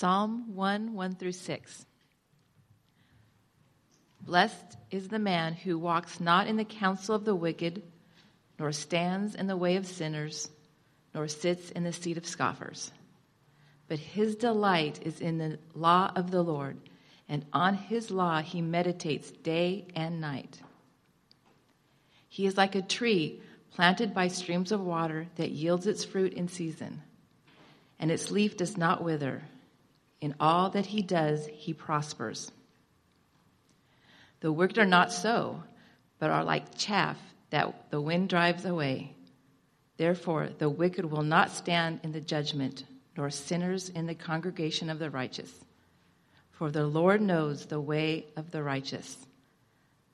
Psalm 0.00 0.54
1 0.54 0.94
1 0.94 1.14
through 1.16 1.32
6. 1.32 1.84
Blessed 4.22 4.78
is 4.90 5.08
the 5.08 5.18
man 5.18 5.52
who 5.52 5.78
walks 5.78 6.20
not 6.20 6.46
in 6.46 6.56
the 6.56 6.64
counsel 6.64 7.14
of 7.14 7.26
the 7.26 7.34
wicked, 7.34 7.82
nor 8.58 8.72
stands 8.72 9.34
in 9.34 9.46
the 9.46 9.58
way 9.58 9.76
of 9.76 9.86
sinners, 9.86 10.48
nor 11.14 11.28
sits 11.28 11.70
in 11.72 11.84
the 11.84 11.92
seat 11.92 12.16
of 12.16 12.24
scoffers. 12.24 12.92
But 13.88 13.98
his 13.98 14.36
delight 14.36 15.00
is 15.02 15.20
in 15.20 15.36
the 15.36 15.58
law 15.74 16.10
of 16.16 16.30
the 16.30 16.42
Lord, 16.42 16.78
and 17.28 17.44
on 17.52 17.74
his 17.74 18.10
law 18.10 18.40
he 18.40 18.62
meditates 18.62 19.30
day 19.30 19.84
and 19.94 20.18
night. 20.18 20.62
He 22.26 22.46
is 22.46 22.56
like 22.56 22.74
a 22.74 22.80
tree 22.80 23.42
planted 23.72 24.14
by 24.14 24.28
streams 24.28 24.72
of 24.72 24.80
water 24.80 25.26
that 25.36 25.50
yields 25.50 25.86
its 25.86 26.06
fruit 26.06 26.32
in 26.32 26.48
season, 26.48 27.02
and 27.98 28.10
its 28.10 28.30
leaf 28.30 28.56
does 28.56 28.78
not 28.78 29.04
wither. 29.04 29.42
In 30.20 30.34
all 30.38 30.70
that 30.70 30.86
he 30.86 31.02
does, 31.02 31.46
he 31.46 31.72
prospers. 31.72 32.52
The 34.40 34.52
wicked 34.52 34.78
are 34.78 34.86
not 34.86 35.12
so, 35.12 35.62
but 36.18 36.30
are 36.30 36.44
like 36.44 36.76
chaff 36.76 37.18
that 37.50 37.90
the 37.90 38.00
wind 38.00 38.28
drives 38.28 38.64
away. 38.64 39.14
Therefore, 39.96 40.48
the 40.58 40.68
wicked 40.70 41.04
will 41.04 41.22
not 41.22 41.50
stand 41.50 42.00
in 42.02 42.12
the 42.12 42.20
judgment, 42.20 42.84
nor 43.16 43.30
sinners 43.30 43.88
in 43.88 44.06
the 44.06 44.14
congregation 44.14 44.88
of 44.88 44.98
the 44.98 45.10
righteous. 45.10 45.52
For 46.50 46.70
the 46.70 46.86
Lord 46.86 47.20
knows 47.20 47.66
the 47.66 47.80
way 47.80 48.26
of 48.36 48.50
the 48.50 48.62
righteous, 48.62 49.16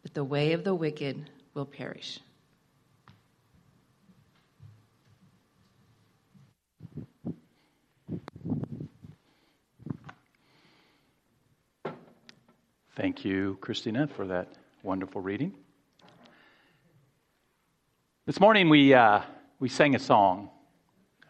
but 0.03 0.15
the 0.15 0.25
way 0.25 0.53
of 0.53 0.65
the 0.65 0.75
wicked 0.75 1.31
will 1.55 1.67
perish. 1.67 2.21
Thank 12.97 13.27
you, 13.27 13.59
Christina, 13.61 14.07
for 14.07 14.27
that 14.29 14.49
wonderful 14.83 15.21
reading. 15.21 15.53
This 18.25 18.41
morning 18.41 18.71
we, 18.71 18.95
uh, 18.95 19.21
we 19.61 19.69
sang 19.69 19.95
a 19.95 19.99
song, 19.99 20.49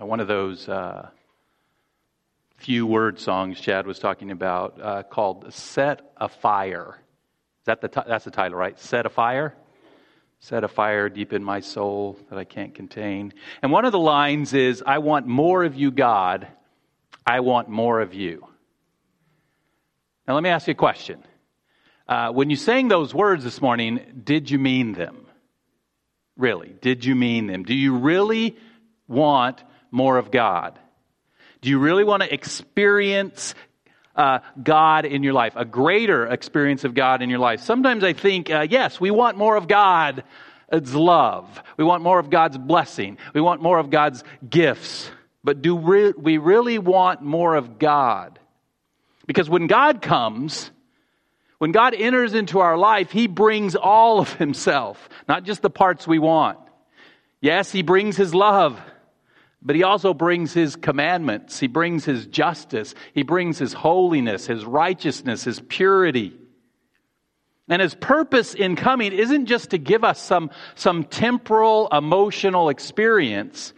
uh, 0.01 0.07
one 0.07 0.21
of 0.21 0.29
those 0.29 0.69
uh, 0.69 1.09
few 2.57 2.87
word 2.87 3.19
songs 3.19 3.61
Chad 3.61 3.85
was 3.85 3.99
talking 3.99 4.31
about 4.31 4.81
uh, 4.81 5.03
called 5.03 5.53
Set 5.53 6.09
a 6.17 6.29
Fire. 6.29 7.01
Is 7.63 7.65
that 7.65 7.81
the 7.81 7.89
t- 7.89 8.01
that's 8.07 8.25
the 8.27 8.31
title, 8.31 8.57
right? 8.57 8.79
Set 8.79 9.05
a 9.05 9.11
Fire? 9.11 9.53
Set 10.39 10.63
a 10.63 10.69
fire 10.69 11.09
deep 11.09 11.33
in 11.33 11.43
my 11.43 11.59
soul 11.59 12.17
that 12.31 12.39
I 12.39 12.45
can't 12.45 12.77
contain. 12.77 13.33
And 13.61 13.73
one 13.73 13.85
of 13.85 13.91
the 13.91 13.99
lines 13.99 14.55
is, 14.55 14.85
I 14.87 14.99
want 14.99 15.27
more 15.27 15.65
of 15.65 15.75
you, 15.75 15.91
God. 15.91 16.47
I 17.27 17.41
want 17.41 17.69
more 17.69 18.01
of 18.01 18.15
you. 18.15 18.47
Now, 20.29 20.35
let 20.35 20.45
me 20.45 20.51
ask 20.51 20.69
you 20.69 20.73
a 20.73 20.75
question. 20.77 21.25
Uh, 22.09 22.31
when 22.31 22.51
you 22.51 22.57
sang 22.57 22.89
those 22.89 23.13
words 23.13 23.43
this 23.43 23.61
morning, 23.61 24.01
did 24.23 24.49
you 24.51 24.59
mean 24.59 24.93
them? 24.93 25.27
Really, 26.37 26.75
did 26.81 27.05
you 27.05 27.15
mean 27.15 27.47
them? 27.47 27.65
Do 27.65 27.75
you 27.75 27.97
really 27.97 28.57
want 29.09 29.63
more 29.91 30.17
of 30.19 30.31
God? 30.31 30.79
Do 31.63 31.71
you 31.71 31.79
really 31.79 32.05
want 32.05 32.23
to 32.23 32.33
experience 32.33 33.55
uh, 34.15 34.39
God 34.63 35.05
in 35.05 35.23
your 35.23 35.33
life, 35.33 35.55
a 35.57 35.65
greater 35.65 36.27
experience 36.27 36.85
of 36.85 36.95
God 36.95 37.23
in 37.23 37.31
your 37.31 37.39
life? 37.41 37.61
Sometimes 37.63 38.05
I 38.05 38.13
think, 38.13 38.51
uh, 38.51 38.67
yes, 38.69 39.01
we 39.01 39.11
want 39.11 39.37
more 39.37 39.57
of 39.57 39.67
God's 39.67 40.23
love. 40.95 41.63
We 41.77 41.85
want 41.85 42.05
more 42.05 42.21
of 42.21 42.31
God's 42.31 42.59
blessing. 42.59 43.19
We 43.35 43.41
want 43.41 43.63
more 43.63 43.79
of 43.79 43.91
God's 43.91 44.23
gifts. 44.49 45.11
But 45.43 45.63
do 45.63 45.75
we 45.75 46.39
really 46.39 46.79
want 46.79 47.23
more 47.23 47.57
of 47.57 47.79
God? 47.79 48.39
Because 49.27 49.51
when 49.51 49.67
God 49.67 50.03
comes, 50.03 50.71
when 51.59 51.73
God 51.73 51.95
enters 51.95 52.35
into 52.35 52.59
our 52.59 52.77
life, 52.77 53.11
He 53.11 53.27
brings 53.27 53.75
all 53.75 54.21
of 54.21 54.35
Himself, 54.35 55.09
not 55.29 55.45
just 55.45 55.63
the 55.63 55.71
parts 55.71 56.07
we 56.07 56.19
want. 56.19 56.59
Yes, 57.41 57.73
He 57.73 57.83
brings 57.83 58.17
His 58.17 58.35
love, 58.35 58.81
but 59.63 59.77
He 59.77 59.83
also 59.83 60.13
brings 60.13 60.53
His 60.53 60.77
commandments. 60.77 61.59
He 61.59 61.67
brings 61.67 62.05
His 62.05 62.27
justice. 62.27 62.95
He 63.15 63.23
brings 63.23 63.59
His 63.59 63.73
holiness, 63.73 64.47
His 64.47 64.65
righteousness, 64.65 65.45
His 65.45 65.61
purity. 65.61 66.37
And 67.69 67.81
His 67.81 67.95
purpose 67.95 68.53
in 68.55 68.77
coming 68.77 69.13
isn't 69.13 69.47
just 69.47 69.71
to 69.71 69.79
give 69.79 70.05
us 70.05 70.21
some, 70.21 70.51
some 70.75 71.05
temporal 71.05 71.89
emotional 71.89 72.69
experience. 72.69 73.73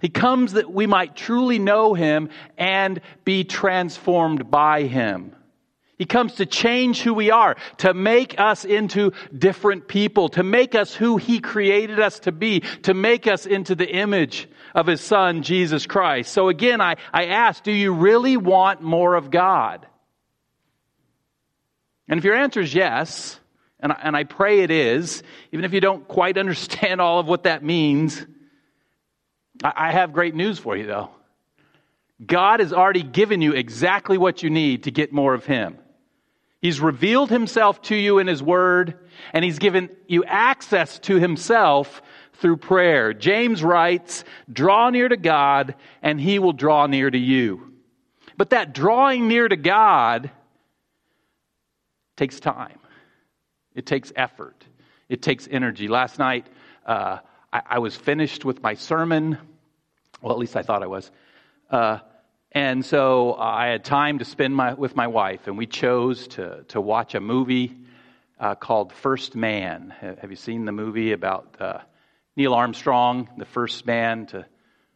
He 0.00 0.08
comes 0.08 0.54
that 0.54 0.72
we 0.72 0.86
might 0.86 1.14
truly 1.14 1.58
know 1.58 1.94
Him 1.94 2.30
and 2.58 3.00
be 3.24 3.44
transformed 3.44 4.50
by 4.50 4.82
Him. 4.84 5.36
He 6.00 6.06
comes 6.06 6.36
to 6.36 6.46
change 6.46 7.02
who 7.02 7.12
we 7.12 7.30
are, 7.30 7.56
to 7.76 7.92
make 7.92 8.40
us 8.40 8.64
into 8.64 9.12
different 9.36 9.86
people, 9.86 10.30
to 10.30 10.42
make 10.42 10.74
us 10.74 10.94
who 10.94 11.18
He 11.18 11.40
created 11.40 12.00
us 12.00 12.20
to 12.20 12.32
be, 12.32 12.60
to 12.84 12.94
make 12.94 13.26
us 13.26 13.44
into 13.44 13.74
the 13.74 13.86
image 13.86 14.48
of 14.74 14.86
His 14.86 15.02
Son, 15.02 15.42
Jesus 15.42 15.84
Christ. 15.84 16.32
So 16.32 16.48
again, 16.48 16.80
I, 16.80 16.96
I 17.12 17.26
ask, 17.26 17.62
do 17.62 17.70
you 17.70 17.92
really 17.92 18.38
want 18.38 18.80
more 18.80 19.14
of 19.14 19.30
God? 19.30 19.86
And 22.08 22.16
if 22.16 22.24
your 22.24 22.34
answer 22.34 22.60
is 22.60 22.74
yes, 22.74 23.38
and 23.78 23.92
I, 23.92 24.00
and 24.02 24.16
I 24.16 24.24
pray 24.24 24.60
it 24.60 24.70
is, 24.70 25.22
even 25.52 25.66
if 25.66 25.74
you 25.74 25.82
don't 25.82 26.08
quite 26.08 26.38
understand 26.38 27.02
all 27.02 27.18
of 27.18 27.26
what 27.26 27.42
that 27.42 27.62
means, 27.62 28.24
I, 29.62 29.72
I 29.76 29.92
have 29.92 30.14
great 30.14 30.34
news 30.34 30.58
for 30.58 30.78
you 30.78 30.86
though. 30.86 31.10
God 32.24 32.60
has 32.60 32.72
already 32.72 33.02
given 33.02 33.42
you 33.42 33.52
exactly 33.52 34.16
what 34.16 34.42
you 34.42 34.48
need 34.48 34.84
to 34.84 34.90
get 34.90 35.12
more 35.12 35.34
of 35.34 35.44
Him. 35.44 35.76
He's 36.60 36.80
revealed 36.80 37.30
himself 37.30 37.80
to 37.82 37.96
you 37.96 38.18
in 38.18 38.26
his 38.26 38.42
word, 38.42 38.98
and 39.32 39.44
he's 39.44 39.58
given 39.58 39.88
you 40.06 40.24
access 40.24 40.98
to 41.00 41.16
himself 41.16 42.02
through 42.34 42.58
prayer. 42.58 43.14
James 43.14 43.64
writes, 43.64 44.24
Draw 44.52 44.90
near 44.90 45.08
to 45.08 45.16
God, 45.16 45.74
and 46.02 46.20
he 46.20 46.38
will 46.38 46.52
draw 46.52 46.86
near 46.86 47.10
to 47.10 47.18
you. 47.18 47.72
But 48.36 48.50
that 48.50 48.74
drawing 48.74 49.28
near 49.28 49.48
to 49.48 49.56
God 49.56 50.30
takes 52.16 52.40
time, 52.40 52.78
it 53.74 53.86
takes 53.86 54.12
effort, 54.14 54.64
it 55.08 55.22
takes 55.22 55.48
energy. 55.50 55.88
Last 55.88 56.18
night, 56.18 56.46
uh, 56.84 57.18
I, 57.52 57.62
I, 57.66 57.78
was 57.78 57.96
finished 57.96 58.44
with 58.44 58.62
my 58.62 58.74
sermon. 58.74 59.38
Well, 60.20 60.32
at 60.32 60.38
least 60.38 60.56
I 60.56 60.62
thought 60.62 60.82
I 60.82 60.86
was. 60.86 61.10
Uh, 61.70 61.98
and 62.52 62.84
so 62.84 63.34
uh, 63.34 63.42
I 63.42 63.66
had 63.68 63.84
time 63.84 64.18
to 64.18 64.24
spend 64.24 64.56
my, 64.56 64.74
with 64.74 64.96
my 64.96 65.06
wife, 65.06 65.46
and 65.46 65.56
we 65.56 65.66
chose 65.66 66.26
to, 66.28 66.64
to 66.68 66.80
watch 66.80 67.14
a 67.14 67.20
movie 67.20 67.76
uh, 68.40 68.56
called 68.56 68.92
First 68.92 69.36
Man. 69.36 69.94
Have 70.00 70.30
you 70.30 70.36
seen 70.36 70.64
the 70.64 70.72
movie 70.72 71.12
about 71.12 71.56
uh, 71.60 71.78
Neil 72.36 72.54
Armstrong, 72.54 73.28
the 73.36 73.44
first 73.44 73.86
man 73.86 74.26
to 74.26 74.46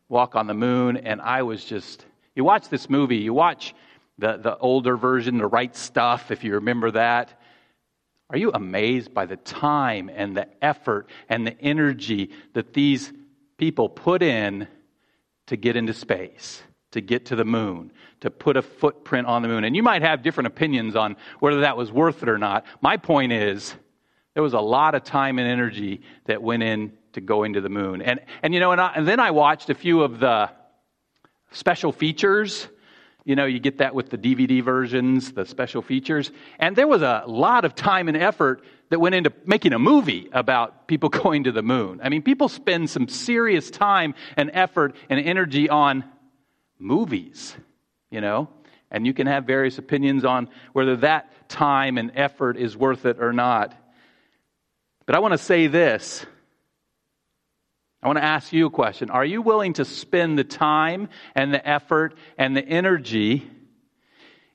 walk 0.09 0.35
on 0.35 0.49
the 0.49 0.55
moon? 0.55 0.97
And 0.97 1.21
I 1.21 1.43
was 1.43 1.65
just, 1.65 2.05
you 2.35 2.43
watch 2.43 2.69
this 2.71 2.91
movie, 2.91 3.19
you 3.19 3.33
watch 3.33 3.73
the, 4.19 4.37
the 4.37 4.57
older 4.59 4.97
version, 4.97 5.39
The 5.39 5.47
Right 5.47 5.75
Stuff, 5.77 6.33
if 6.33 6.43
you 6.43 6.55
remember 6.55 6.91
that. 6.93 7.41
Are 8.31 8.39
you 8.39 8.51
amazed 8.53 9.15
by 9.15 9.27
the 9.27 9.37
time 9.37 10.11
and 10.13 10.37
the 10.37 10.49
effort 10.61 11.09
and 11.29 11.47
the 11.47 11.61
energy 11.61 12.31
that 12.55 12.73
these 12.73 13.13
people 13.59 13.89
put 13.89 14.23
in 14.23 14.67
to 15.47 15.57
get 15.57 15.77
into 15.77 15.93
space? 15.93 16.63
To 16.95 17.01
get 17.01 17.27
to 17.27 17.37
the 17.37 17.45
moon, 17.45 17.93
to 18.21 18.31
put 18.31 18.57
a 18.57 18.63
footprint 18.63 19.27
on 19.27 19.43
the 19.43 19.49
moon. 19.49 19.65
And 19.65 19.77
you 19.77 19.83
might 19.83 20.03
have 20.03 20.23
different 20.23 20.47
opinions 20.47 20.97
on 20.97 21.17
whether 21.41 21.61
that 21.61 21.77
was 21.77 21.93
worth 21.93 22.23
it 22.23 22.29
or 22.29 22.39
not. 22.39 22.65
My 22.81 22.97
point 22.97 23.33
is, 23.33 23.75
there 24.35 24.43
was 24.43 24.55
a 24.55 24.61
lot 24.61 24.95
of 24.95 25.05
time 25.05 25.39
and 25.39 25.49
energy 25.49 26.03
that 26.27 26.43
went 26.43 26.63
in 26.63 26.93
to 27.13 27.21
going 27.21 27.53
to 27.55 27.61
the 27.61 27.69
moon. 27.69 28.01
And, 28.01 28.21
and 28.43 28.55
you 28.55 28.61
know, 28.61 28.73
and, 28.73 28.81
I, 28.81 28.93
and 28.95 29.07
then 29.07 29.21
I 29.21 29.33
watched 29.33 29.71
a 29.71 29.75
few 29.75 30.03
of 30.03 30.21
the 30.21 30.51
special 31.51 31.93
features. 31.93 32.69
You 33.25 33.37
know, 33.37 33.45
you 33.45 33.59
get 33.59 33.79
that 33.79 33.95
with 33.95 34.11
the 34.11 34.19
DVD 34.19 34.63
versions, 34.63 35.33
the 35.33 35.47
special 35.47 35.83
features. 35.83 36.31
And 36.59 36.77
there 36.77 36.89
was 36.89 37.03
a 37.03 37.25
lot 37.27 37.65
of 37.65 37.75
time 37.75 38.07
and 38.07 38.17
effort 38.17 38.63
that 38.91 39.01
went 39.01 39.17
into 39.17 39.33
making 39.47 39.73
a 39.73 39.79
movie 39.79 40.29
about 40.33 40.87
people 40.87 41.09
going 41.25 41.45
to 41.45 41.53
the 41.53 41.63
moon. 41.63 42.01
I 42.03 42.09
mean, 42.09 42.23
people 42.23 42.49
spend 42.49 42.89
some 42.91 43.09
serious 43.09 43.71
time 43.71 44.15
and 44.37 44.51
effort 44.53 44.95
and 45.09 45.19
energy 45.19 45.69
on 45.69 46.05
movies, 46.79 47.57
you 48.11 48.21
know? 48.21 48.49
And 48.91 49.07
you 49.07 49.15
can 49.15 49.27
have 49.27 49.45
various 49.45 49.79
opinions 49.79 50.25
on 50.25 50.49
whether 50.73 50.97
that 50.99 51.49
time 51.49 51.99
and 51.99 52.13
effort 52.15 52.57
is 52.57 52.77
worth 52.77 53.07
it 53.07 53.21
or 53.21 53.33
not. 53.33 53.75
But 55.07 55.17
I 55.17 55.19
want 55.19 55.33
to 55.33 55.39
say 55.39 55.67
this. 55.67 56.25
I 58.03 58.07
want 58.07 58.19
to 58.19 58.25
ask 58.25 58.53
you 58.53 58.67
a 58.67 58.71
question. 58.71 59.11
Are 59.11 59.25
you 59.25 59.41
willing 59.43 59.73
to 59.75 59.85
spend 59.85 60.39
the 60.39 60.45
time 60.45 61.09
and 61.35 61.53
the 61.53 61.67
effort 61.67 62.17
and 62.37 62.57
the 62.57 62.65
energy 62.65 63.51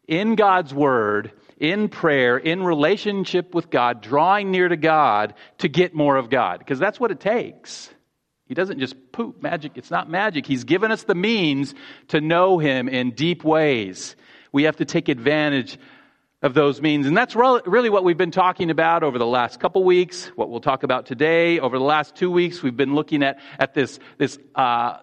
in 0.07 0.36
God's 0.36 0.74
Word, 0.74 1.31
in 1.57 1.89
prayer, 1.89 2.38
in 2.38 2.63
relationship 2.63 3.54
with 3.56 3.69
God, 3.69 4.01
drawing 4.01 4.51
near 4.51 4.68
to 4.68 4.77
God 4.77 5.33
to 5.60 5.68
get 5.68 5.95
more 5.95 6.15
of 6.15 6.30
God? 6.30 6.60
Because 6.60 6.80
that's 6.80 7.00
what 7.00 7.12
it 7.12 7.19
takes. 7.19 7.89
He 8.50 8.56
doesn't 8.56 8.80
just 8.80 8.96
poop 9.12 9.44
magic. 9.44 9.74
It's 9.75 9.92
not 9.92 10.10
magic. 10.10 10.48
He's 10.48 10.63
given 10.63 10.92
us 10.92 11.04
the 11.04 11.13
means 11.13 11.75
to 12.07 12.19
know 12.19 12.57
Him 12.57 12.90
in 12.90 13.12
deep 13.12 13.44
ways. 13.44 14.16
We 14.51 14.63
have 14.63 14.78
to 14.78 14.86
take 14.86 15.07
advantage 15.07 15.78
of 16.42 16.56
those 16.56 16.81
means. 16.81 17.06
And 17.06 17.16
that's 17.16 17.36
really 17.36 17.92
what 17.92 18.04
we've 18.04 18.18
been 18.18 18.31
talking 18.31 18.72
about 18.72 19.04
over 19.04 19.19
the 19.19 19.25
last 19.28 19.60
couple 19.60 19.84
weeks, 19.84 20.28
what 20.36 20.50
we'll 20.50 20.62
talk 20.62 20.81
about 20.81 21.06
today. 21.06 21.60
Over 21.60 21.78
the 21.78 21.84
last 21.84 22.16
two 22.16 22.31
weeks, 22.31 22.63
we've 22.63 22.75
been 22.75 22.96
looking 22.96 23.22
at, 23.22 23.40
at 23.60 23.75
this, 23.75 24.00
this 24.18 24.40
uh, 24.56 24.98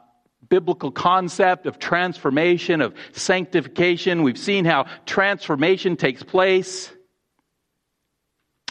biblical 0.48 0.90
concept 0.90 1.66
of 1.66 1.78
transformation, 1.78 2.80
of 2.80 2.94
sanctification. 3.12 4.24
We've 4.24 4.36
seen 4.36 4.64
how 4.64 4.86
transformation 5.04 5.96
takes 5.96 6.24
place. 6.24 6.90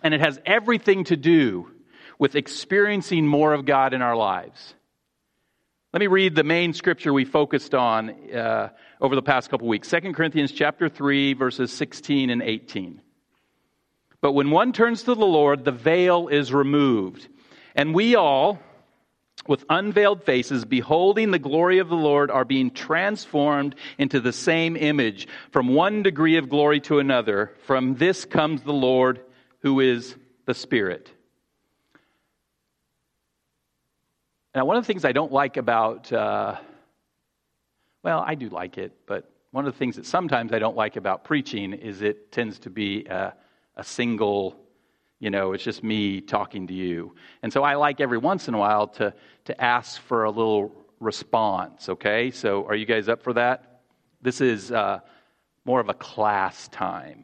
And 0.04 0.14
it 0.14 0.20
has 0.20 0.38
everything 0.46 1.06
to 1.06 1.16
do 1.16 1.72
with 2.20 2.36
experiencing 2.36 3.28
more 3.28 3.54
of 3.54 3.66
God 3.66 3.94
in 3.94 4.02
our 4.02 4.16
lives. 4.16 4.74
Let 5.96 6.02
me 6.02 6.08
read 6.08 6.36
the 6.36 6.44
main 6.44 6.74
scripture 6.74 7.14
we 7.14 7.24
focused 7.24 7.74
on 7.74 8.10
uh, 8.34 8.70
over 9.00 9.16
the 9.16 9.22
past 9.22 9.50
couple 9.50 9.68
weeks 9.68 9.90
2 9.90 10.12
Corinthians 10.12 10.52
chapter 10.52 10.90
3, 10.90 11.34
verses 11.34 11.72
16 11.72 12.30
and 12.30 12.42
18. 12.42 13.02
But 14.20 14.34
when 14.34 14.52
one 14.52 14.74
turns 14.74 15.04
to 15.04 15.16
the 15.16 15.26
Lord, 15.26 15.64
the 15.64 15.72
veil 15.72 16.28
is 16.28 16.52
removed. 16.52 17.30
And 17.76 17.94
we 17.94 18.16
all, 18.16 18.60
with 19.48 19.64
unveiled 19.70 20.24
faces, 20.24 20.66
beholding 20.66 21.32
the 21.32 21.40
glory 21.40 21.80
of 21.80 21.88
the 21.88 21.96
Lord, 21.96 22.30
are 22.30 22.44
being 22.44 22.72
transformed 22.72 23.76
into 23.98 24.20
the 24.20 24.34
same 24.34 24.76
image 24.76 25.30
from 25.52 25.70
one 25.70 26.04
degree 26.04 26.38
of 26.38 26.50
glory 26.50 26.82
to 26.82 27.00
another. 27.00 27.54
From 27.68 27.96
this 27.96 28.26
comes 28.26 28.64
the 28.64 28.74
Lord, 28.74 29.22
who 29.60 29.80
is 29.80 30.16
the 30.46 30.54
Spirit. 30.54 31.10
Now, 34.56 34.64
one 34.64 34.78
of 34.78 34.84
the 34.84 34.88
things 34.88 35.04
I 35.04 35.12
don't 35.12 35.34
like 35.34 35.58
about, 35.58 36.12
uh, 36.14 36.56
well, 38.04 38.24
I 38.26 38.36
do 38.36 38.48
like 38.48 38.78
it, 38.78 38.94
but 39.06 39.30
one 39.52 39.68
of 39.68 39.74
the 39.74 39.78
things 39.78 39.98
that 39.98 40.06
sometimes 40.06 40.54
I 40.54 40.60
don't 40.60 40.78
like 40.78 40.96
about 40.96 41.26
preaching 41.26 41.74
is 41.74 42.02
it 42.02 42.32
tends 42.32 42.60
to 42.60 42.70
be 42.70 43.04
a, 43.06 43.34
a 43.76 43.84
single 43.84 44.56
you 45.20 45.30
know, 45.30 45.54
it's 45.54 45.64
just 45.64 45.82
me 45.82 46.20
talking 46.20 46.68
to 46.68 46.74
you. 46.74 47.16
And 47.42 47.52
so 47.52 47.64
I 47.64 47.76
like 47.76 48.02
every 48.02 48.18
once 48.18 48.50
in 48.50 48.54
a 48.54 48.58
while 48.58 48.88
to, 48.90 49.14
to 49.46 49.62
ask 49.62 50.02
for 50.02 50.26
a 50.26 50.30
little 50.30 50.72
response, 51.00 51.88
okay? 51.88 52.32
So 52.32 52.66
are 52.68 52.76
you 52.76 52.86
guys 52.86 53.08
up 53.08 53.24
for 53.24 53.34
that? 53.34 53.82
This 54.22 54.42
is 54.42 54.74
uh, 54.74 55.00
more 55.64 55.80
of 55.80 55.88
a 55.88 55.94
class 55.94 56.68
time. 56.68 57.24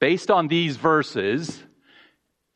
Based 0.00 0.30
on 0.30 0.48
these 0.48 0.76
verses, 0.76 1.62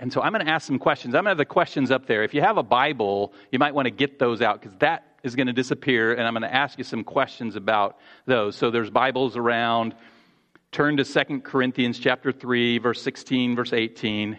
and 0.02 0.12
so 0.12 0.20
I'm 0.20 0.32
going 0.32 0.44
to 0.44 0.50
ask 0.50 0.66
some 0.66 0.80
questions. 0.80 1.14
I'm 1.14 1.22
going 1.22 1.26
to 1.26 1.30
have 1.30 1.38
the 1.38 1.44
questions 1.44 1.92
up 1.92 2.06
there. 2.06 2.24
If 2.24 2.34
you 2.34 2.40
have 2.40 2.58
a 2.58 2.62
Bible, 2.64 3.32
you 3.52 3.60
might 3.60 3.72
want 3.72 3.86
to 3.86 3.92
get 3.92 4.18
those 4.18 4.42
out 4.42 4.60
because 4.60 4.76
that 4.78 5.06
is 5.22 5.36
going 5.36 5.46
to 5.46 5.52
disappear, 5.52 6.12
and 6.12 6.26
I'm 6.26 6.32
going 6.32 6.42
to 6.42 6.52
ask 6.52 6.76
you 6.76 6.82
some 6.82 7.04
questions 7.04 7.54
about 7.54 7.98
those. 8.26 8.56
So 8.56 8.72
there's 8.72 8.90
Bibles 8.90 9.36
around 9.36 9.94
turn 10.72 10.96
to 10.96 11.04
2 11.04 11.42
Corinthians 11.42 12.00
chapter 12.00 12.32
3, 12.32 12.78
verse 12.78 13.00
16, 13.00 13.54
verse 13.54 13.72
18. 13.72 14.32
I'm 14.32 14.38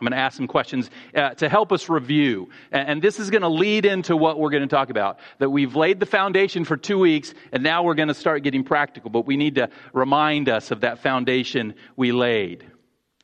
going 0.00 0.12
to 0.12 0.18
ask 0.18 0.36
some 0.36 0.46
questions 0.46 0.90
uh, 1.14 1.30
to 1.30 1.48
help 1.48 1.72
us 1.72 1.88
review. 1.88 2.50
And, 2.70 2.88
and 2.90 3.02
this 3.02 3.18
is 3.18 3.30
going 3.30 3.40
to 3.40 3.48
lead 3.48 3.86
into 3.86 4.14
what 4.18 4.38
we're 4.38 4.50
going 4.50 4.68
to 4.68 4.68
talk 4.68 4.90
about. 4.90 5.18
That 5.38 5.48
we've 5.48 5.74
laid 5.74 5.98
the 5.98 6.06
foundation 6.06 6.66
for 6.66 6.76
two 6.76 6.98
weeks, 6.98 7.32
and 7.52 7.62
now 7.62 7.84
we're 7.84 7.94
going 7.94 8.08
to 8.08 8.14
start 8.14 8.42
getting 8.42 8.64
practical. 8.64 9.08
But 9.08 9.24
we 9.24 9.38
need 9.38 9.54
to 9.54 9.70
remind 9.94 10.50
us 10.50 10.70
of 10.70 10.82
that 10.82 10.98
foundation 10.98 11.72
we 11.96 12.12
laid. 12.12 12.69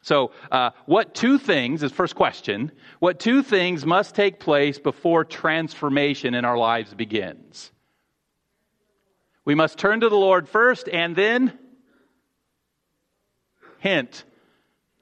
So, 0.06 0.31
uh, 0.53 0.70
what 0.85 1.17
two 1.17 1.37
things, 1.37 1.82
is 1.82 1.91
first 1.91 2.14
question, 2.14 2.70
what 3.00 3.19
two 3.19 3.43
things 3.43 3.85
must 3.85 4.14
take 4.14 4.38
place 4.38 4.79
before 4.79 5.25
transformation 5.25 6.35
in 6.35 6.44
our 6.44 6.56
lives 6.56 6.94
begins? 6.94 7.73
We 9.44 9.56
must 9.56 9.79
turn 9.79 9.99
to 10.03 10.08
the 10.08 10.14
Lord 10.14 10.49
first, 10.49 10.88
and 10.88 11.17
then 11.17 11.58
Hint, 13.81 14.23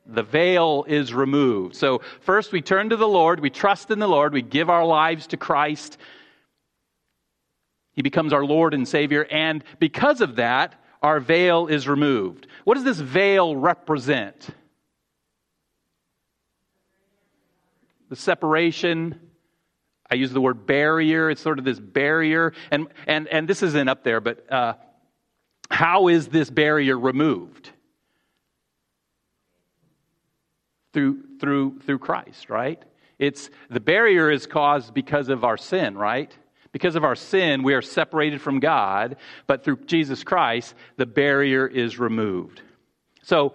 the 0.06 0.22
veil 0.22 0.86
is 0.88 1.12
removed. 1.12 1.76
So, 1.76 2.00
first 2.20 2.50
we 2.50 2.62
turn 2.62 2.88
to 2.88 2.96
the 2.96 3.06
Lord, 3.06 3.40
we 3.40 3.50
trust 3.50 3.90
in 3.90 3.98
the 3.98 4.08
Lord, 4.08 4.32
we 4.32 4.40
give 4.40 4.70
our 4.70 4.86
lives 4.86 5.26
to 5.26 5.36
Christ. 5.36 5.98
He 7.92 8.00
becomes 8.00 8.32
our 8.32 8.46
Lord 8.46 8.72
and 8.72 8.88
Savior, 8.88 9.26
and 9.30 9.64
because 9.78 10.22
of 10.22 10.36
that, 10.36 10.82
our 11.02 11.20
veil 11.20 11.66
is 11.66 11.86
removed. 11.86 12.46
What 12.64 12.76
does 12.76 12.84
this 12.84 13.00
veil 13.00 13.54
represent? 13.54 14.48
The 18.08 18.16
separation. 18.16 19.18
I 20.10 20.16
use 20.16 20.32
the 20.32 20.40
word 20.40 20.66
barrier. 20.66 21.30
It's 21.30 21.40
sort 21.40 21.58
of 21.58 21.64
this 21.64 21.80
barrier. 21.80 22.52
And, 22.70 22.88
and, 23.06 23.26
and 23.28 23.48
this 23.48 23.62
isn't 23.62 23.88
up 23.88 24.04
there, 24.04 24.20
but 24.20 24.50
uh, 24.52 24.74
how 25.70 26.08
is 26.08 26.28
this 26.28 26.50
barrier 26.50 26.98
removed? 26.98 27.70
through, 30.94 31.24
through, 31.40 31.80
through 31.80 31.98
Christ, 31.98 32.48
right? 32.48 32.82
It's 33.18 33.50
the 33.68 33.80
barrier 33.80 34.30
is 34.30 34.46
caused 34.46 34.94
because 34.94 35.28
of 35.28 35.44
our 35.44 35.58
sin, 35.58 35.98
right? 35.98 36.34
Because 36.72 36.96
of 36.96 37.04
our 37.04 37.16
sin, 37.16 37.62
we 37.62 37.74
are 37.74 37.82
separated 37.82 38.40
from 38.40 38.60
God, 38.60 39.16
but 39.46 39.64
through 39.64 39.84
Jesus 39.84 40.24
Christ, 40.24 40.74
the 40.96 41.06
barrier 41.06 41.66
is 41.66 41.98
removed. 41.98 42.62
So, 43.22 43.54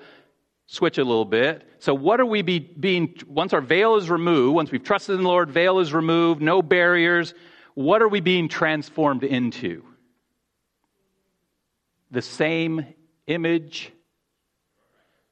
switch 0.70 1.00
a 1.00 1.04
little 1.04 1.26
bit. 1.26 1.68
So, 1.80 1.96
what 1.96 2.20
are 2.20 2.26
we 2.26 2.44
be, 2.44 2.60
being, 2.60 3.16
once 3.28 3.54
our 3.54 3.62
veil 3.62 3.96
is 3.96 4.10
removed, 4.10 4.56
once 4.56 4.72
we've 4.72 4.84
trusted 4.84 5.16
in 5.16 5.24
the 5.24 5.28
Lord, 5.28 5.50
veil 5.50 5.80
is 5.80 5.94
removed, 5.94 6.42
no 6.42 6.62
barriers, 6.62 7.34
what 7.74 8.02
are 8.02 8.08
we 8.08 8.20
being 8.20 8.48
transformed 8.48 9.24
into? 9.24 9.84
The 12.12 12.22
same 12.22 12.86
image, 13.26 13.92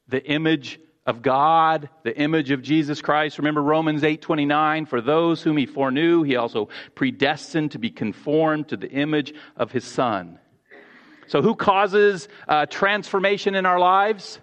the 0.07 0.23
image 0.25 0.79
of 1.05 1.21
God, 1.21 1.89
the 2.03 2.17
image 2.17 2.49
of 2.51 2.63
Jesus 2.63 3.01
Christ. 3.01 3.37
Remember 3.37 3.61
Romans 3.61 4.03
8:29, 4.03 4.87
for 4.87 5.01
those 5.01 5.43
whom 5.43 5.55
he 5.57 5.67
foreknew, 5.67 6.23
he 6.23 6.35
also 6.35 6.69
predestined 6.95 7.71
to 7.71 7.79
be 7.79 7.91
conformed 7.91 8.69
to 8.69 8.77
the 8.77 8.89
image 8.89 9.33
of 9.55 9.71
his 9.71 9.83
son. 9.83 10.39
So 11.27 11.41
who 11.41 11.55
causes 11.55 12.27
uh, 12.47 12.65
transformation 12.65 13.53
in 13.53 13.65
our 13.65 13.79
lives? 13.79 14.39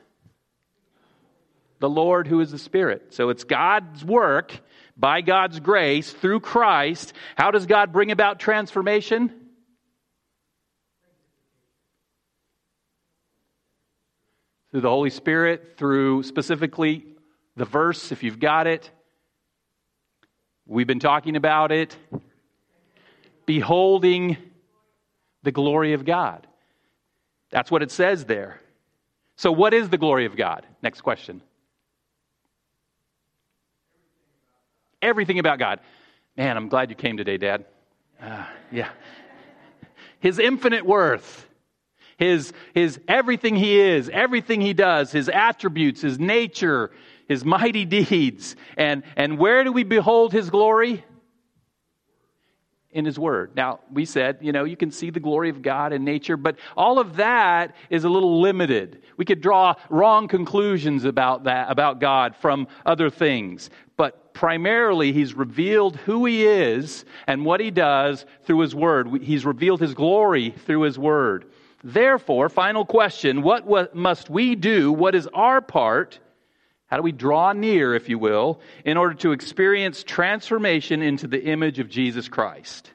The 1.84 1.90
Lord 1.90 2.26
who 2.26 2.40
is 2.40 2.50
the 2.50 2.56
Spirit. 2.56 3.12
So 3.12 3.28
it's 3.28 3.44
God's 3.44 4.02
work 4.02 4.58
by 4.96 5.20
God's 5.20 5.60
grace 5.60 6.10
through 6.10 6.40
Christ. 6.40 7.12
How 7.36 7.50
does 7.50 7.66
God 7.66 7.92
bring 7.92 8.10
about 8.10 8.40
transformation? 8.40 9.30
through 14.70 14.80
the 14.80 14.88
Holy 14.88 15.10
Spirit, 15.10 15.74
through 15.76 16.22
specifically 16.22 17.04
the 17.54 17.66
verse, 17.66 18.12
if 18.12 18.22
you've 18.22 18.40
got 18.40 18.66
it. 18.66 18.90
We've 20.66 20.86
been 20.86 21.00
talking 21.00 21.36
about 21.36 21.70
it. 21.70 21.94
Beholding 23.44 24.38
the 25.42 25.52
glory 25.52 25.92
of 25.92 26.06
God. 26.06 26.46
That's 27.50 27.70
what 27.70 27.82
it 27.82 27.90
says 27.90 28.24
there. 28.24 28.58
So, 29.36 29.52
what 29.52 29.74
is 29.74 29.90
the 29.90 29.98
glory 29.98 30.24
of 30.24 30.34
God? 30.34 30.64
Next 30.82 31.02
question. 31.02 31.42
Everything 35.04 35.38
about 35.38 35.58
God. 35.58 35.80
Man, 36.36 36.56
I'm 36.56 36.68
glad 36.68 36.90
you 36.90 36.96
came 36.96 37.16
today, 37.16 37.36
Dad. 37.36 37.64
Uh, 38.20 38.46
yeah. 38.72 38.90
His 40.20 40.38
infinite 40.38 40.84
worth 40.84 41.48
his, 42.16 42.52
his 42.74 43.00
everything 43.08 43.56
he 43.56 43.78
is, 43.78 44.08
everything 44.08 44.60
he 44.60 44.72
does, 44.72 45.12
his 45.12 45.28
attributes, 45.28 46.00
his 46.00 46.18
nature, 46.18 46.90
his 47.28 47.44
mighty 47.44 47.84
deeds. 47.84 48.56
And, 48.76 49.02
and 49.16 49.38
where 49.38 49.64
do 49.64 49.72
we 49.72 49.84
behold 49.84 50.32
his 50.32 50.50
glory? 50.50 51.04
In 52.90 53.04
his 53.04 53.18
word. 53.18 53.56
Now, 53.56 53.80
we 53.92 54.04
said, 54.04 54.38
you 54.40 54.52
know, 54.52 54.62
you 54.62 54.76
can 54.76 54.92
see 54.92 55.10
the 55.10 55.18
glory 55.18 55.48
of 55.48 55.62
God 55.62 55.92
in 55.92 56.04
nature, 56.04 56.36
but 56.36 56.56
all 56.76 57.00
of 57.00 57.16
that 57.16 57.74
is 57.90 58.04
a 58.04 58.08
little 58.08 58.40
limited. 58.40 59.02
We 59.16 59.24
could 59.24 59.40
draw 59.40 59.74
wrong 59.90 60.28
conclusions 60.28 61.04
about 61.04 61.44
that, 61.44 61.72
about 61.72 61.98
God 61.98 62.36
from 62.36 62.68
other 62.86 63.10
things. 63.10 63.68
But 63.96 64.23
primarily, 64.34 65.12
he's 65.12 65.32
revealed 65.32 65.96
who 65.96 66.26
he 66.26 66.44
is 66.44 67.06
and 67.26 67.46
what 67.46 67.60
he 67.60 67.70
does 67.70 68.26
through 68.42 68.58
his 68.60 68.74
word. 68.74 69.22
He's 69.22 69.46
revealed 69.46 69.80
his 69.80 69.94
glory 69.94 70.50
through 70.50 70.82
his 70.82 70.98
word. 70.98 71.46
Therefore, 71.82 72.48
final 72.48 72.84
question 72.84 73.42
what, 73.42 73.94
must 73.94 74.28
we 74.28 74.54
do? 74.56 74.92
What 74.92 75.14
is 75.14 75.26
our 75.32 75.60
part? 75.60 76.18
How 76.86 76.96
do 76.96 77.02
we 77.02 77.12
draw 77.12 77.52
near, 77.52 77.94
if 77.94 78.08
you 78.08 78.18
will, 78.18 78.60
in 78.84 78.96
order 78.96 79.14
to 79.16 79.32
experience 79.32 80.02
transformation 80.02 81.02
into 81.02 81.26
the 81.26 81.42
image 81.42 81.78
of 81.78 81.88
Jesus 81.88 82.28
Christ? 82.28 82.90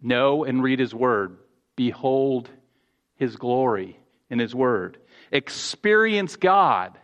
Know 0.00 0.44
and 0.44 0.62
read 0.62 0.78
His 0.78 0.94
Word. 0.94 1.36
Behold 1.76 2.48
His 3.16 3.36
glory 3.36 3.98
in 4.30 4.38
His 4.38 4.54
Word. 4.54 4.98
Experience 5.30 6.36
God 6.36 6.98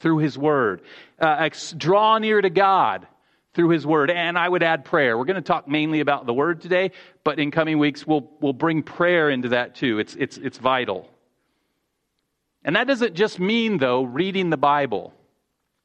through 0.00 0.18
His 0.18 0.36
Word. 0.36 0.82
Uh, 1.18 1.48
draw 1.76 2.18
near 2.18 2.40
to 2.40 2.50
God 2.50 3.06
through 3.54 3.70
his 3.70 3.86
word. 3.86 4.10
And 4.10 4.38
I 4.38 4.48
would 4.48 4.62
add 4.62 4.84
prayer. 4.84 5.18
We're 5.18 5.24
going 5.24 5.36
to 5.36 5.42
talk 5.42 5.66
mainly 5.66 6.00
about 6.00 6.26
the 6.26 6.34
word 6.34 6.60
today, 6.60 6.92
but 7.24 7.38
in 7.38 7.50
coming 7.50 7.78
weeks, 7.78 8.06
we'll, 8.06 8.30
we'll 8.40 8.52
bring 8.52 8.82
prayer 8.82 9.30
into 9.30 9.50
that 9.50 9.74
too. 9.74 9.98
It's, 9.98 10.14
it's, 10.14 10.38
it's 10.38 10.58
vital. 10.58 11.08
And 12.64 12.76
that 12.76 12.86
doesn't 12.86 13.14
just 13.14 13.40
mean, 13.40 13.78
though, 13.78 14.02
reading 14.02 14.50
the 14.50 14.56
Bible. 14.56 15.12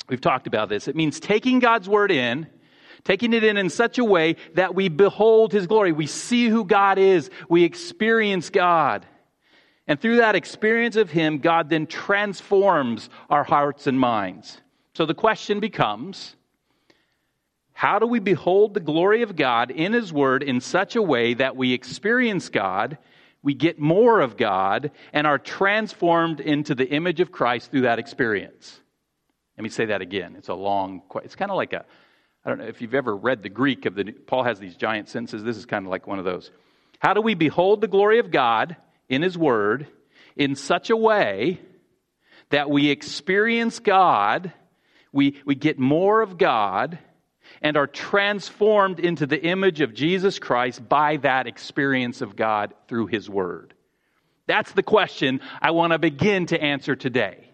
We've 0.10 0.22
talked 0.22 0.46
about 0.46 0.70
this. 0.70 0.88
It 0.88 0.96
means 0.96 1.20
taking 1.20 1.60
God's 1.60 1.90
word 1.90 2.12
in, 2.12 2.48
taking 3.04 3.34
it 3.34 3.44
in 3.44 3.58
in 3.58 3.70
such 3.70 3.98
a 3.98 4.04
way 4.04 4.36
that 4.54 4.76
we 4.76 4.90
behold 4.90 5.52
his 5.52 5.68
glory. 5.68 5.92
We 5.92 6.08
see 6.08 6.48
who 6.48 6.66
God 6.66 7.00
is. 7.00 7.30
We 7.50 7.64
experience 7.64 8.50
God. 8.50 9.06
And 9.88 10.00
through 10.00 10.18
that 10.18 10.36
experience 10.36 10.96
of 10.96 11.12
him, 11.12 11.38
God 11.38 11.70
then 11.70 11.86
transforms 11.86 13.10
our 13.30 13.44
hearts 13.44 13.88
and 13.88 14.00
minds. 14.00 14.62
So 14.94 15.06
the 15.06 15.14
question 15.14 15.60
becomes 15.60 16.36
how 17.74 18.00
do 18.00 18.08
we 18.08 18.20
behold 18.20 18.74
the 18.74 18.80
glory 18.80 19.22
of 19.22 19.36
God 19.36 19.70
in 19.70 19.92
His 19.92 20.14
Word 20.14 20.44
in 20.44 20.62
such 20.62 20.96
a 20.96 21.02
way 21.02 21.34
that 21.34 21.58
we 21.58 21.74
experience 21.74 22.48
God, 22.48 22.98
we 23.44 23.54
get 23.54 23.78
more 23.78 24.22
of 24.22 24.38
God, 24.38 24.92
and 25.12 25.28
are 25.28 25.38
transformed 25.38 26.40
into 26.40 26.74
the 26.74 26.88
image 26.88 27.20
of 27.20 27.34
Christ 27.34 27.72
through 27.72 27.82
that 27.82 28.00
experience? 28.00 28.80
Let 29.58 29.64
me 29.64 29.70
say 29.70 29.86
that 29.88 30.02
again. 30.02 30.36
It's 30.38 30.48
a 30.48 30.54
long, 30.54 31.02
question. 31.10 31.26
it's 31.26 31.36
kind 31.36 31.52
of 31.52 31.58
like 31.58 31.74
a, 31.74 31.84
I 32.46 32.50
don't 32.50 32.60
know 32.60 32.66
if 32.66 32.82
you've 32.82 32.94
ever 32.94 33.18
read 33.18 33.44
the 33.44 33.50
Greek 33.50 33.86
of 33.86 33.96
the, 33.96 34.06
Paul 34.06 34.44
has 34.44 34.58
these 34.58 34.78
giant 34.78 35.10
sentences. 35.10 35.44
This 35.44 35.58
is 35.58 35.66
kind 35.66 35.86
of 35.86 35.92
like 35.92 36.08
one 36.08 36.18
of 36.18 36.24
those. 36.24 36.52
How 37.00 37.14
do 37.14 37.20
we 37.20 37.34
behold 37.34 37.82
the 37.82 37.90
glory 37.90 38.20
of 38.20 38.32
God 38.32 38.78
in 39.10 39.22
His 39.22 39.38
Word 39.38 39.88
in 40.36 40.56
such 40.56 40.90
a 40.90 40.98
way 40.98 41.62
that 42.50 42.70
we 42.70 42.90
experience 42.90 43.80
God, 43.80 44.54
we, 45.12 45.42
we 45.46 45.56
get 45.56 45.80
more 45.80 46.22
of 46.22 46.38
God, 46.38 47.00
and 47.62 47.78
are 47.78 47.88
transformed 47.88 49.00
into 49.00 49.26
the 49.26 49.42
image 49.42 49.82
of 49.82 49.94
Jesus 49.94 50.40
Christ 50.40 50.88
by 50.88 51.18
that 51.18 51.48
experience 51.48 52.22
of 52.22 52.36
God 52.36 52.74
through 52.88 53.08
His 53.08 53.30
Word? 53.30 53.74
That's 54.48 54.72
the 54.74 54.84
question 54.84 55.42
I 55.62 55.72
want 55.72 55.94
to 55.94 56.00
begin 56.00 56.48
to 56.48 56.62
answer 56.62 56.96
today. 56.96 57.50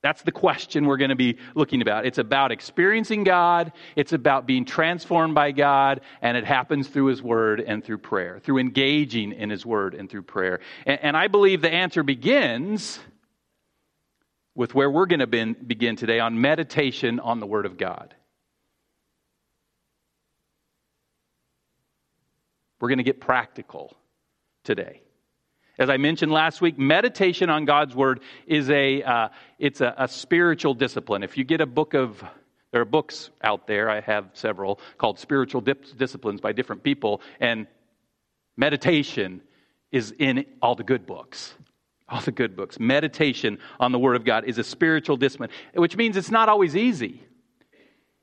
That's 0.00 0.22
the 0.22 0.32
question 0.32 0.86
we're 0.86 0.96
going 0.96 1.10
to 1.10 1.16
be 1.16 1.38
looking 1.56 1.82
about. 1.82 2.06
It's 2.06 2.18
about 2.18 2.52
experiencing 2.52 3.24
God, 3.24 3.72
it's 3.96 4.12
about 4.12 4.46
being 4.46 4.64
transformed 4.64 5.34
by 5.34 5.50
God, 5.50 6.02
and 6.22 6.36
it 6.36 6.44
happens 6.44 6.88
through 6.88 7.06
His 7.06 7.20
Word 7.20 7.60
and 7.60 7.84
through 7.84 7.98
prayer, 7.98 8.38
through 8.38 8.58
engaging 8.58 9.32
in 9.32 9.50
His 9.50 9.66
Word 9.66 9.94
and 9.94 10.08
through 10.08 10.22
prayer. 10.22 10.60
And, 10.86 11.00
and 11.02 11.16
I 11.16 11.26
believe 11.26 11.62
the 11.62 11.72
answer 11.72 12.04
begins 12.04 13.00
with 14.54 14.74
where 14.74 14.90
we're 14.90 15.06
going 15.06 15.20
to 15.20 15.54
begin 15.54 15.96
today 15.96 16.20
on 16.20 16.40
meditation 16.40 17.18
on 17.18 17.40
the 17.40 17.46
Word 17.46 17.66
of 17.66 17.76
God. 17.76 18.14
We're 22.80 22.88
going 22.88 22.98
to 22.98 23.04
get 23.04 23.20
practical 23.20 23.96
today. 24.62 25.02
As 25.78 25.88
I 25.88 25.96
mentioned 25.96 26.32
last 26.32 26.60
week, 26.60 26.76
meditation 26.76 27.50
on 27.50 27.64
God's 27.64 27.94
Word 27.94 28.20
is 28.46 28.68
a, 28.68 29.02
uh, 29.02 29.28
it's 29.60 29.80
a, 29.80 29.94
a 29.96 30.08
spiritual 30.08 30.74
discipline. 30.74 31.22
If 31.22 31.38
you 31.38 31.44
get 31.44 31.60
a 31.60 31.66
book 31.66 31.94
of 31.94 32.22
there 32.72 32.82
are 32.82 32.84
books 32.84 33.30
out 33.42 33.66
there, 33.66 33.88
I 33.88 34.00
have 34.00 34.26
several, 34.34 34.80
called 34.98 35.18
Spiritual 35.18 35.62
Dip- 35.62 35.96
Disciplines 35.96 36.40
by 36.40 36.52
different 36.52 36.82
people, 36.82 37.22
and 37.40 37.66
meditation 38.56 39.40
is 39.90 40.12
in 40.18 40.44
all 40.60 40.74
the 40.74 40.84
good 40.84 41.06
books 41.06 41.54
all 42.10 42.20
the 42.22 42.32
good 42.32 42.56
books. 42.56 42.80
Meditation 42.80 43.58
on 43.78 43.92
the 43.92 43.98
Word 43.98 44.16
of 44.16 44.24
God 44.24 44.44
is 44.46 44.56
a 44.56 44.64
spiritual 44.64 45.18
discipline, 45.18 45.50
which 45.74 45.94
means 45.94 46.16
it's 46.16 46.30
not 46.30 46.48
always 46.48 46.74
easy. 46.74 47.22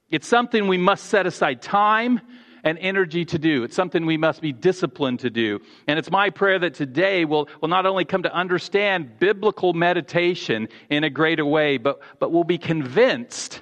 It's 0.10 0.28
something 0.28 0.68
we 0.68 0.80
must 0.80 1.06
set 1.06 1.28
aside 1.28 1.62
time 1.62 2.20
and 2.66 2.80
energy 2.80 3.24
to 3.24 3.40
do. 3.40 3.64
It's 3.64 3.76
something 3.76 4.06
we 4.06 4.18
must 4.18 4.42
be 4.42 4.52
disciplined 4.52 5.20
to 5.22 5.30
do. 5.30 5.62
And 5.88 5.98
it's 5.98 6.12
my 6.12 6.32
prayer 6.32 6.60
that 6.60 6.74
today 6.74 7.24
we'll, 7.24 7.48
we'll 7.62 7.70
not 7.70 7.86
only 7.86 8.04
come 8.04 8.24
to 8.24 8.34
understand 8.34 9.20
biblical 9.20 9.74
meditation 9.74 10.68
in 10.90 11.04
a 11.04 11.10
greater 11.10 11.46
way, 11.46 11.78
but, 11.78 12.02
but 12.20 12.32
we'll 12.32 12.44
be 12.44 12.58
convinced 12.58 13.62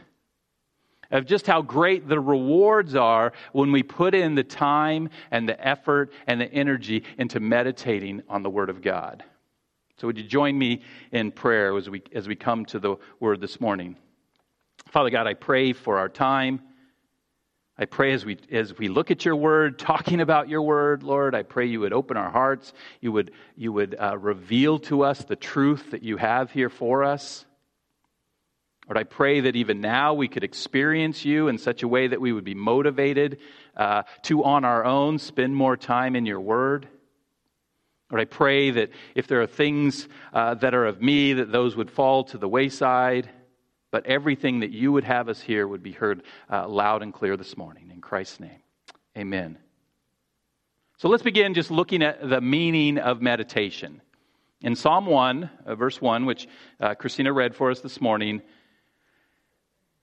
of 1.11 1.25
just 1.25 1.45
how 1.45 1.61
great 1.61 2.07
the 2.07 2.19
rewards 2.19 2.95
are 2.95 3.33
when 3.51 3.71
we 3.71 3.83
put 3.83 4.15
in 4.15 4.33
the 4.33 4.43
time 4.43 5.09
and 5.29 5.47
the 5.47 5.67
effort 5.67 6.11
and 6.25 6.41
the 6.41 6.51
energy 6.51 7.03
into 7.19 7.39
meditating 7.39 8.23
on 8.29 8.41
the 8.41 8.49
Word 8.49 8.69
of 8.69 8.81
God. 8.81 9.23
So, 9.97 10.07
would 10.07 10.17
you 10.17 10.23
join 10.23 10.57
me 10.57 10.81
in 11.11 11.31
prayer 11.31 11.77
as 11.77 11.87
we, 11.87 12.01
as 12.13 12.27
we 12.27 12.35
come 12.35 12.65
to 12.65 12.79
the 12.79 12.95
word 13.19 13.41
this 13.41 13.61
morning? 13.61 13.95
Father 14.87 15.11
God, 15.11 15.27
I 15.27 15.35
pray 15.35 15.71
for 15.71 15.99
our 15.99 16.09
time. 16.09 16.61
I 17.75 17.85
pray 17.85 18.13
as 18.13 18.23
we, 18.23 18.37
as 18.51 18.77
we 18.77 18.87
look 18.87 19.09
at 19.09 19.25
your 19.25 19.35
word, 19.35 19.79
talking 19.79 20.21
about 20.21 20.47
your 20.47 20.61
word, 20.61 21.01
Lord, 21.01 21.33
I 21.33 21.41
pray 21.41 21.65
you 21.65 21.79
would 21.79 21.93
open 21.93 22.17
our 22.17 22.29
hearts. 22.29 22.71
You 23.01 23.11
would, 23.13 23.31
you 23.55 23.73
would 23.73 23.95
uh, 23.99 24.15
reveal 24.17 24.77
to 24.79 25.03
us 25.03 25.23
the 25.23 25.35
truth 25.35 25.91
that 25.91 26.03
you 26.03 26.17
have 26.17 26.51
here 26.51 26.69
for 26.69 27.03
us. 27.03 27.45
Lord, 28.87 28.97
I 28.97 29.03
pray 29.03 29.39
that 29.41 29.55
even 29.55 29.81
now 29.81 30.13
we 30.13 30.27
could 30.27 30.43
experience 30.43 31.25
you 31.25 31.47
in 31.47 31.57
such 31.57 31.81
a 31.81 31.87
way 31.87 32.07
that 32.07 32.21
we 32.21 32.31
would 32.31 32.43
be 32.43 32.53
motivated 32.53 33.39
uh, 33.75 34.03
to, 34.23 34.43
on 34.43 34.65
our 34.65 34.85
own, 34.85 35.17
spend 35.17 35.55
more 35.55 35.75
time 35.75 36.15
in 36.15 36.27
your 36.27 36.41
word. 36.41 36.87
Lord, 38.11 38.21
I 38.21 38.25
pray 38.25 38.69
that 38.69 38.91
if 39.15 39.25
there 39.25 39.41
are 39.41 39.47
things 39.47 40.07
uh, 40.31 40.53
that 40.55 40.75
are 40.75 40.85
of 40.85 41.01
me, 41.01 41.33
that 41.33 41.51
those 41.51 41.75
would 41.75 41.89
fall 41.89 42.25
to 42.25 42.37
the 42.37 42.47
wayside, 42.47 43.29
but 43.93 44.07
everything 44.07 44.61
that 44.61 44.71
you 44.71 44.91
would 44.91 45.03
have 45.03 45.29
us 45.29 45.39
hear 45.39 45.67
would 45.67 45.83
be 45.83 45.91
heard 45.91 46.23
uh, 46.51 46.67
loud 46.67 47.03
and 47.03 47.13
clear 47.13 47.37
this 47.37 47.55
morning. 47.55 47.91
In 47.93 48.01
Christ's 48.01 48.39
name, 48.39 48.59
amen. 49.15 49.59
So 50.97 51.09
let's 51.09 51.21
begin 51.21 51.53
just 51.53 51.69
looking 51.69 52.01
at 52.01 52.27
the 52.27 52.41
meaning 52.41 52.97
of 52.97 53.21
meditation. 53.21 54.01
In 54.61 54.75
Psalm 54.75 55.05
1, 55.05 55.47
uh, 55.67 55.75
verse 55.75 56.01
1, 56.01 56.25
which 56.25 56.47
uh, 56.79 56.95
Christina 56.95 57.31
read 57.31 57.55
for 57.55 57.69
us 57.69 57.81
this 57.81 58.01
morning, 58.01 58.41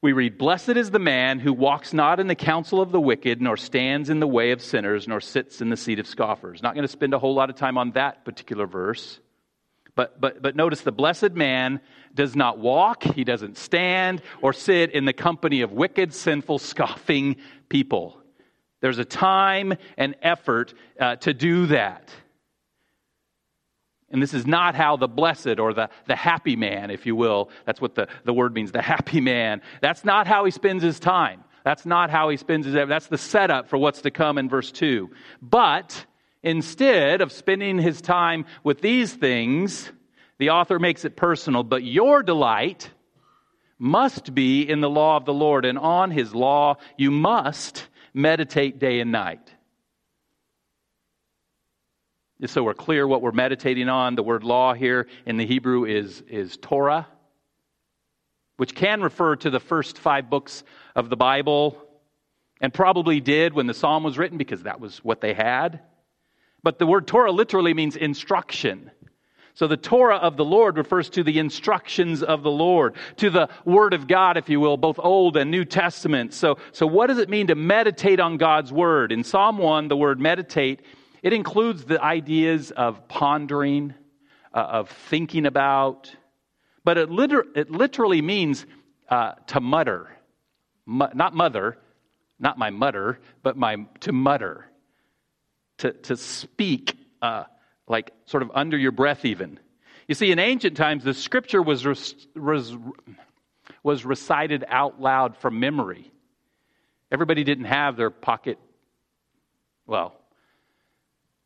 we 0.02 0.12
read, 0.12 0.38
Blessed 0.38 0.76
is 0.76 0.92
the 0.92 1.00
man 1.00 1.40
who 1.40 1.52
walks 1.52 1.92
not 1.92 2.20
in 2.20 2.28
the 2.28 2.36
counsel 2.36 2.80
of 2.80 2.92
the 2.92 3.00
wicked, 3.00 3.42
nor 3.42 3.56
stands 3.56 4.08
in 4.08 4.20
the 4.20 4.28
way 4.28 4.52
of 4.52 4.62
sinners, 4.62 5.08
nor 5.08 5.20
sits 5.20 5.60
in 5.60 5.68
the 5.68 5.76
seat 5.76 5.98
of 5.98 6.06
scoffers. 6.06 6.62
Not 6.62 6.74
going 6.74 6.86
to 6.86 6.92
spend 6.92 7.12
a 7.12 7.18
whole 7.18 7.34
lot 7.34 7.50
of 7.50 7.56
time 7.56 7.76
on 7.76 7.90
that 7.92 8.24
particular 8.24 8.68
verse. 8.68 9.18
But, 9.94 10.20
but, 10.20 10.42
but 10.42 10.56
notice 10.56 10.82
the 10.82 10.92
blessed 10.92 11.32
man 11.32 11.80
does 12.14 12.36
not 12.36 12.58
walk, 12.58 13.02
he 13.02 13.24
doesn't 13.24 13.56
stand 13.56 14.22
or 14.42 14.52
sit 14.52 14.92
in 14.92 15.04
the 15.04 15.12
company 15.12 15.62
of 15.62 15.72
wicked, 15.72 16.14
sinful, 16.14 16.58
scoffing 16.58 17.36
people. 17.68 18.20
There's 18.80 18.98
a 18.98 19.04
time 19.04 19.74
and 19.96 20.16
effort 20.22 20.74
uh, 20.98 21.16
to 21.16 21.34
do 21.34 21.66
that. 21.66 22.10
And 24.10 24.20
this 24.20 24.34
is 24.34 24.46
not 24.46 24.74
how 24.74 24.96
the 24.96 25.06
blessed 25.06 25.60
or 25.60 25.72
the, 25.72 25.88
the 26.06 26.16
happy 26.16 26.56
man, 26.56 26.90
if 26.90 27.06
you 27.06 27.14
will, 27.14 27.50
that's 27.64 27.80
what 27.80 27.94
the, 27.94 28.08
the 28.24 28.32
word 28.32 28.54
means, 28.54 28.72
the 28.72 28.82
happy 28.82 29.20
man. 29.20 29.62
That's 29.80 30.04
not 30.04 30.26
how 30.26 30.44
he 30.44 30.50
spends 30.50 30.82
his 30.82 30.98
time. 30.98 31.44
That's 31.64 31.86
not 31.86 32.10
how 32.10 32.28
he 32.30 32.36
spends 32.36 32.66
his 32.66 32.74
That's 32.74 33.06
the 33.06 33.18
setup 33.18 33.68
for 33.68 33.76
what's 33.76 34.00
to 34.02 34.10
come 34.10 34.38
in 34.38 34.48
verse 34.48 34.72
2. 34.72 35.10
But 35.42 36.06
instead 36.42 37.20
of 37.20 37.32
spending 37.32 37.78
his 37.78 38.00
time 38.00 38.46
with 38.64 38.80
these 38.80 39.12
things, 39.12 39.90
the 40.38 40.50
author 40.50 40.78
makes 40.78 41.04
it 41.04 41.16
personal. 41.16 41.62
But 41.62 41.84
your 41.84 42.22
delight 42.22 42.90
must 43.78 44.34
be 44.34 44.68
in 44.68 44.80
the 44.80 44.90
law 44.90 45.16
of 45.16 45.24
the 45.24 45.34
Lord, 45.34 45.64
and 45.64 45.78
on 45.78 46.10
his 46.10 46.34
law 46.34 46.76
you 46.96 47.10
must 47.10 47.86
meditate 48.12 48.78
day 48.78 49.00
and 49.00 49.12
night. 49.12 49.54
Just 52.40 52.54
so 52.54 52.62
we're 52.62 52.72
clear 52.72 53.06
what 53.06 53.20
we're 53.20 53.32
meditating 53.32 53.90
on, 53.90 54.14
the 54.14 54.22
word 54.22 54.44
law 54.44 54.72
here 54.72 55.06
in 55.26 55.36
the 55.36 55.44
Hebrew 55.44 55.84
is, 55.84 56.22
is 56.22 56.56
Torah, 56.56 57.06
which 58.56 58.74
can 58.74 59.02
refer 59.02 59.36
to 59.36 59.50
the 59.50 59.60
first 59.60 59.98
five 59.98 60.30
books 60.30 60.64
of 60.96 61.10
the 61.10 61.16
Bible, 61.16 61.76
and 62.60 62.72
probably 62.72 63.20
did 63.20 63.52
when 63.52 63.66
the 63.66 63.74
psalm 63.74 64.04
was 64.04 64.16
written 64.16 64.38
because 64.38 64.62
that 64.62 64.80
was 64.80 64.98
what 65.04 65.20
they 65.20 65.34
had. 65.34 65.80
But 66.62 66.78
the 66.78 66.86
word 66.86 67.06
Torah 67.06 67.32
literally 67.32 67.74
means 67.74 67.96
instruction. 67.96 68.90
So 69.54 69.66
the 69.66 69.76
Torah 69.76 70.16
of 70.16 70.36
the 70.36 70.44
Lord 70.44 70.78
refers 70.78 71.10
to 71.10 71.22
the 71.22 71.38
instructions 71.38 72.22
of 72.22 72.42
the 72.42 72.50
Lord, 72.50 72.94
to 73.16 73.30
the 73.30 73.48
Word 73.64 73.92
of 73.94 74.06
God, 74.06 74.36
if 74.36 74.48
you 74.48 74.60
will, 74.60 74.76
both 74.76 74.98
Old 74.98 75.36
and 75.36 75.50
New 75.50 75.64
Testament. 75.64 76.32
So, 76.32 76.56
so 76.72 76.86
what 76.86 77.08
does 77.08 77.18
it 77.18 77.28
mean 77.28 77.48
to 77.48 77.54
meditate 77.54 78.20
on 78.20 78.36
God's 78.36 78.72
Word? 78.72 79.12
In 79.12 79.24
Psalm 79.24 79.58
1, 79.58 79.88
the 79.88 79.96
word 79.96 80.20
meditate 80.20 80.80
it 81.22 81.32
includes 81.32 81.84
the 81.84 82.02
ideas 82.02 82.70
of 82.70 83.06
pondering, 83.08 83.94
uh, 84.54 84.58
of 84.58 84.88
thinking 84.88 85.46
about, 85.46 86.14
but 86.82 86.96
it, 86.96 87.10
liter- 87.10 87.46
it 87.54 87.70
literally 87.70 88.22
means 88.22 88.64
uh, 89.08 89.32
to 89.48 89.60
mutter. 89.60 90.16
not 90.86 91.34
mother, 91.34 91.76
not 92.38 92.56
my 92.56 92.70
mutter, 92.70 93.20
but 93.42 93.56
my 93.56 93.76
to 94.00 94.12
mutter. 94.12 94.69
To, 95.80 95.92
to 95.92 96.16
speak, 96.16 96.96
uh, 97.22 97.44
like 97.88 98.12
sort 98.26 98.42
of 98.42 98.50
under 98.54 98.76
your 98.76 98.92
breath, 98.92 99.24
even. 99.24 99.58
You 100.08 100.14
see, 100.14 100.30
in 100.30 100.38
ancient 100.38 100.76
times, 100.76 101.04
the 101.04 101.14
scripture 101.14 101.62
was, 101.62 101.86
res- 101.86 102.26
res- 102.34 102.76
was 103.82 104.04
recited 104.04 104.64
out 104.68 105.00
loud 105.00 105.36
from 105.36 105.58
memory. 105.58 106.10
Everybody 107.10 107.44
didn't 107.44 107.64
have 107.64 107.96
their 107.96 108.10
pocket, 108.10 108.58
well, 109.86 110.20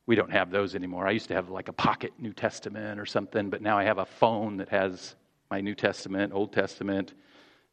we 0.06 0.16
don't 0.16 0.32
have 0.32 0.50
those 0.50 0.74
anymore. 0.74 1.06
I 1.06 1.12
used 1.12 1.28
to 1.28 1.34
have 1.34 1.48
like 1.48 1.68
a 1.68 1.72
pocket 1.72 2.12
New 2.18 2.32
Testament 2.32 3.00
or 3.00 3.06
something, 3.06 3.50
but 3.50 3.62
now 3.62 3.78
I 3.78 3.84
have 3.84 3.98
a 3.98 4.06
phone 4.06 4.58
that 4.58 4.68
has 4.68 5.14
my 5.50 5.60
New 5.60 5.74
Testament, 5.74 6.32
Old 6.32 6.52
Testament, 6.52 7.14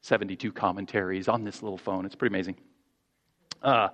72 0.01 0.51
commentaries 0.51 1.27
on 1.27 1.44
this 1.44 1.62
little 1.62 1.77
phone. 1.77 2.06
It's 2.06 2.15
pretty 2.15 2.34
amazing. 2.34 2.56
Uh, 3.62 3.89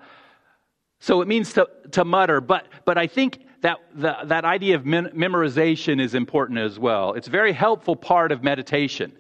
so 1.00 1.22
it 1.22 1.27
means 1.27 1.54
to, 1.54 1.68
to 1.92 2.04
mutter, 2.04 2.42
but, 2.42 2.68
but 2.86 2.98
I 2.98 3.08
think 3.08 3.46
that, 3.62 3.77
the, 3.94 4.16
that 4.25 4.46
idea 4.46 4.75
of 4.75 4.84
memorization 4.84 6.01
is 6.01 6.16
important 6.16 6.60
as 6.60 6.80
well. 6.80 7.13
It's 7.13 7.27
a 7.27 7.32
very 7.32 7.54
helpful 7.54 7.96
part 7.96 8.32
of 8.32 8.44
meditation. 8.44 9.12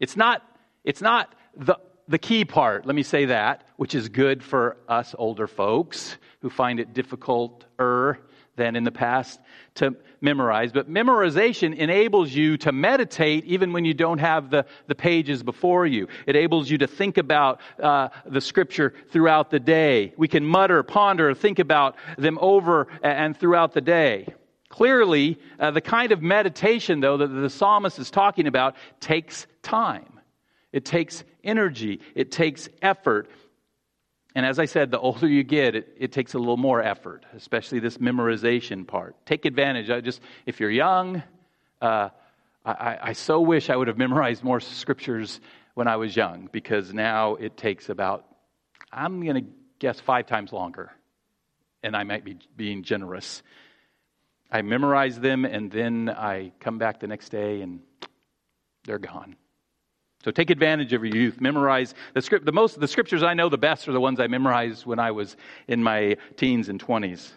It's 0.00 0.16
not, 0.16 0.42
it's 0.84 1.00
not 1.00 1.34
the, 1.56 1.78
the 2.08 2.18
key 2.18 2.44
part, 2.44 2.86
let 2.86 2.94
me 2.94 3.02
say 3.02 3.26
that, 3.26 3.66
which 3.76 3.94
is 3.94 4.08
good 4.08 4.42
for 4.42 4.76
us 4.88 5.14
older 5.18 5.46
folks 5.46 6.16
who 6.40 6.50
find 6.50 6.78
it 6.78 6.94
difficult 6.94 7.64
er 7.80 8.20
than 8.56 8.74
in 8.76 8.84
the 8.84 8.90
past 8.90 9.40
to 9.76 9.94
memorize. 10.20 10.72
But 10.72 10.90
memorization 10.90 11.76
enables 11.76 12.32
you 12.32 12.56
to 12.58 12.72
meditate 12.72 13.44
even 13.44 13.72
when 13.72 13.84
you 13.84 13.94
don't 13.94 14.18
have 14.18 14.50
the, 14.50 14.66
the 14.86 14.94
pages 14.94 15.42
before 15.42 15.86
you. 15.86 16.08
It 16.26 16.34
enables 16.36 16.70
you 16.70 16.78
to 16.78 16.86
think 16.86 17.18
about 17.18 17.60
uh, 17.82 18.08
the 18.24 18.40
scripture 18.40 18.94
throughout 19.10 19.50
the 19.50 19.60
day. 19.60 20.12
We 20.16 20.28
can 20.28 20.44
mutter, 20.44 20.82
ponder, 20.82 21.34
think 21.34 21.58
about 21.58 21.96
them 22.18 22.38
over 22.40 22.88
and 23.02 23.36
throughout 23.36 23.72
the 23.72 23.80
day. 23.80 24.26
Clearly, 24.68 25.38
uh, 25.60 25.70
the 25.70 25.80
kind 25.80 26.12
of 26.12 26.22
meditation, 26.22 27.00
though, 27.00 27.16
that 27.18 27.28
the 27.28 27.50
psalmist 27.50 27.98
is 27.98 28.10
talking 28.10 28.46
about 28.46 28.74
takes 29.00 29.46
time. 29.62 30.20
It 30.72 30.84
takes 30.84 31.24
energy. 31.44 32.00
It 32.14 32.32
takes 32.32 32.68
effort. 32.82 33.30
And 34.36 34.44
as 34.44 34.58
I 34.58 34.66
said, 34.66 34.90
the 34.90 35.00
older 35.00 35.26
you 35.26 35.42
get, 35.42 35.74
it, 35.74 35.96
it, 35.98 36.12
takes 36.12 36.34
a 36.34 36.38
little 36.38 36.58
more 36.58 36.82
effort, 36.82 37.24
especially 37.34 37.78
this 37.78 37.96
memorization 37.96 38.86
part. 38.86 39.16
Take 39.24 39.46
advantage. 39.46 39.88
I 39.88 40.02
just, 40.02 40.20
if 40.44 40.60
you're 40.60 40.70
young, 40.70 41.22
uh, 41.80 42.10
I, 42.62 42.98
I 43.00 43.12
so 43.14 43.40
wish 43.40 43.70
I 43.70 43.76
would 43.76 43.88
have 43.88 43.96
memorized 43.96 44.44
more 44.44 44.60
scriptures 44.60 45.40
when 45.72 45.88
I 45.88 45.96
was 45.96 46.14
young 46.14 46.50
because 46.52 46.92
now 46.92 47.36
it 47.36 47.56
takes 47.56 47.88
about, 47.88 48.26
I'm 48.92 49.24
going 49.24 49.42
to 49.42 49.50
guess, 49.78 50.00
five 50.00 50.26
times 50.26 50.52
longer. 50.52 50.92
And 51.82 51.96
I 51.96 52.04
might 52.04 52.22
be 52.22 52.36
being 52.58 52.82
generous. 52.82 53.42
I 54.52 54.60
memorize 54.60 55.18
them 55.18 55.46
and 55.46 55.70
then 55.70 56.10
I 56.10 56.52
come 56.60 56.76
back 56.76 57.00
the 57.00 57.06
next 57.06 57.30
day 57.30 57.62
and 57.62 57.80
they're 58.84 58.98
gone. 58.98 59.36
So 60.24 60.30
take 60.30 60.50
advantage 60.50 60.92
of 60.92 61.04
your 61.04 61.14
youth. 61.14 61.40
Memorize 61.40 61.94
the 62.14 62.20
script. 62.20 62.46
The 62.46 62.52
most 62.52 62.80
the 62.80 62.88
scriptures 62.88 63.22
I 63.22 63.34
know 63.34 63.48
the 63.48 63.58
best 63.58 63.86
are 63.88 63.92
the 63.92 64.00
ones 64.00 64.18
I 64.18 64.26
memorized 64.26 64.84
when 64.84 64.98
I 64.98 65.12
was 65.12 65.36
in 65.68 65.82
my 65.82 66.16
teens 66.36 66.68
and 66.68 66.80
twenties. 66.80 67.32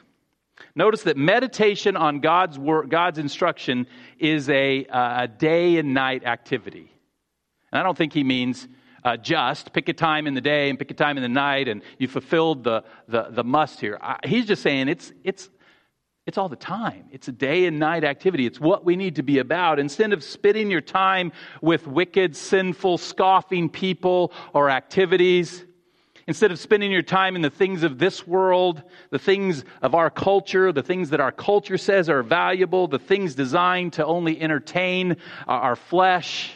Notice 0.75 1.03
that 1.03 1.15
meditation 1.15 1.95
on 1.95 2.19
God's 2.19 2.59
word, 2.59 2.89
God's 2.89 3.17
instruction 3.17 3.87
is 4.17 4.49
a, 4.49 4.85
a 4.89 5.27
day 5.27 5.77
and 5.77 5.93
night 5.93 6.25
activity. 6.25 6.91
And 7.71 7.79
I 7.79 7.83
don't 7.83 7.97
think 7.97 8.11
he 8.11 8.23
means 8.23 8.67
uh, 9.03 9.15
just 9.15 9.71
pick 9.71 9.87
a 9.87 9.93
time 9.93 10.27
in 10.27 10.33
the 10.33 10.41
day 10.41 10.69
and 10.69 10.77
pick 10.77 10.91
a 10.91 10.95
time 10.95 11.17
in 11.17 11.23
the 11.23 11.29
night 11.29 11.67
and 11.67 11.81
you 11.97 12.07
fulfilled 12.07 12.63
the, 12.63 12.83
the, 13.07 13.27
the 13.29 13.43
must 13.43 13.79
here. 13.79 13.97
I, 14.01 14.17
he's 14.25 14.45
just 14.45 14.61
saying 14.61 14.89
it's, 14.89 15.13
it's 15.23 15.49
it's 16.29 16.37
all 16.37 16.47
the 16.47 16.55
time. 16.55 17.05
It's 17.11 17.27
a 17.27 17.31
day 17.31 17.65
and 17.65 17.79
night 17.79 18.03
activity. 18.03 18.45
It's 18.45 18.59
what 18.59 18.85
we 18.85 18.95
need 18.95 19.15
to 19.15 19.23
be 19.23 19.39
about. 19.39 19.79
Instead 19.79 20.13
of 20.13 20.23
spending 20.23 20.69
your 20.69 20.79
time 20.79 21.31
with 21.59 21.87
wicked, 21.87 22.35
sinful, 22.35 22.99
scoffing 22.99 23.67
people 23.67 24.31
or 24.53 24.69
activities, 24.69 25.65
instead 26.27 26.51
of 26.51 26.59
spending 26.59 26.91
your 26.91 27.01
time 27.01 27.35
in 27.35 27.41
the 27.41 27.49
things 27.49 27.81
of 27.81 27.97
this 27.97 28.27
world, 28.27 28.83
the 29.09 29.17
things 29.17 29.65
of 29.81 29.95
our 29.95 30.11
culture, 30.11 30.71
the 30.71 30.83
things 30.83 31.09
that 31.09 31.19
our 31.19 31.31
culture 31.31 31.79
says 31.79 32.09
are 32.09 32.21
valuable, 32.21 32.87
the 32.87 32.99
things 32.99 33.33
designed 33.33 33.93
to 33.93 34.05
only 34.05 34.39
entertain 34.39 35.17
our 35.47 35.75
flesh 35.75 36.51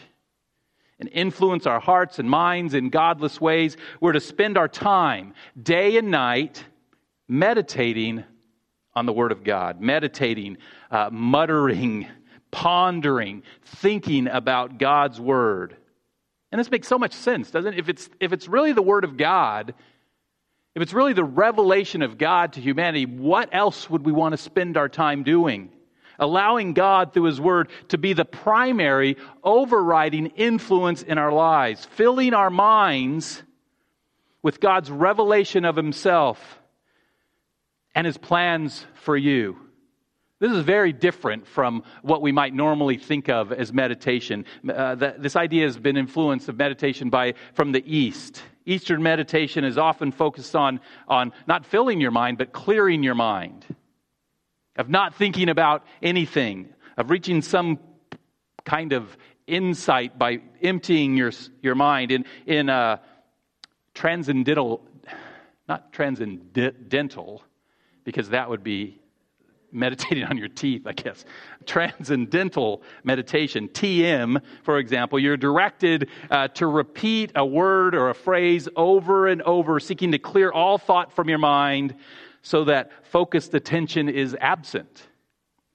and 1.00 1.10
influence 1.10 1.65
our 1.65 1.80
hearts 1.80 2.19
and 2.19 2.30
minds 2.30 2.76
in 2.76 2.89
godless 2.91 3.41
ways, 3.41 3.76
we're 4.00 4.12
to 4.12 4.19
spend 4.19 4.56
our 4.56 4.67
time 4.67 5.34
day 5.60 5.98
and 5.98 6.12
night 6.12 6.63
meditating 7.28 8.24
on 8.95 9.06
the 9.06 9.13
Word 9.13 9.32
of 9.32 9.43
God, 9.43 9.82
meditating, 9.82 10.58
uh, 10.91 11.10
muttering, 11.12 12.08
pondering, 12.51 13.43
thinking 13.63 14.27
about 14.27 14.77
God's 14.77 15.19
Word. 15.19 15.75
And 16.51 16.60
this 16.60 16.69
makes 16.69 16.88
so 16.88 16.99
much 16.99 17.13
sense, 17.13 17.49
doesn't 17.49 17.73
it? 17.73 17.79
If 17.79 17.89
it's, 17.89 18.10
if 18.19 18.32
it's 18.32 18.47
really 18.47 18.73
the 18.73 18.82
Word 18.82 19.03
of 19.03 19.17
God, 19.17 19.73
if 20.75 20.82
it's 20.82 20.93
really 20.93 21.13
the 21.13 21.23
revelation 21.23 22.01
of 22.01 22.17
God 22.17 22.53
to 22.53 22.62
humanity, 22.62 23.06
what 23.06 23.49
else 23.51 23.89
would 23.89 24.06
we 24.06 24.12
want 24.12 24.34
to 24.34 24.38
spend 24.38 24.77
our 24.77 24.89
time 24.89 25.23
doing? 25.23 25.71
Allowing 26.19 26.73
God 26.73 27.13
through 27.13 27.23
His 27.23 27.41
Word 27.41 27.69
to 27.89 27.97
be 27.97 28.13
the 28.13 28.25
primary 28.25 29.17
overriding 29.43 30.27
influence 30.27 31.01
in 31.01 31.17
our 31.17 31.32
lives, 31.32 31.86
filling 31.86 32.36
our 32.36 32.51
minds 32.51 33.41
with 34.43 34.60
God's 34.60 34.91
revelation 34.91 35.65
of 35.65 35.75
Himself 35.75 36.60
and 37.95 38.06
his 38.06 38.17
plans 38.17 38.86
for 38.93 39.15
you. 39.15 39.58
This 40.39 40.51
is 40.51 40.65
very 40.65 40.91
different 40.91 41.47
from 41.47 41.84
what 42.01 42.21
we 42.21 42.34
might 42.34 42.53
normally 42.53 42.97
think 42.97 43.29
of 43.29 43.53
as 43.53 43.71
meditation. 43.71 44.45
Uh, 44.67 44.95
the, 44.95 45.15
this 45.17 45.38
idea 45.38 45.65
has 45.65 45.77
been 45.77 45.95
influenced 45.95 46.49
of 46.49 46.58
meditation 46.58 47.10
by 47.10 47.36
from 47.53 47.71
the 47.71 47.84
East. 47.86 48.43
Eastern 48.65 49.01
meditation 49.01 49.63
is 49.63 49.77
often 49.77 50.12
focused 50.12 50.56
on, 50.56 50.82
on 51.08 51.32
not 51.47 51.65
filling 51.65 52.01
your 52.01 52.12
mind, 52.12 52.38
but 52.38 52.51
clearing 52.51 53.03
your 53.03 53.15
mind, 53.15 53.65
of 54.75 54.89
not 54.89 55.15
thinking 55.15 55.49
about 55.49 55.86
anything, 56.01 56.67
of 56.97 57.10
reaching 57.10 57.41
some 57.41 57.79
kind 58.65 58.91
of 58.91 59.15
insight 59.47 60.17
by 60.17 60.41
emptying 60.62 61.15
your, 61.15 61.32
your 61.62 61.75
mind. 61.75 62.12
In, 62.12 62.25
in 62.45 62.69
uh, 62.69 62.97
transcendental, 63.93 64.82
not 65.69 65.93
transcendental, 65.93 67.43
because 68.04 68.30
that 68.30 68.50
would 68.50 68.63
be 68.63 69.00
meditating 69.74 70.24
on 70.30 70.38
your 70.38 70.48
teeth, 70.48 70.84
I 70.86 70.94
guess. 70.94 71.26
Transcendental 71.66 72.84
meditation, 73.04 73.68
TM, 73.70 74.42
for 74.63 74.78
example, 74.78 75.20
you're 75.20 75.38
directed 75.38 76.10
uh, 76.30 76.48
to 76.50 76.68
repeat 76.68 77.32
a 77.36 77.46
word 77.46 77.96
or 77.96 78.10
a 78.10 78.16
phrase 78.16 78.70
over 78.76 79.28
and 79.28 79.42
over, 79.42 79.80
seeking 79.80 80.12
to 80.12 80.20
clear 80.20 80.52
all 80.52 80.78
thought 80.78 81.12
from 81.12 81.30
your 81.30 81.39
mind 81.39 81.96
so 82.42 82.66
that 82.66 82.92
focused 83.06 83.54
attention 83.54 84.10
is 84.10 84.36
absent. 84.39 85.08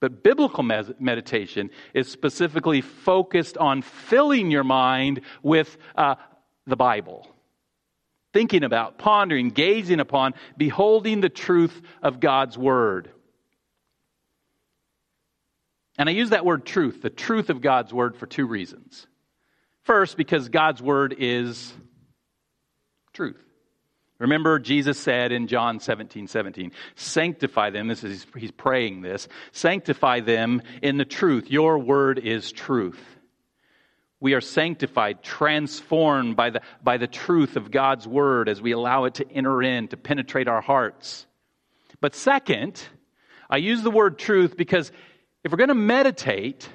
But 0.01 0.23
biblical 0.23 0.63
meditation 0.63 1.71
is 1.93 2.09
specifically 2.09 2.81
focused 2.81 3.59
on 3.59 3.83
filling 3.83 4.49
your 4.51 4.63
mind 4.63 5.23
with 5.43 5.77
uh, 5.97 6.15
the 6.67 6.77
Bible 6.77 7.27
thinking 8.33 8.65
about, 8.65 8.99
pondering, 8.99 9.51
gazing 9.51 10.01
upon, 10.01 10.35
beholding 10.57 11.21
the 11.21 11.29
truth 11.29 11.81
of 12.03 12.21
God's 12.21 12.57
Word. 12.57 13.11
And 15.99 16.09
I 16.09 16.13
use 16.13 16.31
that 16.31 16.45
word 16.45 16.65
truth, 16.65 17.03
the 17.03 17.11
truth 17.11 17.51
of 17.51 17.61
God's 17.61 17.93
Word, 17.93 18.17
for 18.17 18.27
two 18.27 18.47
reasons. 18.47 19.07
First, 19.83 20.17
because 20.17 20.49
God's 20.49 20.81
Word 20.81 21.17
is 21.19 21.73
truth. 23.13 23.43
Remember, 24.19 24.59
Jesus 24.59 24.99
said 24.99 25.31
in 25.31 25.47
John 25.47 25.79
17, 25.79 26.27
17, 26.27 26.73
sanctify 26.97 27.71
them. 27.71 27.87
This 27.87 28.03
is, 28.03 28.27
he's 28.37 28.51
praying 28.51 29.01
this. 29.01 29.29
Sanctify 29.53 30.21
them 30.21 30.63
in 30.83 30.97
the 30.97 31.05
truth. 31.05 31.51
Your 31.51 31.79
word 31.79 32.19
is 32.19 32.51
truth. 32.51 33.01
We 34.21 34.35
are 34.35 34.41
sanctified, 34.41 35.23
transformed 35.23 36.35
by 36.35 36.51
the, 36.51 36.63
by 36.83 36.97
the 36.97 37.07
truth 37.07 37.57
of 37.57 37.71
God's 37.71 38.07
word 38.07 38.49
as 38.49 38.61
we 38.61 38.73
allow 38.73 39.05
it 39.05 39.15
to 39.15 39.31
enter 39.31 39.63
in, 39.63 39.89
to 39.89 39.97
penetrate 39.97 40.49
our 40.49 40.61
hearts. 40.61 41.27
But 42.01 42.15
second, 42.15 42.83
I 43.49 43.59
use 43.59 43.83
the 43.83 43.91
word 43.91 44.19
truth 44.19 44.57
because 44.57 44.91
if 45.45 45.53
we're 45.53 45.59
going 45.59 45.69
to 45.69 45.75
meditate, 45.75 46.69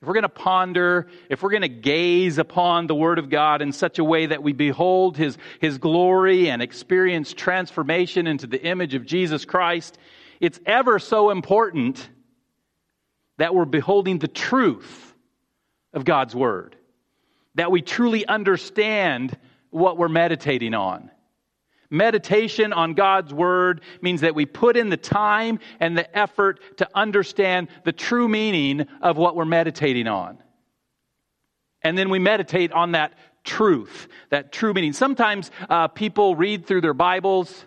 if 0.00 0.08
we're 0.08 0.14
going 0.14 0.22
to 0.22 0.28
ponder, 0.30 1.08
if 1.28 1.42
we're 1.42 1.50
going 1.50 1.62
to 1.62 1.68
gaze 1.68 2.38
upon 2.38 2.86
the 2.86 2.94
Word 2.94 3.18
of 3.18 3.28
God 3.28 3.60
in 3.60 3.72
such 3.72 3.98
a 3.98 4.04
way 4.04 4.26
that 4.26 4.42
we 4.42 4.54
behold 4.54 5.18
His, 5.18 5.36
His 5.60 5.76
glory 5.76 6.48
and 6.48 6.62
experience 6.62 7.34
transformation 7.34 8.26
into 8.26 8.46
the 8.46 8.62
image 8.64 8.94
of 8.94 9.04
Jesus 9.04 9.44
Christ, 9.44 9.98
it's 10.40 10.58
ever 10.64 10.98
so 10.98 11.28
important 11.30 12.08
that 13.36 13.54
we're 13.54 13.66
beholding 13.66 14.18
the 14.18 14.28
truth 14.28 15.09
of 15.92 16.04
God's 16.04 16.34
Word, 16.34 16.76
that 17.54 17.70
we 17.70 17.82
truly 17.82 18.26
understand 18.26 19.36
what 19.70 19.98
we're 19.98 20.08
meditating 20.08 20.74
on. 20.74 21.10
Meditation 21.90 22.72
on 22.72 22.94
God's 22.94 23.34
Word 23.34 23.80
means 24.00 24.20
that 24.20 24.34
we 24.34 24.46
put 24.46 24.76
in 24.76 24.90
the 24.90 24.96
time 24.96 25.58
and 25.80 25.98
the 25.98 26.16
effort 26.16 26.60
to 26.78 26.88
understand 26.94 27.68
the 27.84 27.92
true 27.92 28.28
meaning 28.28 28.86
of 29.02 29.16
what 29.16 29.34
we're 29.34 29.44
meditating 29.44 30.06
on. 30.06 30.38
And 31.82 31.98
then 31.98 32.10
we 32.10 32.18
meditate 32.18 32.72
on 32.72 32.92
that 32.92 33.14
truth, 33.42 34.06
that 34.28 34.52
true 34.52 34.72
meaning. 34.72 34.92
Sometimes 34.92 35.50
uh, 35.68 35.88
people 35.88 36.36
read 36.36 36.66
through 36.66 36.82
their 36.82 36.94
Bibles, 36.94 37.64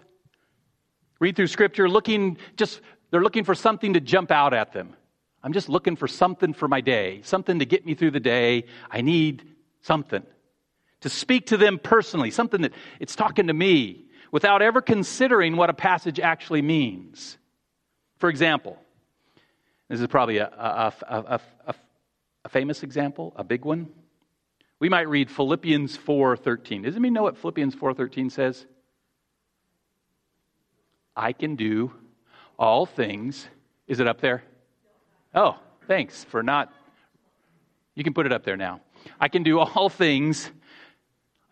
read 1.19 1.35
through 1.35 1.47
Scripture, 1.47 1.89
looking 1.89 2.37
just, 2.55 2.79
they're 3.11 3.23
looking 3.23 3.43
for 3.43 3.55
something 3.55 3.93
to 3.93 3.99
jump 3.99 4.31
out 4.31 4.53
at 4.53 4.71
them. 4.71 4.95
I'm 5.43 5.53
just 5.53 5.67
looking 5.67 5.95
for 5.97 6.07
something 6.07 6.53
for 6.53 6.67
my 6.67 6.81
day, 6.81 7.21
something 7.23 7.59
to 7.59 7.65
get 7.65 7.85
me 7.85 7.95
through 7.95 8.11
the 8.11 8.19
day. 8.19 8.65
I 8.89 9.01
need 9.01 9.43
something 9.81 10.23
to 11.01 11.09
speak 11.09 11.47
to 11.47 11.57
them 11.57 11.79
personally, 11.79 12.31
something 12.31 12.61
that 12.61 12.71
it's 12.99 13.15
talking 13.15 13.47
to 13.47 13.53
me 13.53 14.05
without 14.31 14.61
ever 14.61 14.81
considering 14.81 15.57
what 15.57 15.69
a 15.69 15.73
passage 15.73 16.19
actually 16.19 16.61
means. 16.61 17.37
For 18.17 18.29
example, 18.29 18.77
this 19.89 19.99
is 19.99 20.07
probably 20.07 20.37
a, 20.37 20.47
a, 20.47 20.93
a, 21.67 21.75
a 22.45 22.49
famous 22.49 22.83
example, 22.83 23.33
a 23.35 23.43
big 23.43 23.65
one. 23.65 23.89
We 24.79 24.89
might 24.89 25.09
read 25.09 25.29
Philippians 25.29 25.97
4:13. 25.97 26.83
Does 26.83 26.95
anybody 26.95 27.11
know 27.11 27.23
what 27.23 27.37
Philippians 27.37 27.75
4:13 27.75 28.31
says? 28.31 28.65
I 31.15 31.33
can 31.33 31.55
do 31.55 31.91
all 32.57 32.85
things. 32.85 33.47
Is 33.87 33.99
it 33.99 34.07
up 34.07 34.21
there? 34.21 34.43
Oh, 35.33 35.57
thanks 35.87 36.23
for 36.25 36.43
not. 36.43 36.71
You 37.95 38.03
can 38.03 38.13
put 38.13 38.25
it 38.25 38.31
up 38.31 38.43
there 38.43 38.57
now. 38.57 38.81
I 39.19 39.27
can 39.27 39.43
do 39.43 39.59
all 39.59 39.89
things. 39.89 40.49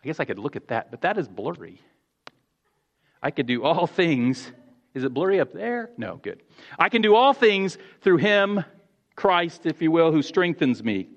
I 0.02 0.06
guess 0.06 0.20
I 0.20 0.24
could 0.24 0.38
look 0.38 0.56
at 0.56 0.68
that, 0.68 0.90
but 0.90 1.02
that 1.02 1.18
is 1.18 1.28
blurry. 1.28 1.80
I 3.22 3.30
could 3.30 3.46
do 3.46 3.62
all 3.62 3.86
things. 3.86 4.50
Is 4.94 5.04
it 5.04 5.14
blurry 5.14 5.40
up 5.40 5.52
there? 5.52 5.90
No, 5.96 6.16
good. 6.16 6.42
I 6.78 6.88
can 6.88 7.02
do 7.02 7.14
all 7.14 7.32
things 7.32 7.78
through 8.00 8.16
him, 8.18 8.64
Christ, 9.14 9.64
if 9.64 9.80
you 9.80 9.90
will, 9.90 10.10
who 10.10 10.22
strengthens 10.22 10.82
me. 10.82 11.08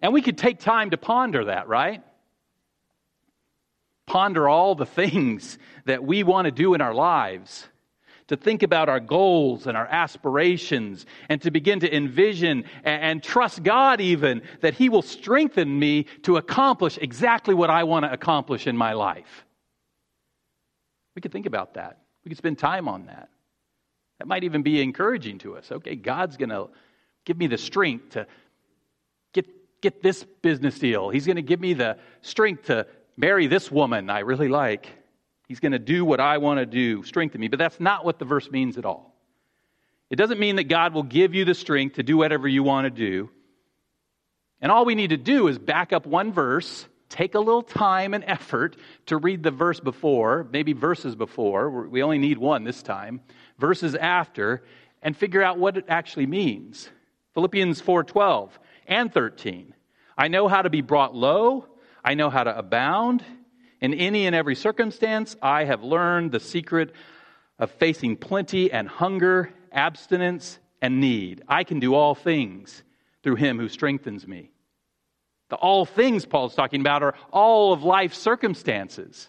And 0.00 0.12
we 0.12 0.20
could 0.20 0.36
take 0.36 0.58
time 0.58 0.90
to 0.90 0.98
ponder 0.98 1.46
that, 1.46 1.68
right? 1.68 2.02
Ponder 4.06 4.48
all 4.48 4.74
the 4.74 4.86
things 5.02 5.58
that 5.86 6.04
we 6.04 6.22
want 6.22 6.44
to 6.44 6.50
do 6.52 6.74
in 6.74 6.80
our 6.80 6.94
lives 6.94 7.66
to 8.28 8.36
think 8.36 8.62
about 8.62 8.88
our 8.88 9.00
goals 9.00 9.66
and 9.66 9.76
our 9.76 9.86
aspirations 9.86 11.06
and 11.28 11.40
to 11.42 11.50
begin 11.50 11.80
to 11.80 11.96
envision 11.96 12.64
and, 12.84 13.02
and, 13.02 13.22
trust 13.22 13.62
God 13.62 14.00
even 14.00 14.42
that 14.60 14.74
He 14.74 14.88
will 14.88 15.02
strengthen 15.02 15.78
me 15.78 16.04
to 16.22 16.36
accomplish 16.36 16.98
exactly 16.98 17.54
what 17.54 17.70
I 17.70 17.84
want 17.84 18.04
to 18.04 18.12
accomplish 18.12 18.66
in 18.66 18.76
my 18.76 18.94
life. 18.94 19.44
We 21.14 21.22
could 21.22 21.32
think 21.32 21.46
about 21.46 21.74
that. 21.74 21.98
We 22.24 22.30
could 22.30 22.38
spend 22.38 22.58
time 22.58 22.88
on 22.88 23.06
that. 23.06 23.28
That 24.18 24.26
might 24.26 24.44
even 24.44 24.62
be 24.62 24.82
encouraging 24.82 25.38
to 25.38 25.56
us. 25.56 25.70
Okay, 25.70 25.94
God's 25.94 26.36
going 26.36 26.48
to 26.48 26.68
give 27.24 27.36
me 27.36 27.46
the 27.46 27.58
strength 27.58 28.10
to 28.10 28.26
get, 29.32 29.46
get 29.80 30.02
this 30.02 30.24
business 30.42 30.78
deal. 30.78 31.10
He's 31.10 31.26
going 31.26 31.36
to 31.36 31.42
give 31.42 31.60
me 31.60 31.74
the 31.74 31.98
strength 32.22 32.64
to 32.64 32.86
marry 33.16 33.46
this 33.46 33.70
woman 33.70 34.10
I 34.10 34.20
really 34.20 34.48
like. 34.48 34.88
He's 35.46 35.60
going 35.60 35.72
to 35.72 35.78
do 35.78 36.04
what 36.04 36.20
I 36.20 36.38
want 36.38 36.58
to 36.58 36.66
do, 36.66 37.02
strengthen 37.04 37.40
me. 37.40 37.48
But 37.48 37.58
that's 37.58 37.80
not 37.80 38.04
what 38.04 38.18
the 38.18 38.24
verse 38.24 38.50
means 38.50 38.78
at 38.78 38.84
all. 38.84 39.14
It 40.10 40.16
doesn't 40.16 40.38
mean 40.38 40.56
that 40.56 40.64
God 40.64 40.92
will 40.92 41.02
give 41.02 41.34
you 41.34 41.44
the 41.44 41.54
strength 41.54 41.96
to 41.96 42.02
do 42.02 42.16
whatever 42.16 42.46
you 42.46 42.62
want 42.62 42.84
to 42.84 42.90
do. 42.90 43.30
And 44.60 44.72
all 44.72 44.84
we 44.84 44.94
need 44.94 45.10
to 45.10 45.16
do 45.16 45.48
is 45.48 45.58
back 45.58 45.92
up 45.92 46.06
one 46.06 46.32
verse, 46.32 46.86
take 47.08 47.34
a 47.34 47.40
little 47.40 47.62
time 47.62 48.14
and 48.14 48.24
effort 48.24 48.76
to 49.06 49.16
read 49.16 49.42
the 49.42 49.50
verse 49.50 49.80
before, 49.80 50.48
maybe 50.50 50.72
verses 50.72 51.14
before. 51.14 51.88
We 51.88 52.02
only 52.02 52.18
need 52.18 52.38
one 52.38 52.64
this 52.64 52.82
time, 52.82 53.20
verses 53.58 53.94
after, 53.94 54.64
and 55.02 55.16
figure 55.16 55.42
out 55.42 55.58
what 55.58 55.76
it 55.76 55.84
actually 55.88 56.26
means. 56.26 56.88
Philippians 57.34 57.80
4:12 57.82 58.50
and 58.86 59.12
13. 59.12 59.74
I 60.16 60.28
know 60.28 60.48
how 60.48 60.62
to 60.62 60.70
be 60.70 60.80
brought 60.80 61.14
low, 61.14 61.66
I 62.02 62.14
know 62.14 62.30
how 62.30 62.44
to 62.44 62.56
abound. 62.56 63.24
In 63.80 63.94
any 63.94 64.26
and 64.26 64.34
every 64.34 64.54
circumstance, 64.54 65.36
I 65.42 65.64
have 65.64 65.82
learned 65.82 66.32
the 66.32 66.40
secret 66.40 66.92
of 67.58 67.70
facing 67.72 68.16
plenty 68.16 68.72
and 68.72 68.88
hunger, 68.88 69.52
abstinence 69.72 70.58
and 70.80 71.00
need. 71.00 71.42
I 71.48 71.64
can 71.64 71.80
do 71.80 71.94
all 71.94 72.14
things 72.14 72.82
through 73.22 73.36
him 73.36 73.58
who 73.58 73.68
strengthens 73.68 74.26
me. 74.26 74.50
The 75.48 75.56
all 75.56 75.84
things 75.84 76.26
Paul's 76.26 76.54
talking 76.54 76.80
about 76.80 77.02
are 77.02 77.14
all 77.30 77.72
of 77.72 77.82
life's 77.82 78.18
circumstances, 78.18 79.28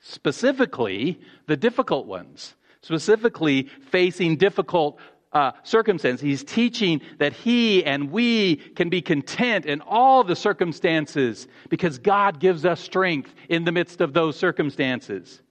specifically 0.00 1.20
the 1.46 1.56
difficult 1.56 2.06
ones, 2.06 2.54
specifically 2.80 3.64
facing 3.90 4.36
difficult 4.36 4.98
uh, 5.34 5.52
circumstance. 5.64 6.20
He's 6.20 6.44
teaching 6.44 7.00
that 7.18 7.32
he 7.32 7.84
and 7.84 8.10
we 8.10 8.56
can 8.56 8.88
be 8.88 9.02
content 9.02 9.66
in 9.66 9.80
all 9.82 10.24
the 10.24 10.36
circumstances 10.36 11.48
because 11.68 11.98
God 11.98 12.40
gives 12.40 12.64
us 12.64 12.80
strength 12.80 13.34
in 13.48 13.64
the 13.64 13.72
midst 13.72 14.00
of 14.00 14.12
those 14.12 14.36
circumstances. 14.36 15.42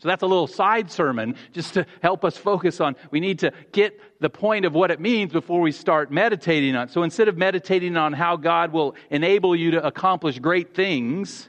So 0.00 0.08
that's 0.08 0.22
a 0.22 0.26
little 0.26 0.46
side 0.46 0.90
sermon 0.90 1.36
just 1.52 1.74
to 1.74 1.86
help 2.02 2.24
us 2.24 2.36
focus 2.36 2.80
on. 2.80 2.94
We 3.10 3.20
need 3.20 3.38
to 3.40 3.52
get 3.72 3.98
the 4.20 4.28
point 4.28 4.66
of 4.66 4.74
what 4.74 4.90
it 4.90 5.00
means 5.00 5.32
before 5.32 5.60
we 5.60 5.72
start 5.72 6.10
meditating 6.10 6.76
on 6.76 6.88
it. 6.88 6.90
So 6.90 7.02
instead 7.04 7.28
of 7.28 7.36
meditating 7.36 7.96
on 7.96 8.12
how 8.12 8.36
God 8.36 8.72
will 8.72 8.96
enable 9.10 9.56
you 9.56 9.70
to 9.72 9.86
accomplish 9.86 10.38
great 10.38 10.74
things, 10.74 11.48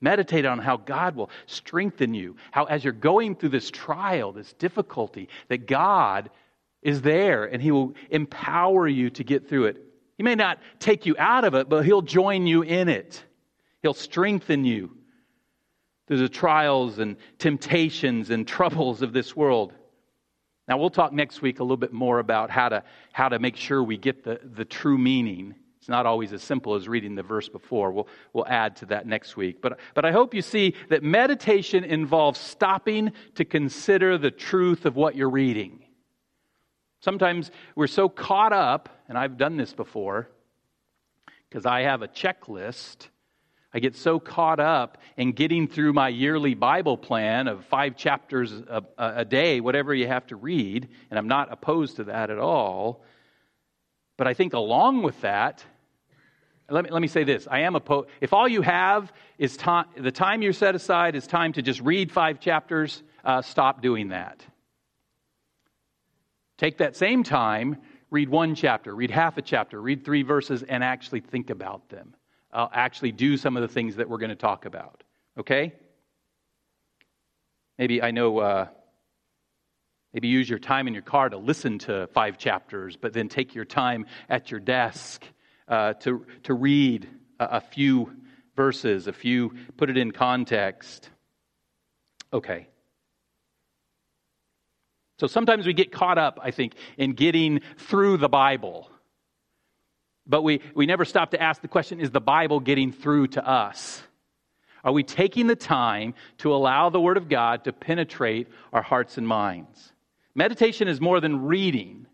Meditate 0.00 0.44
on 0.44 0.58
how 0.58 0.76
God 0.76 1.16
will 1.16 1.30
strengthen 1.46 2.14
you, 2.14 2.36
how 2.52 2.64
as 2.64 2.84
you're 2.84 2.92
going 2.92 3.34
through 3.34 3.48
this 3.48 3.70
trial, 3.70 4.32
this 4.32 4.52
difficulty, 4.52 5.28
that 5.48 5.66
God 5.66 6.30
is 6.82 7.02
there 7.02 7.44
and 7.44 7.60
He 7.60 7.70
will 7.70 7.94
empower 8.10 8.86
you 8.86 9.10
to 9.10 9.24
get 9.24 9.48
through 9.48 9.66
it. 9.66 9.84
He 10.16 10.22
may 10.22 10.34
not 10.34 10.58
take 10.78 11.06
you 11.06 11.16
out 11.18 11.44
of 11.44 11.54
it, 11.54 11.68
but 11.68 11.84
He'll 11.84 12.02
join 12.02 12.46
you 12.46 12.62
in 12.62 12.88
it. 12.88 13.22
He'll 13.82 13.94
strengthen 13.94 14.64
you 14.64 14.96
through 16.06 16.18
the 16.18 16.28
trials 16.28 16.98
and 16.98 17.16
temptations 17.38 18.30
and 18.30 18.46
troubles 18.46 19.02
of 19.02 19.12
this 19.12 19.36
world. 19.36 19.74
Now, 20.66 20.78
we'll 20.78 20.90
talk 20.90 21.12
next 21.12 21.42
week 21.42 21.60
a 21.60 21.62
little 21.62 21.76
bit 21.76 21.92
more 21.92 22.18
about 22.18 22.50
how 22.50 22.68
to, 22.68 22.84
how 23.12 23.28
to 23.28 23.38
make 23.38 23.56
sure 23.56 23.82
we 23.82 23.96
get 23.96 24.22
the, 24.22 24.40
the 24.42 24.64
true 24.64 24.98
meaning 24.98 25.54
it's 25.88 25.90
not 25.90 26.04
always 26.04 26.34
as 26.34 26.42
simple 26.42 26.74
as 26.74 26.86
reading 26.86 27.14
the 27.14 27.22
verse 27.22 27.48
before. 27.48 27.92
We'll, 27.92 28.08
we'll 28.34 28.46
add 28.46 28.76
to 28.76 28.86
that 28.86 29.06
next 29.06 29.38
week. 29.38 29.62
But, 29.62 29.78
but 29.94 30.04
I 30.04 30.12
hope 30.12 30.34
you 30.34 30.42
see 30.42 30.74
that 30.90 31.02
meditation 31.02 31.82
involves 31.82 32.38
stopping 32.38 33.12
to 33.36 33.46
consider 33.46 34.18
the 34.18 34.30
truth 34.30 34.84
of 34.84 34.96
what 34.96 35.16
you're 35.16 35.30
reading. 35.30 35.82
Sometimes 37.00 37.50
we're 37.74 37.86
so 37.86 38.10
caught 38.10 38.52
up, 38.52 38.90
and 39.08 39.16
I've 39.16 39.38
done 39.38 39.56
this 39.56 39.72
before, 39.72 40.28
because 41.48 41.64
I 41.64 41.80
have 41.84 42.02
a 42.02 42.08
checklist. 42.08 43.08
I 43.72 43.78
get 43.78 43.96
so 43.96 44.20
caught 44.20 44.60
up 44.60 44.98
in 45.16 45.32
getting 45.32 45.66
through 45.66 45.94
my 45.94 46.10
yearly 46.10 46.52
Bible 46.52 46.98
plan 46.98 47.48
of 47.48 47.64
five 47.64 47.96
chapters 47.96 48.52
a, 48.52 48.82
a, 48.98 49.24
day, 49.24 49.62
whatever 49.62 49.94
you 49.94 50.06
have 50.06 50.26
to 50.26 50.36
read, 50.36 50.86
and 51.08 51.18
I'm 51.18 51.28
not 51.28 51.50
opposed 51.50 51.96
to 51.96 52.04
that 52.04 52.28
at 52.28 52.38
all. 52.38 53.02
But 54.18 54.26
I 54.26 54.34
think 54.34 54.52
along 54.52 55.04
with 55.04 55.18
that, 55.22 55.64
let 56.70 56.84
me, 56.84 56.90
let 56.90 57.00
me 57.00 57.08
say 57.08 57.24
this. 57.24 57.48
I 57.50 57.60
am 57.60 57.76
a 57.76 58.02
if 58.20 58.32
all 58.32 58.46
you 58.46 58.60
have 58.62 59.12
is 59.38 59.56
time, 59.56 59.86
the 59.96 60.12
time 60.12 60.42
you 60.42 60.52
set 60.52 60.74
aside 60.74 61.16
is 61.16 61.26
time 61.26 61.54
to 61.54 61.62
just 61.62 61.80
read 61.80 62.12
five 62.12 62.40
chapters, 62.40 63.02
uh, 63.24 63.40
stop 63.40 63.80
doing 63.80 64.08
that. 64.08 64.44
Take 66.58 66.78
that 66.78 66.94
same 66.96 67.22
time, 67.22 67.78
read 68.10 68.28
one 68.28 68.54
chapter, 68.54 68.94
read 68.94 69.10
half 69.10 69.38
a 69.38 69.42
chapter, 69.42 69.80
read 69.80 70.04
three 70.04 70.22
verses, 70.22 70.62
and 70.62 70.84
actually 70.84 71.20
think 71.20 71.50
about 71.50 71.88
them. 71.88 72.14
Actually 72.52 73.12
do 73.12 73.36
some 73.36 73.56
of 73.56 73.62
the 73.62 73.68
things 73.68 73.96
that 73.96 74.08
we're 74.08 74.18
going 74.18 74.30
to 74.30 74.36
talk 74.36 74.64
about. 74.64 75.04
Okay? 75.38 75.72
Maybe 77.78 78.02
I 78.02 78.10
know. 78.10 78.38
Uh, 78.38 78.66
maybe 80.12 80.28
use 80.28 80.50
your 80.50 80.58
time 80.58 80.88
in 80.88 80.94
your 80.94 81.02
car 81.02 81.28
to 81.28 81.36
listen 81.36 81.78
to 81.78 82.08
five 82.08 82.36
chapters, 82.38 82.96
but 82.96 83.12
then 83.12 83.28
take 83.28 83.54
your 83.54 83.64
time 83.64 84.06
at 84.28 84.50
your 84.50 84.60
desk 84.60 85.24
uh, 85.68 85.94
to, 85.94 86.24
to 86.44 86.54
read 86.54 87.08
a, 87.38 87.44
a 87.44 87.60
few 87.60 88.12
verses, 88.56 89.06
a 89.06 89.12
few, 89.12 89.54
put 89.76 89.90
it 89.90 89.96
in 89.96 90.10
context. 90.10 91.10
Okay. 92.32 92.68
So 95.18 95.26
sometimes 95.26 95.66
we 95.66 95.72
get 95.72 95.92
caught 95.92 96.18
up, 96.18 96.38
I 96.42 96.50
think, 96.50 96.74
in 96.96 97.12
getting 97.12 97.60
through 97.76 98.18
the 98.18 98.28
Bible. 98.28 98.90
But 100.26 100.42
we, 100.42 100.60
we 100.74 100.86
never 100.86 101.04
stop 101.04 101.30
to 101.32 101.42
ask 101.42 101.60
the 101.62 101.68
question 101.68 102.00
is 102.00 102.10
the 102.10 102.20
Bible 102.20 102.60
getting 102.60 102.92
through 102.92 103.28
to 103.28 103.46
us? 103.46 104.02
Are 104.84 104.92
we 104.92 105.02
taking 105.02 105.48
the 105.48 105.56
time 105.56 106.14
to 106.38 106.54
allow 106.54 106.88
the 106.88 107.00
Word 107.00 107.16
of 107.16 107.28
God 107.28 107.64
to 107.64 107.72
penetrate 107.72 108.48
our 108.72 108.82
hearts 108.82 109.18
and 109.18 109.26
minds? 109.26 109.92
Meditation 110.34 110.86
is 110.86 111.00
more 111.00 111.20
than 111.20 111.46
reading, 111.46 112.06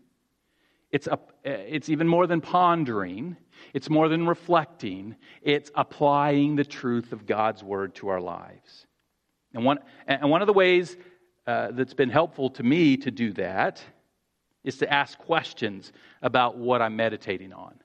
it's, 0.95 1.07
a, 1.07 1.19
it's 1.43 1.89
even 1.89 2.07
more 2.07 2.25
than 2.25 2.39
pondering. 2.39 3.35
It's 3.73 3.89
more 3.89 4.07
than 4.07 4.27
reflecting, 4.27 5.17
it's 5.41 5.69
applying 5.75 6.55
the 6.55 6.63
truth 6.63 7.11
of 7.11 7.25
God's 7.25 7.61
word 7.61 7.95
to 7.95 8.07
our 8.07 8.21
lives. 8.21 8.87
And 9.53 9.65
one, 9.65 9.79
and 10.07 10.29
one 10.29 10.41
of 10.41 10.47
the 10.47 10.53
ways 10.53 10.95
uh, 11.45 11.71
that's 11.71 11.93
been 11.93 12.09
helpful 12.09 12.49
to 12.51 12.63
me 12.63 12.95
to 12.95 13.11
do 13.11 13.33
that 13.33 13.83
is 14.63 14.77
to 14.77 14.93
ask 14.93 15.17
questions 15.17 15.91
about 16.21 16.57
what 16.57 16.81
I'm 16.81 16.95
meditating 16.95 17.51
on. 17.51 17.75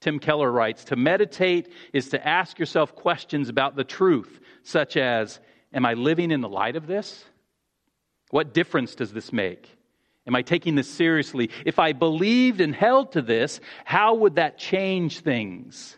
Tim 0.00 0.20
Keller 0.20 0.52
writes 0.52 0.84
To 0.84 0.96
meditate 0.96 1.72
is 1.92 2.10
to 2.10 2.24
ask 2.24 2.56
yourself 2.60 2.94
questions 2.94 3.48
about 3.48 3.74
the 3.74 3.82
truth, 3.82 4.38
such 4.62 4.96
as 4.96 5.40
Am 5.72 5.84
I 5.84 5.94
living 5.94 6.30
in 6.30 6.40
the 6.40 6.48
light 6.48 6.76
of 6.76 6.86
this? 6.86 7.24
What 8.30 8.54
difference 8.54 8.94
does 8.94 9.12
this 9.12 9.32
make? 9.32 9.77
Am 10.28 10.36
I 10.36 10.42
taking 10.42 10.74
this 10.74 10.90
seriously? 10.90 11.48
If 11.64 11.78
I 11.78 11.92
believed 11.94 12.60
and 12.60 12.74
held 12.74 13.12
to 13.12 13.22
this, 13.22 13.60
how 13.86 14.14
would 14.14 14.36
that 14.36 14.58
change 14.58 15.20
things? 15.20 15.96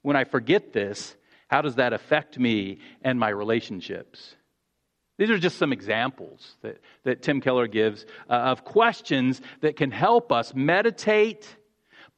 When 0.00 0.16
I 0.16 0.24
forget 0.24 0.72
this, 0.72 1.14
how 1.48 1.60
does 1.60 1.74
that 1.74 1.92
affect 1.92 2.38
me 2.38 2.78
and 3.02 3.20
my 3.20 3.28
relationships? 3.28 4.34
These 5.18 5.30
are 5.30 5.38
just 5.38 5.58
some 5.58 5.74
examples 5.74 6.56
that, 6.62 6.80
that 7.04 7.22
Tim 7.22 7.42
Keller 7.42 7.68
gives 7.68 8.06
uh, 8.28 8.32
of 8.32 8.64
questions 8.64 9.42
that 9.60 9.76
can 9.76 9.90
help 9.90 10.32
us 10.32 10.54
meditate, 10.54 11.46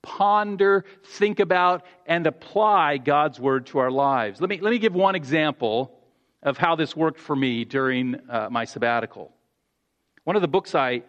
ponder, 0.03 0.85
think 1.05 1.41
about, 1.41 1.85
and 2.07 2.27
apply 2.27 2.99
God's 2.99 3.41
word 3.41 3.67
to 3.67 3.79
our 3.79 3.91
lives. 3.91 4.41
Let 4.41 4.49
me, 4.49 4.61
let 4.61 4.71
me 4.71 4.79
give 4.79 4.95
one 4.95 5.17
example 5.17 5.93
of 6.43 6.57
how 6.57 6.77
this 6.77 6.95
worked 6.95 7.19
for 7.19 7.35
me 7.35 7.65
during 7.65 8.15
uh, 8.31 8.49
my 8.49 8.65
sabbatical. 8.65 9.33
One 10.25 10.37
of 10.37 10.43
the 10.43 10.49
books 10.49 10.75
I, 10.75 11.03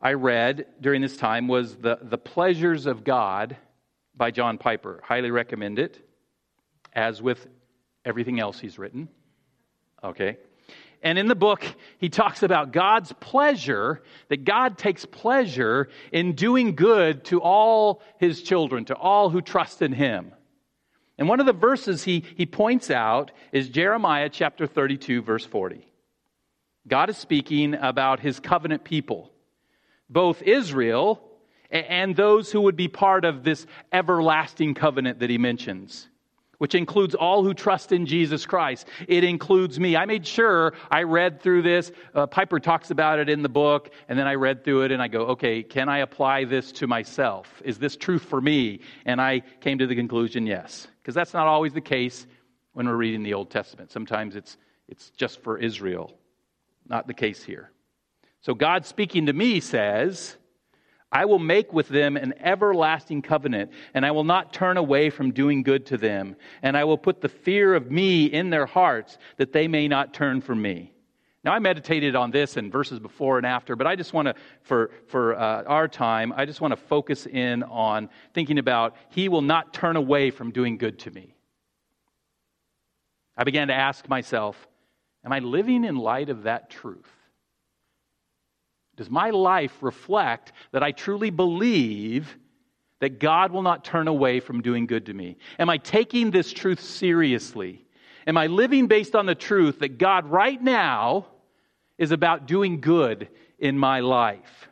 I 0.00 0.14
read 0.14 0.66
during 0.80 1.02
this 1.02 1.16
time 1.16 1.46
was 1.46 1.76
the, 1.76 1.98
the 2.00 2.18
Pleasures 2.18 2.86
of 2.86 3.04
God 3.04 3.56
by 4.16 4.30
John 4.30 4.56
Piper. 4.56 5.00
Highly 5.04 5.30
recommend 5.30 5.78
it, 5.78 6.00
as 6.92 7.20
with 7.20 7.46
everything 8.04 8.40
else 8.40 8.58
he's 8.58 8.78
written. 8.78 9.08
Okay. 10.02 10.38
And 11.02 11.18
in 11.18 11.28
the 11.28 11.34
book, 11.34 11.64
he 11.98 12.08
talks 12.08 12.42
about 12.42 12.72
God's 12.72 13.12
pleasure, 13.20 14.02
that 14.28 14.44
God 14.44 14.76
takes 14.76 15.04
pleasure 15.06 15.88
in 16.12 16.34
doing 16.34 16.74
good 16.74 17.24
to 17.26 17.40
all 17.40 18.02
his 18.18 18.42
children, 18.42 18.84
to 18.86 18.94
all 18.94 19.30
who 19.30 19.40
trust 19.40 19.82
in 19.82 19.92
him. 19.92 20.32
And 21.18 21.28
one 21.28 21.40
of 21.40 21.46
the 21.46 21.52
verses 21.52 22.04
he, 22.04 22.24
he 22.36 22.46
points 22.46 22.90
out 22.90 23.32
is 23.52 23.68
Jeremiah 23.68 24.30
chapter 24.30 24.66
32, 24.66 25.22
verse 25.22 25.44
40. 25.44 25.86
God 26.88 27.10
is 27.10 27.18
speaking 27.18 27.74
about 27.74 28.20
his 28.20 28.40
covenant 28.40 28.84
people, 28.84 29.29
both 30.10 30.42
Israel 30.42 31.22
and 31.70 32.14
those 32.16 32.50
who 32.50 32.60
would 32.62 32.76
be 32.76 32.88
part 32.88 33.24
of 33.24 33.44
this 33.44 33.66
everlasting 33.92 34.74
covenant 34.74 35.20
that 35.20 35.30
he 35.30 35.38
mentions 35.38 36.08
which 36.60 36.74
includes 36.74 37.14
all 37.14 37.42
who 37.42 37.54
trust 37.54 37.90
in 37.90 38.04
Jesus 38.04 38.44
Christ. 38.44 38.86
It 39.08 39.24
includes 39.24 39.80
me. 39.80 39.96
I 39.96 40.04
made 40.04 40.26
sure 40.26 40.74
I 40.90 41.04
read 41.04 41.40
through 41.40 41.62
this. 41.62 41.90
Uh, 42.14 42.26
Piper 42.26 42.60
talks 42.60 42.90
about 42.90 43.18
it 43.18 43.30
in 43.30 43.40
the 43.40 43.48
book, 43.48 43.88
and 44.10 44.18
then 44.18 44.26
I 44.26 44.34
read 44.34 44.62
through 44.62 44.82
it 44.82 44.92
and 44.92 45.00
I 45.00 45.08
go, 45.08 45.22
okay, 45.28 45.62
can 45.62 45.88
I 45.88 46.00
apply 46.00 46.44
this 46.44 46.70
to 46.72 46.86
myself? 46.86 47.62
Is 47.64 47.78
this 47.78 47.96
truth 47.96 48.20
for 48.20 48.42
me? 48.42 48.80
And 49.06 49.22
I 49.22 49.40
came 49.62 49.78
to 49.78 49.86
the 49.86 49.94
conclusion, 49.94 50.46
yes. 50.46 50.86
Because 51.00 51.14
that's 51.14 51.32
not 51.32 51.46
always 51.46 51.72
the 51.72 51.80
case 51.80 52.26
when 52.74 52.86
we're 52.86 52.96
reading 52.96 53.22
the 53.22 53.32
Old 53.32 53.48
Testament. 53.48 53.90
Sometimes 53.90 54.36
it's, 54.36 54.58
it's 54.86 55.08
just 55.16 55.42
for 55.42 55.56
Israel. 55.56 56.12
Not 56.86 57.06
the 57.06 57.14
case 57.14 57.42
here. 57.42 57.70
So 58.42 58.54
God 58.54 58.86
speaking 58.86 59.26
to 59.26 59.32
me 59.32 59.60
says, 59.60 60.36
I 61.12 61.24
will 61.24 61.40
make 61.40 61.72
with 61.72 61.88
them 61.88 62.16
an 62.16 62.34
everlasting 62.38 63.22
covenant, 63.22 63.72
and 63.94 64.06
I 64.06 64.12
will 64.12 64.24
not 64.24 64.52
turn 64.52 64.76
away 64.76 65.10
from 65.10 65.32
doing 65.32 65.62
good 65.62 65.86
to 65.86 65.96
them. 65.96 66.36
And 66.62 66.76
I 66.76 66.84
will 66.84 66.98
put 66.98 67.20
the 67.20 67.28
fear 67.28 67.74
of 67.74 67.90
me 67.90 68.26
in 68.26 68.50
their 68.50 68.66
hearts, 68.66 69.18
that 69.36 69.52
they 69.52 69.66
may 69.66 69.88
not 69.88 70.14
turn 70.14 70.40
from 70.40 70.62
me. 70.62 70.92
Now, 71.42 71.52
I 71.52 71.58
meditated 71.58 72.14
on 72.14 72.30
this 72.30 72.56
in 72.56 72.70
verses 72.70 72.98
before 72.98 73.38
and 73.38 73.46
after, 73.46 73.74
but 73.74 73.86
I 73.86 73.96
just 73.96 74.12
want 74.12 74.28
to, 74.28 74.34
for, 74.62 74.90
for 75.06 75.34
uh, 75.34 75.64
our 75.64 75.88
time, 75.88 76.34
I 76.36 76.44
just 76.44 76.60
want 76.60 76.72
to 76.72 76.76
focus 76.76 77.26
in 77.26 77.62
on 77.62 78.10
thinking 78.34 78.58
about 78.58 78.94
He 79.08 79.28
will 79.28 79.42
not 79.42 79.72
turn 79.72 79.96
away 79.96 80.30
from 80.30 80.50
doing 80.50 80.76
good 80.76 80.98
to 81.00 81.10
me. 81.10 81.34
I 83.36 83.44
began 83.44 83.68
to 83.68 83.74
ask 83.74 84.08
myself, 84.08 84.68
Am 85.24 85.32
I 85.32 85.38
living 85.40 85.84
in 85.84 85.96
light 85.96 86.30
of 86.30 86.44
that 86.44 86.70
truth? 86.70 87.10
Does 89.00 89.08
my 89.08 89.30
life 89.30 89.82
reflect 89.82 90.52
that 90.72 90.82
I 90.82 90.92
truly 90.92 91.30
believe 91.30 92.36
that 92.98 93.18
God 93.18 93.50
will 93.50 93.62
not 93.62 93.82
turn 93.82 94.08
away 94.08 94.40
from 94.40 94.60
doing 94.60 94.84
good 94.84 95.06
to 95.06 95.14
me? 95.14 95.38
Am 95.58 95.70
I 95.70 95.78
taking 95.78 96.30
this 96.30 96.52
truth 96.52 96.82
seriously? 96.82 97.86
Am 98.26 98.36
I 98.36 98.48
living 98.48 98.88
based 98.88 99.16
on 99.16 99.24
the 99.24 99.34
truth 99.34 99.78
that 99.78 99.96
God 99.96 100.26
right 100.26 100.62
now 100.62 101.28
is 101.96 102.12
about 102.12 102.46
doing 102.46 102.82
good 102.82 103.30
in 103.58 103.78
my 103.78 104.00
life? 104.00 104.68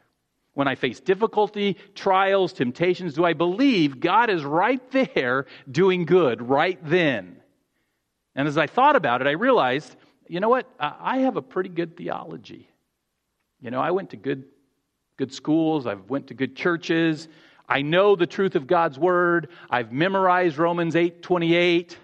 When 0.52 0.68
I 0.68 0.74
face 0.74 1.00
difficulty, 1.00 1.78
trials, 1.94 2.52
temptations, 2.52 3.14
do 3.14 3.24
I 3.24 3.32
believe 3.32 3.98
God 3.98 4.28
is 4.28 4.44
right 4.44 4.90
there 4.90 5.46
doing 5.70 6.04
good 6.04 6.46
right 6.46 6.78
then? 6.82 7.38
And 8.34 8.46
as 8.46 8.58
I 8.58 8.66
thought 8.66 8.94
about 8.94 9.22
it, 9.22 9.26
I 9.26 9.30
realized, 9.30 9.96
you 10.28 10.40
know 10.40 10.50
what? 10.50 10.70
I 10.78 11.20
have 11.20 11.38
a 11.38 11.42
pretty 11.42 11.70
good 11.70 11.96
theology. 11.96 12.67
You 13.60 13.70
know, 13.70 13.80
I 13.80 13.90
went 13.90 14.10
to 14.10 14.16
good, 14.16 14.44
good 15.16 15.32
schools, 15.32 15.86
I 15.86 15.94
went 15.94 16.28
to 16.28 16.34
good 16.34 16.56
churches. 16.56 17.28
I 17.68 17.82
know 17.82 18.16
the 18.16 18.26
truth 18.26 18.54
of 18.54 18.66
God's 18.66 18.98
word. 18.98 19.50
I've 19.68 19.92
memorized 19.92 20.56
Romans 20.56 20.96
8 20.96 21.20
28. 21.20 21.98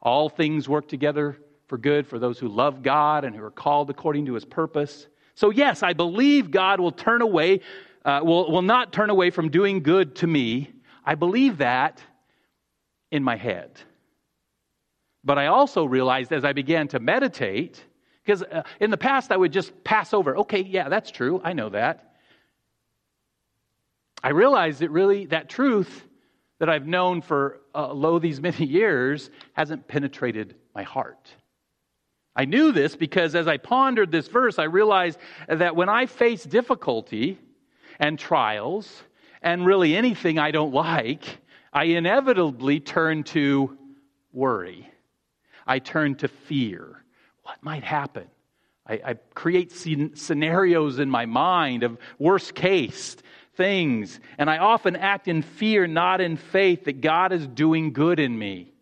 All 0.00 0.28
things 0.28 0.68
work 0.68 0.88
together 0.88 1.36
for 1.66 1.76
good 1.76 2.06
for 2.06 2.18
those 2.18 2.38
who 2.38 2.48
love 2.48 2.82
God 2.82 3.24
and 3.24 3.34
who 3.34 3.42
are 3.42 3.50
called 3.50 3.90
according 3.90 4.26
to 4.26 4.34
his 4.34 4.44
purpose. 4.44 5.08
So, 5.34 5.50
yes, 5.50 5.82
I 5.82 5.92
believe 5.92 6.50
God 6.50 6.80
will 6.80 6.92
turn 6.92 7.20
away, 7.20 7.60
uh, 8.04 8.20
will, 8.22 8.50
will 8.50 8.62
not 8.62 8.92
turn 8.92 9.10
away 9.10 9.30
from 9.30 9.50
doing 9.50 9.82
good 9.82 10.16
to 10.16 10.26
me. 10.26 10.72
I 11.04 11.14
believe 11.14 11.58
that 11.58 12.02
in 13.10 13.22
my 13.22 13.36
head. 13.36 13.78
But 15.24 15.38
I 15.38 15.48
also 15.48 15.84
realized 15.84 16.32
as 16.32 16.44
I 16.44 16.52
began 16.52 16.88
to 16.88 17.00
meditate 17.00 17.84
because 18.26 18.42
uh, 18.42 18.64
in 18.80 18.90
the 18.90 18.96
past, 18.96 19.30
I 19.30 19.36
would 19.36 19.52
just 19.52 19.84
pass 19.84 20.12
over, 20.12 20.36
okay, 20.38 20.60
yeah, 20.60 20.88
that's 20.88 21.12
true. 21.12 21.40
I 21.44 21.52
know 21.52 21.68
that. 21.68 22.16
I 24.22 24.30
realized 24.30 24.80
that 24.80 24.90
really, 24.90 25.26
that 25.26 25.48
truth 25.48 26.02
that 26.58 26.68
I've 26.68 26.88
known 26.88 27.22
for 27.22 27.60
uh, 27.72 27.92
lo 27.92 28.18
these 28.18 28.40
many 28.40 28.66
years 28.66 29.30
hasn't 29.52 29.86
penetrated 29.86 30.56
my 30.74 30.82
heart. 30.82 31.30
I 32.34 32.46
knew 32.46 32.72
this 32.72 32.96
because 32.96 33.34
as 33.36 33.46
I 33.46 33.58
pondered 33.58 34.10
this 34.10 34.26
verse, 34.26 34.58
I 34.58 34.64
realized 34.64 35.18
that 35.48 35.76
when 35.76 35.88
I 35.88 36.06
face 36.06 36.42
difficulty 36.42 37.38
and 38.00 38.18
trials 38.18 39.04
and 39.40 39.64
really 39.64 39.94
anything 39.94 40.38
I 40.38 40.50
don't 40.50 40.74
like, 40.74 41.38
I 41.72 41.84
inevitably 41.84 42.80
turn 42.80 43.22
to 43.24 43.78
worry. 44.32 44.90
I 45.66 45.78
turn 45.78 46.16
to 46.16 46.28
fear 46.28 47.04
what 47.46 47.62
might 47.62 47.84
happen. 47.84 48.26
I, 48.86 49.00
I 49.04 49.14
create 49.34 49.72
scenarios 49.72 50.98
in 50.98 51.08
my 51.08 51.26
mind 51.26 51.84
of 51.84 51.96
worst 52.18 52.54
case 52.54 53.16
things, 53.54 54.20
and 54.36 54.50
I 54.50 54.58
often 54.58 54.96
act 54.96 55.28
in 55.28 55.42
fear, 55.42 55.86
not 55.86 56.20
in 56.20 56.36
faith, 56.36 56.84
that 56.84 57.00
God 57.00 57.32
is 57.32 57.46
doing 57.46 57.92
good 57.92 58.18
in 58.18 58.36
me. 58.36 58.72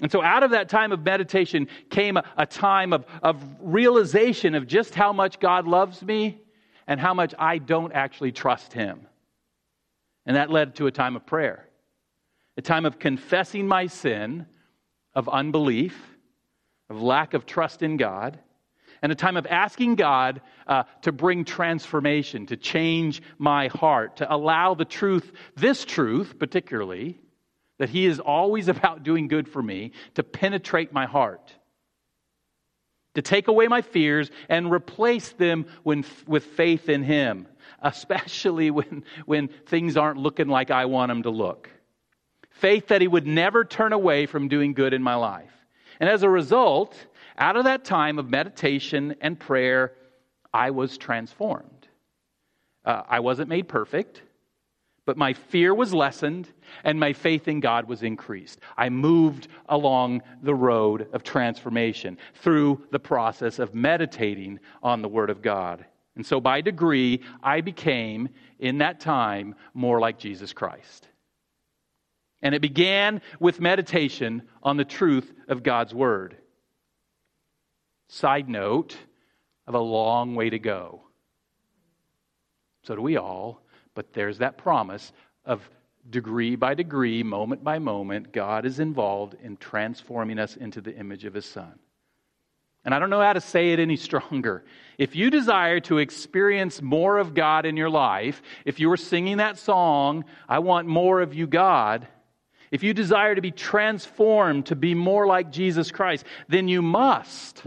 And 0.00 0.10
so, 0.10 0.22
out 0.22 0.42
of 0.42 0.52
that 0.52 0.70
time 0.70 0.92
of 0.92 1.04
meditation 1.04 1.68
came 1.90 2.16
a, 2.16 2.24
a, 2.38 2.46
time 2.46 2.94
of, 2.94 3.04
of 3.22 3.44
realization 3.60 4.54
of 4.54 4.66
just 4.66 4.94
how 4.94 5.12
much 5.12 5.38
God 5.38 5.68
loves 5.68 6.02
me 6.02 6.40
and 6.86 6.98
how 6.98 7.12
much 7.12 7.34
I 7.38 7.58
don't 7.58 7.92
actually 7.92 8.32
trust 8.32 8.72
Him. 8.72 9.06
And 10.24 10.36
that 10.36 10.50
led 10.50 10.76
to 10.76 10.86
a 10.86 10.90
time 10.90 11.16
of 11.16 11.26
prayer, 11.26 11.68
a 12.56 12.62
time 12.62 12.86
of 12.86 12.98
confessing 12.98 13.68
my 13.68 13.88
sin, 13.88 14.46
of 15.14 15.28
unbelief, 15.28 16.09
of 16.90 17.00
lack 17.00 17.34
of 17.34 17.46
trust 17.46 17.82
in 17.82 17.96
God, 17.96 18.38
and 19.00 19.10
a 19.10 19.14
time 19.14 19.36
of 19.36 19.46
asking 19.46 19.94
God 19.94 20.42
uh, 20.66 20.82
to 21.02 21.12
bring 21.12 21.44
transformation, 21.44 22.44
to 22.46 22.56
change 22.56 23.22
my 23.38 23.68
heart, 23.68 24.16
to 24.16 24.34
allow 24.34 24.74
the 24.74 24.84
truth, 24.84 25.32
this 25.56 25.84
truth 25.84 26.38
particularly, 26.38 27.18
that 27.78 27.88
He 27.88 28.04
is 28.04 28.18
always 28.18 28.68
about 28.76 29.04
doing 29.04 29.28
good 29.28 29.48
for 29.48 29.62
me, 29.62 29.92
to 30.14 30.22
penetrate 30.22 30.92
my 30.92 31.06
heart, 31.06 31.54
to 33.14 33.22
take 33.22 33.48
away 33.48 33.68
my 33.68 33.82
fears 33.82 34.30
and 34.48 34.70
replace 34.70 35.30
them 35.30 35.66
when, 35.84 36.04
with 36.26 36.44
faith 36.44 36.88
in 36.88 37.04
Him, 37.04 37.46
especially 37.82 38.70
when, 38.72 39.04
when 39.24 39.48
things 39.66 39.96
aren't 39.96 40.18
looking 40.18 40.48
like 40.48 40.70
I 40.70 40.86
want 40.86 41.08
them 41.08 41.22
to 41.22 41.30
look. 41.30 41.70
Faith 42.50 42.88
that 42.88 43.00
He 43.00 43.08
would 43.08 43.28
never 43.28 43.64
turn 43.64 43.92
away 43.92 44.26
from 44.26 44.48
doing 44.48 44.74
good 44.74 44.92
in 44.92 45.02
my 45.02 45.14
life. 45.14 45.59
And 46.00 46.08
as 46.08 46.22
a 46.22 46.30
result, 46.30 46.96
out 47.38 47.56
of 47.56 47.64
that 47.64 47.84
time 47.84 48.18
of 48.18 48.28
meditation 48.28 49.14
and 49.20 49.38
prayer, 49.38 49.92
I 50.52 50.70
was 50.70 50.98
transformed. 50.98 51.88
Uh, 52.84 53.02
I 53.08 53.20
wasn't 53.20 53.50
made 53.50 53.68
perfect, 53.68 54.22
but 55.04 55.16
my 55.16 55.32
fear 55.32 55.74
was 55.74 55.92
lessened 55.92 56.48
and 56.84 56.98
my 56.98 57.12
faith 57.12 57.48
in 57.48 57.60
God 57.60 57.86
was 57.86 58.02
increased. 58.02 58.60
I 58.76 58.88
moved 58.88 59.48
along 59.68 60.22
the 60.42 60.54
road 60.54 61.08
of 61.12 61.22
transformation 61.22 62.16
through 62.34 62.82
the 62.90 62.98
process 62.98 63.58
of 63.58 63.74
meditating 63.74 64.58
on 64.82 65.02
the 65.02 65.08
Word 65.08 65.30
of 65.30 65.42
God. 65.42 65.84
And 66.16 66.24
so, 66.24 66.40
by 66.40 66.60
degree, 66.60 67.22
I 67.42 67.60
became, 67.60 68.28
in 68.58 68.78
that 68.78 69.00
time, 69.00 69.54
more 69.74 70.00
like 70.00 70.18
Jesus 70.18 70.52
Christ. 70.52 71.08
And 72.42 72.54
it 72.54 72.62
began 72.62 73.20
with 73.38 73.60
meditation 73.60 74.42
on 74.62 74.76
the 74.76 74.84
truth 74.84 75.32
of 75.48 75.62
God's 75.62 75.94
Word. 75.94 76.36
Side 78.08 78.48
note 78.48 78.96
of 79.66 79.74
a 79.74 79.78
long 79.80 80.34
way 80.34 80.50
to 80.50 80.58
go. 80.58 81.02
So 82.82 82.96
do 82.96 83.02
we 83.02 83.16
all, 83.16 83.62
but 83.94 84.12
there's 84.12 84.38
that 84.38 84.58
promise 84.58 85.12
of 85.44 85.68
degree 86.08 86.56
by 86.56 86.74
degree, 86.74 87.22
moment 87.22 87.62
by 87.62 87.78
moment, 87.78 88.32
God 88.32 88.64
is 88.64 88.80
involved 88.80 89.36
in 89.42 89.56
transforming 89.56 90.38
us 90.38 90.56
into 90.56 90.80
the 90.80 90.96
image 90.96 91.24
of 91.24 91.34
His 91.34 91.44
Son. 91.44 91.78
And 92.84 92.94
I 92.94 92.98
don't 92.98 93.10
know 93.10 93.20
how 93.20 93.34
to 93.34 93.40
say 93.42 93.72
it 93.72 93.78
any 93.78 93.96
stronger. 93.96 94.64
If 94.96 95.14
you 95.14 95.30
desire 95.30 95.80
to 95.80 95.98
experience 95.98 96.80
more 96.80 97.18
of 97.18 97.34
God 97.34 97.66
in 97.66 97.76
your 97.76 97.90
life, 97.90 98.40
if 98.64 98.80
you 98.80 98.88
were 98.88 98.96
singing 98.96 99.36
that 99.36 99.58
song, 99.58 100.24
I 100.48 100.60
want 100.60 100.88
more 100.88 101.20
of 101.20 101.34
you, 101.34 101.46
God, 101.46 102.08
if 102.70 102.82
you 102.82 102.94
desire 102.94 103.34
to 103.34 103.40
be 103.40 103.50
transformed 103.50 104.66
to 104.66 104.76
be 104.76 104.94
more 104.94 105.26
like 105.26 105.50
Jesus 105.50 105.90
Christ, 105.90 106.24
then 106.48 106.68
you 106.68 106.82
must 106.82 107.64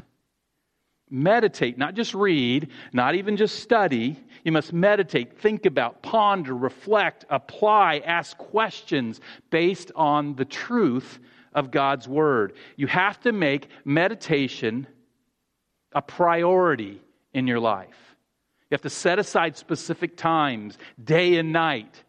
meditate, 1.09 1.77
not 1.77 1.93
just 1.93 2.13
read, 2.13 2.69
not 2.91 3.15
even 3.15 3.37
just 3.37 3.59
study. 3.59 4.17
You 4.43 4.51
must 4.51 4.73
meditate, 4.73 5.39
think 5.39 5.65
about, 5.65 6.01
ponder, 6.01 6.55
reflect, 6.55 7.25
apply, 7.29 8.01
ask 8.05 8.37
questions 8.37 9.21
based 9.51 9.91
on 9.95 10.35
the 10.35 10.45
truth 10.45 11.19
of 11.53 11.69
God's 11.69 12.07
Word. 12.07 12.53
You 12.75 12.87
have 12.87 13.19
to 13.21 13.31
make 13.31 13.67
meditation 13.85 14.87
a 15.91 16.01
priority 16.01 16.99
in 17.33 17.45
your 17.45 17.59
life. 17.59 18.15
You 18.69 18.75
have 18.75 18.81
to 18.81 18.89
set 18.89 19.19
aside 19.19 19.55
specific 19.55 20.17
times, 20.17 20.79
day 21.03 21.37
and 21.37 21.53
night, 21.53 22.02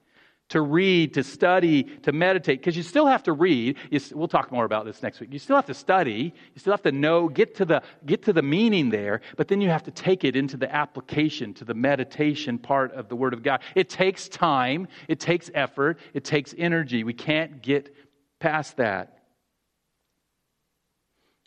to 0.54 0.60
read, 0.60 1.14
to 1.14 1.24
study, 1.24 1.82
to 1.82 2.12
meditate, 2.12 2.60
because 2.60 2.76
you 2.76 2.84
still 2.84 3.06
have 3.06 3.24
to 3.24 3.32
read. 3.32 3.76
You, 3.90 4.00
we'll 4.12 4.28
talk 4.28 4.52
more 4.52 4.64
about 4.64 4.84
this 4.84 5.02
next 5.02 5.18
week. 5.18 5.32
You 5.32 5.40
still 5.40 5.56
have 5.56 5.66
to 5.66 5.74
study. 5.74 6.32
You 6.54 6.60
still 6.60 6.72
have 6.72 6.82
to 6.82 6.92
know, 6.92 7.28
get 7.28 7.56
to, 7.56 7.64
the, 7.64 7.82
get 8.06 8.22
to 8.22 8.32
the 8.32 8.40
meaning 8.40 8.88
there, 8.88 9.20
but 9.36 9.48
then 9.48 9.60
you 9.60 9.68
have 9.68 9.82
to 9.82 9.90
take 9.90 10.22
it 10.22 10.36
into 10.36 10.56
the 10.56 10.72
application, 10.72 11.54
to 11.54 11.64
the 11.64 11.74
meditation 11.74 12.56
part 12.56 12.92
of 12.92 13.08
the 13.08 13.16
Word 13.16 13.34
of 13.34 13.42
God. 13.42 13.62
It 13.74 13.88
takes 13.88 14.28
time, 14.28 14.86
it 15.08 15.18
takes 15.18 15.50
effort, 15.54 15.98
it 16.12 16.22
takes 16.22 16.54
energy. 16.56 17.02
We 17.02 17.14
can't 17.14 17.60
get 17.60 17.92
past 18.38 18.76
that. 18.76 19.24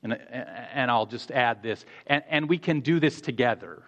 And, 0.04 0.14
and 0.14 0.92
I'll 0.92 1.06
just 1.06 1.32
add 1.32 1.64
this, 1.64 1.86
and, 2.08 2.26
and 2.30 2.50
we 2.50 2.58
can 2.58 2.82
do 2.82 3.00
this 3.00 3.22
together. 3.22 3.84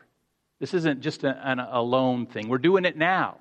This 0.62 0.73
isn't 0.73 1.01
just 1.01 1.25
a, 1.25 1.38
an 1.45 1.60
alone 1.60 2.25
thing. 2.25 2.47
We're 2.47 2.58
doing 2.58 2.86
it 2.86 2.97
now. 2.97 3.38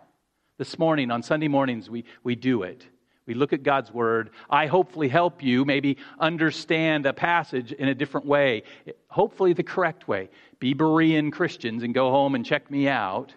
This 0.58 0.76
morning, 0.76 1.12
on 1.12 1.22
Sunday 1.22 1.46
mornings, 1.46 1.88
we, 1.88 2.04
we 2.24 2.34
do 2.34 2.64
it. 2.64 2.84
We 3.26 3.34
look 3.34 3.52
at 3.52 3.62
God's 3.62 3.92
Word. 3.92 4.30
I 4.50 4.66
hopefully 4.66 5.08
help 5.08 5.40
you 5.40 5.64
maybe 5.64 5.98
understand 6.18 7.06
a 7.06 7.12
passage 7.12 7.70
in 7.70 7.86
a 7.86 7.94
different 7.94 8.26
way, 8.26 8.64
hopefully 9.06 9.52
the 9.52 9.62
correct 9.62 10.08
way. 10.08 10.30
Be 10.58 10.74
Berean 10.74 11.30
Christians 11.30 11.84
and 11.84 11.94
go 11.94 12.10
home 12.10 12.34
and 12.34 12.44
check 12.44 12.72
me 12.72 12.88
out. 12.88 13.32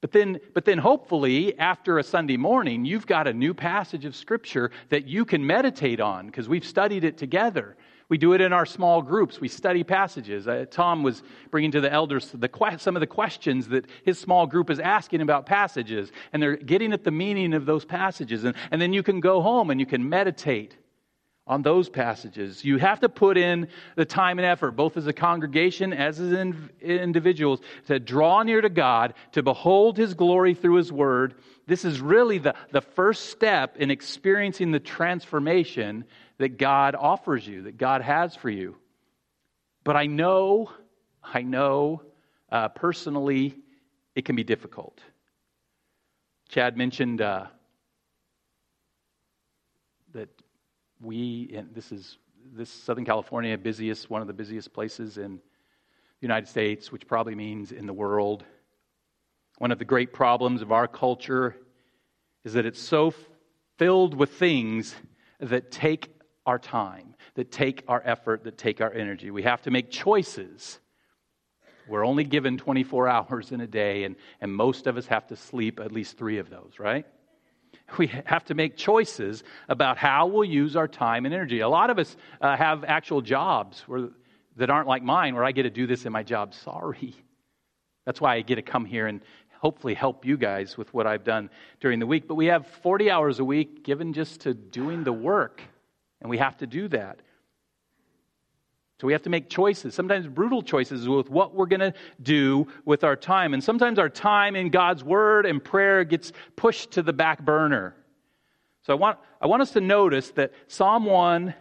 But 0.00 0.10
then, 0.10 0.40
but 0.52 0.64
then 0.64 0.78
hopefully, 0.78 1.56
after 1.60 1.98
a 1.98 2.02
Sunday 2.02 2.36
morning, 2.36 2.84
you've 2.84 3.06
got 3.06 3.28
a 3.28 3.32
new 3.32 3.54
passage 3.54 4.04
of 4.04 4.16
Scripture 4.16 4.72
that 4.88 5.06
you 5.06 5.24
can 5.24 5.46
meditate 5.46 6.00
on 6.00 6.26
because 6.26 6.48
we've 6.48 6.66
studied 6.66 7.04
it 7.04 7.16
together. 7.16 7.76
We 8.08 8.18
do 8.18 8.34
it 8.34 8.40
in 8.40 8.52
our 8.52 8.66
small 8.66 9.02
groups. 9.02 9.40
We 9.40 9.48
study 9.48 9.82
passages. 9.82 10.46
Uh, 10.46 10.66
Tom 10.70 11.02
was 11.02 11.22
bringing 11.50 11.70
to 11.72 11.80
the 11.80 11.92
elders 11.92 12.30
the, 12.32 12.50
some 12.78 12.96
of 12.96 13.00
the 13.00 13.06
questions 13.06 13.68
that 13.68 13.86
his 14.04 14.18
small 14.18 14.46
group 14.46 14.70
is 14.70 14.78
asking 14.78 15.20
about 15.20 15.46
passages, 15.46 16.12
and 16.32 16.42
they're 16.42 16.56
getting 16.56 16.92
at 16.92 17.04
the 17.04 17.10
meaning 17.10 17.54
of 17.54 17.66
those 17.66 17.84
passages. 17.84 18.44
And, 18.44 18.54
and 18.70 18.80
then 18.80 18.92
you 18.92 19.02
can 19.02 19.20
go 19.20 19.40
home 19.40 19.70
and 19.70 19.80
you 19.80 19.86
can 19.86 20.08
meditate 20.08 20.76
on 21.46 21.60
those 21.62 21.90
passages. 21.90 22.64
You 22.64 22.78
have 22.78 23.00
to 23.00 23.08
put 23.08 23.36
in 23.36 23.68
the 23.96 24.06
time 24.06 24.38
and 24.38 24.46
effort, 24.46 24.72
both 24.72 24.96
as 24.96 25.06
a 25.06 25.12
congregation 25.12 25.92
as 25.92 26.18
as 26.18 26.32
individuals, 26.80 27.60
to 27.86 27.98
draw 27.98 28.42
near 28.42 28.62
to 28.62 28.70
God, 28.70 29.14
to 29.32 29.42
behold 29.42 29.98
His 29.98 30.14
glory 30.14 30.54
through 30.54 30.76
His 30.76 30.90
Word. 30.90 31.34
This 31.66 31.84
is 31.84 32.00
really 32.00 32.38
the, 32.38 32.54
the 32.72 32.80
first 32.80 33.26
step 33.26 33.76
in 33.76 33.90
experiencing 33.90 34.70
the 34.70 34.80
transformation 34.80 36.04
that 36.38 36.58
God 36.58 36.94
offers 36.94 37.46
you, 37.46 37.62
that 37.62 37.78
God 37.78 38.02
has 38.02 38.34
for 38.34 38.50
you. 38.50 38.76
But 39.84 39.96
I 39.96 40.06
know, 40.06 40.70
I 41.22 41.42
know 41.42 42.02
uh, 42.50 42.68
personally, 42.68 43.56
it 44.14 44.24
can 44.24 44.36
be 44.36 44.44
difficult. 44.44 45.00
Chad 46.48 46.76
mentioned 46.76 47.20
uh, 47.20 47.46
that 50.12 50.28
we, 51.00 51.52
and 51.54 51.74
this 51.74 51.92
is 51.92 52.18
this 52.52 52.70
Southern 52.70 53.04
California, 53.04 53.56
busiest, 53.56 54.10
one 54.10 54.20
of 54.20 54.28
the 54.28 54.32
busiest 54.32 54.72
places 54.72 55.18
in 55.18 55.36
the 55.36 55.40
United 56.20 56.46
States, 56.46 56.92
which 56.92 57.06
probably 57.06 57.34
means 57.34 57.72
in 57.72 57.86
the 57.86 57.92
world. 57.92 58.44
One 59.58 59.72
of 59.72 59.78
the 59.78 59.84
great 59.84 60.12
problems 60.12 60.62
of 60.62 60.70
our 60.70 60.86
culture 60.86 61.56
is 62.44 62.52
that 62.52 62.66
it's 62.66 62.80
so 62.80 63.12
filled 63.78 64.14
with 64.14 64.30
things 64.32 64.94
that 65.40 65.70
take 65.70 66.13
our 66.46 66.58
time, 66.58 67.14
that 67.34 67.50
take 67.50 67.84
our 67.88 68.02
effort, 68.04 68.44
that 68.44 68.58
take 68.58 68.80
our 68.80 68.92
energy. 68.92 69.30
We 69.30 69.42
have 69.42 69.62
to 69.62 69.70
make 69.70 69.90
choices. 69.90 70.78
We're 71.88 72.04
only 72.04 72.24
given 72.24 72.58
24 72.58 73.08
hours 73.16 73.52
in 73.52 73.60
a 73.60 73.66
day, 73.66 74.04
and, 74.04 74.16
and 74.40 74.52
most 74.52 74.86
of 74.86 74.96
us 74.96 75.06
have 75.06 75.26
to 75.28 75.36
sleep 75.36 75.80
at 75.80 75.92
least 75.92 76.18
three 76.18 76.38
of 76.38 76.50
those, 76.50 76.74
right? 76.78 77.06
We 77.98 78.06
have 78.24 78.44
to 78.46 78.54
make 78.54 78.76
choices 78.76 79.44
about 79.68 79.98
how 79.98 80.26
we'll 80.26 80.44
use 80.44 80.74
our 80.74 80.88
time 80.88 81.26
and 81.26 81.34
energy. 81.34 81.60
A 81.60 81.68
lot 81.68 81.90
of 81.90 81.98
us 81.98 82.16
uh, 82.40 82.56
have 82.56 82.84
actual 82.84 83.20
jobs 83.20 83.82
where, 83.86 84.08
that 84.56 84.70
aren't 84.70 84.88
like 84.88 85.02
mine, 85.02 85.34
where 85.34 85.44
I 85.44 85.52
get 85.52 85.64
to 85.64 85.70
do 85.70 85.86
this 85.86 86.06
in 86.06 86.12
my 86.12 86.22
job. 86.22 86.54
Sorry. 86.54 87.14
That's 88.06 88.20
why 88.20 88.36
I 88.36 88.40
get 88.42 88.56
to 88.56 88.62
come 88.62 88.84
here 88.84 89.06
and 89.06 89.20
hopefully 89.58 89.94
help 89.94 90.24
you 90.24 90.36
guys 90.36 90.76
with 90.76 90.92
what 90.94 91.06
I've 91.06 91.24
done 91.24 91.50
during 91.80 91.98
the 91.98 92.06
week. 92.06 92.28
But 92.28 92.34
we 92.34 92.46
have 92.46 92.66
40 92.66 93.10
hours 93.10 93.38
a 93.38 93.44
week 93.44 93.84
given 93.84 94.12
just 94.12 94.40
to 94.42 94.54
doing 94.54 95.04
the 95.04 95.12
work 95.12 95.62
and 96.24 96.30
we 96.30 96.38
have 96.38 96.56
to 96.56 96.66
do 96.66 96.88
that. 96.88 97.20
So 98.98 99.06
we 99.06 99.12
have 99.12 99.22
to 99.22 99.30
make 99.30 99.50
choices, 99.50 99.94
sometimes 99.94 100.26
brutal 100.26 100.62
choices 100.62 101.06
with 101.06 101.28
what 101.28 101.54
we're 101.54 101.66
going 101.66 101.80
to 101.80 101.92
do 102.22 102.66
with 102.86 103.04
our 103.04 103.14
time. 103.14 103.52
And 103.52 103.62
sometimes 103.62 103.98
our 103.98 104.08
time 104.08 104.56
in 104.56 104.70
God's 104.70 105.04
Word 105.04 105.44
and 105.44 105.62
prayer 105.62 106.02
gets 106.02 106.32
pushed 106.56 106.92
to 106.92 107.02
the 107.02 107.12
back 107.12 107.44
burner. 107.44 107.94
So 108.84 108.94
I 108.94 108.96
want, 108.96 109.18
I 109.38 109.46
want 109.48 109.60
us 109.60 109.72
to 109.72 109.82
notice 109.82 110.30
that 110.30 110.52
Psalm 110.66 111.04
1, 111.04 111.52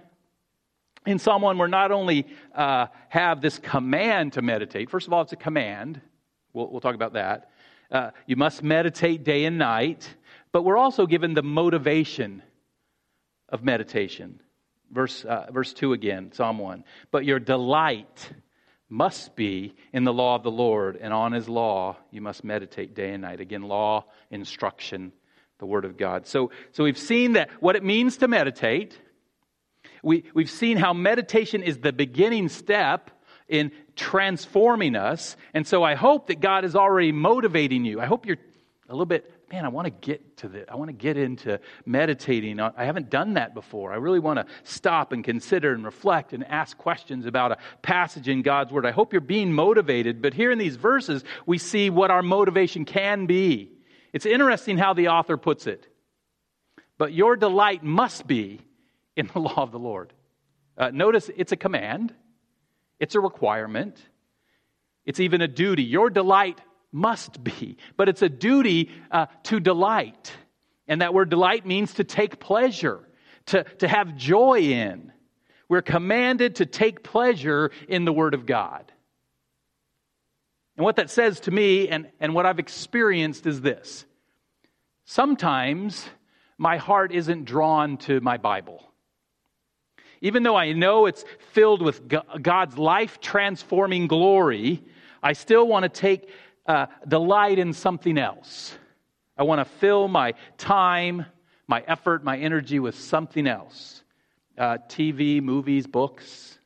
in 1.08 1.20
Psalm 1.20 1.42
1, 1.42 1.58
we're 1.58 1.68
not 1.68 1.92
only 1.92 2.26
uh, 2.56 2.88
have 3.10 3.42
this 3.42 3.60
command 3.60 4.32
to 4.34 4.42
meditate. 4.42 4.90
First 4.90 5.08
of 5.08 5.14
all, 5.14 5.24
it's 5.24 5.34
a 5.34 5.36
command. 5.36 6.00
We'll, 6.54 6.72
we'll 6.72 6.80
talk 6.80 6.96
about 6.96 7.14
that. 7.14 7.50
Uh, 7.92 8.12
you 8.28 8.38
must 8.38 8.64
meditate 8.64 9.26
day 9.26 9.44
and 9.44 9.58
night. 9.58 10.08
But 10.54 10.62
we're 10.62 10.78
also 10.78 11.06
given 11.06 11.34
the 11.34 11.44
motivation 11.44 12.42
of 13.50 13.62
meditation. 13.62 14.40
Verse, 14.94 15.26
uh, 15.26 15.48
verse 15.52 15.74
2 15.74 15.94
again, 15.94 16.32
Psalm 16.34 16.60
1. 16.60 16.84
But 17.10 17.26
your 17.26 17.40
delight 17.40 18.32
must 18.90 19.36
be 19.36 19.74
in 19.92 20.04
the 20.04 20.14
law 20.14 20.36
of 20.36 20.44
the 20.44 20.52
Lord, 20.52 20.98
and 21.02 21.12
on 21.12 21.32
his 21.32 21.50
law 21.50 21.98
you 22.12 22.22
must 22.22 22.44
meditate 22.44 22.94
day 22.94 23.12
and 23.14 23.24
night. 23.24 23.40
Again, 23.40 23.64
law, 23.64 24.06
instruction, 24.30 25.12
the 25.58 25.66
word 25.66 25.84
of 25.84 25.98
God. 25.98 26.28
So, 26.28 26.52
so 26.74 26.84
we've 26.84 26.98
seen 26.98 27.34
that 27.34 27.50
what 27.60 27.76
it 27.76 27.84
means 27.84 28.18
to 28.18 28.28
meditate. 28.28 29.00
We, 30.04 30.26
we've 30.36 30.50
seen 30.50 30.78
how 30.78 30.94
meditation 30.94 31.64
is 31.64 31.80
the 31.80 31.92
beginning 31.92 32.50
step 32.50 33.10
in 33.48 33.72
transforming 33.96 34.96
us. 34.96 35.36
And 35.56 35.66
so 35.66 35.84
I 35.84 35.96
hope 35.96 36.28
that 36.28 36.40
God 36.40 36.64
is 36.64 36.76
already 36.76 37.12
motivating 37.12 37.86
you. 37.86 38.00
I 38.00 38.06
hope 38.06 38.28
you're 38.28 38.38
a 38.88 38.94
little 38.94 39.06
bit 39.06 39.33
man, 39.52 39.66
I 39.66 39.70
want 39.70 39.86
to 39.86 39.92
get 39.92 40.38
to 40.38 40.48
the, 40.48 40.72
I 40.72 40.76
want 40.76 40.90
to 40.90 40.94
get 40.94 41.18
into 41.18 41.60
meditating. 41.86 42.60
I 42.60 42.86
haven't 42.86 43.10
done 43.10 43.36
that 43.36 43.54
before. 43.54 43.94
I 43.94 43.98
really 43.98 44.20
want 44.20 44.40
to 44.40 44.46
stop 44.64 45.12
and 45.12 45.24
consider 45.24 45.74
and 45.74 45.86
reflect 45.86 46.34
and 46.34 46.44
ask 46.46 46.78
questions 46.78 47.26
about 47.26 47.52
a 47.52 47.58
passage 47.82 48.28
in 48.28 48.42
God's 48.42 48.72
Word. 48.72 48.86
I 48.86 48.92
hope 48.92 49.14
you're 49.14 49.22
being 49.22 49.54
motivated, 49.54 50.22
but 50.22 50.34
here 50.34 50.52
in 50.52 50.58
these 50.58 50.76
verses, 50.76 51.24
we 51.46 51.58
see 51.58 51.90
what 51.90 52.12
our 52.12 52.24
motivation 52.24 52.86
can 52.86 53.26
be. 53.26 53.72
It's 54.12 54.26
interesting 54.26 54.78
how 54.78 54.94
the 54.94 55.10
author 55.10 55.38
puts 55.38 55.68
it. 55.68 55.88
But 56.98 57.14
your 57.14 57.36
delight 57.36 57.84
must 57.84 58.28
be 58.28 58.62
in 59.16 59.28
the 59.28 59.40
law 59.42 59.56
of 59.58 59.72
the 59.72 59.80
Lord. 59.80 60.14
Uh, 60.78 60.90
notice 60.92 61.30
it's 61.36 61.52
a 61.52 61.58
command, 61.58 62.14
it's 63.00 63.16
a 63.16 63.20
requirement, 63.20 64.02
it's 65.06 65.20
even 65.20 65.42
a 65.42 65.48
duty. 65.48 65.84
Your 65.84 66.10
delight 66.10 66.62
must 66.94 67.44
be, 67.44 67.78
but 67.98 68.08
it's 68.08 68.22
a 68.22 68.30
duty 68.30 68.92
uh, 69.12 69.26
to 69.44 69.60
delight. 69.60 70.32
And 70.88 71.02
that 71.02 71.14
word 71.14 71.30
delight 71.30 71.66
means 71.66 71.96
to 71.96 72.04
take 72.04 72.40
pleasure, 72.40 73.00
to, 73.48 73.64
to 73.80 73.88
have 73.88 74.16
joy 74.16 74.60
in. 74.60 75.12
We're 75.68 75.82
commanded 75.82 76.58
to 76.58 76.66
take 76.66 77.04
pleasure 77.04 77.72
in 77.88 78.06
the 78.06 78.14
Word 78.14 78.34
of 78.34 78.46
God. 78.46 78.92
And 80.78 80.84
what 80.84 80.98
that 80.98 81.10
says 81.10 81.40
to 81.42 81.52
me 81.52 81.88
and, 81.90 82.10
and 82.20 82.34
what 82.34 82.46
I've 82.46 82.60
experienced 82.60 83.46
is 83.46 83.62
this 83.62 84.06
sometimes 85.06 86.08
my 86.58 86.78
heart 86.78 87.12
isn't 87.12 87.46
drawn 87.46 87.98
to 87.98 88.22
my 88.22 88.38
Bible. 88.38 88.84
Even 90.22 90.44
though 90.44 90.56
I 90.56 90.72
know 90.72 91.06
it's 91.06 91.26
filled 91.52 91.82
with 91.82 92.02
God's 92.42 92.78
life 92.78 93.20
transforming 93.20 94.08
glory, 94.08 94.84
I 95.22 95.34
still 95.34 95.68
want 95.68 95.84
to 95.84 95.90
take 95.90 96.30
uh, 96.66 96.88
delight 97.08 97.60
in 97.60 97.74
something 97.74 98.18
else. 98.18 98.78
I 99.38 99.44
want 99.44 99.60
to 99.60 99.66
fill 99.66 100.08
my 100.08 100.34
time, 100.58 101.26
my 101.68 101.84
effort, 101.88 102.24
my 102.24 102.38
energy 102.38 102.80
with 102.80 102.96
something 102.98 103.48
else 103.48 104.04
uh, 104.56 104.78
TV, 104.88 105.42
movies, 105.42 105.88
books, 105.88 106.60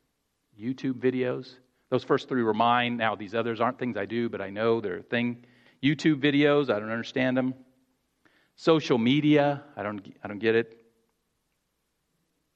YouTube 0.60 1.00
videos. 1.00 1.54
Those 1.88 2.04
first 2.04 2.28
three 2.28 2.42
were 2.42 2.52
mine. 2.52 2.98
Now, 2.98 3.14
these 3.14 3.34
others 3.34 3.62
aren't 3.62 3.78
things 3.78 3.96
I 3.96 4.04
do, 4.04 4.28
but 4.28 4.42
I 4.42 4.50
know 4.50 4.82
they're 4.82 4.98
a 4.98 5.02
thing. 5.02 5.46
YouTube 5.82 6.20
videos, 6.20 6.68
I 6.68 6.78
don't 6.78 6.90
understand 6.90 7.34
them. 7.34 7.54
Social 8.56 8.98
media, 8.98 9.62
I 9.74 9.82
don't, 9.82 10.06
I 10.22 10.28
don't 10.28 10.38
get 10.38 10.54
it. 10.54 10.84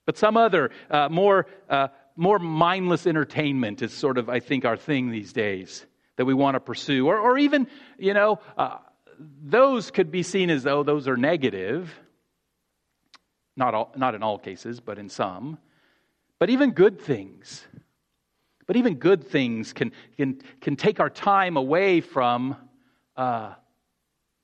But 0.04 0.18
some 0.18 0.36
other 0.36 0.70
uh, 0.90 1.08
more, 1.08 1.46
uh, 1.70 1.88
more 2.16 2.38
mindless 2.38 3.06
entertainment 3.06 3.80
is 3.80 3.94
sort 3.94 4.18
of, 4.18 4.28
I 4.28 4.40
think, 4.40 4.66
our 4.66 4.76
thing 4.76 5.10
these 5.10 5.32
days 5.32 5.86
that 6.16 6.24
we 6.24 6.34
want 6.34 6.54
to 6.54 6.60
pursue. 6.60 7.06
Or, 7.06 7.18
or 7.18 7.38
even, 7.38 7.66
you 7.98 8.14
know, 8.14 8.40
uh, 8.56 8.78
those 9.18 9.90
could 9.90 10.10
be 10.10 10.22
seen 10.22 10.50
as 10.50 10.62
though 10.62 10.82
those 10.82 11.08
are 11.08 11.16
negative. 11.16 11.92
Not, 13.56 13.74
all, 13.74 13.92
not 13.96 14.14
in 14.14 14.22
all 14.22 14.38
cases, 14.38 14.80
but 14.80 14.98
in 14.98 15.08
some. 15.08 15.58
But 16.38 16.50
even 16.50 16.72
good 16.72 17.00
things. 17.00 17.64
But 18.66 18.76
even 18.76 18.94
good 18.94 19.24
things 19.28 19.72
can, 19.72 19.92
can, 20.16 20.40
can 20.60 20.76
take 20.76 21.00
our 21.00 21.10
time 21.10 21.56
away 21.56 22.00
from 22.00 22.56
uh, 23.16 23.54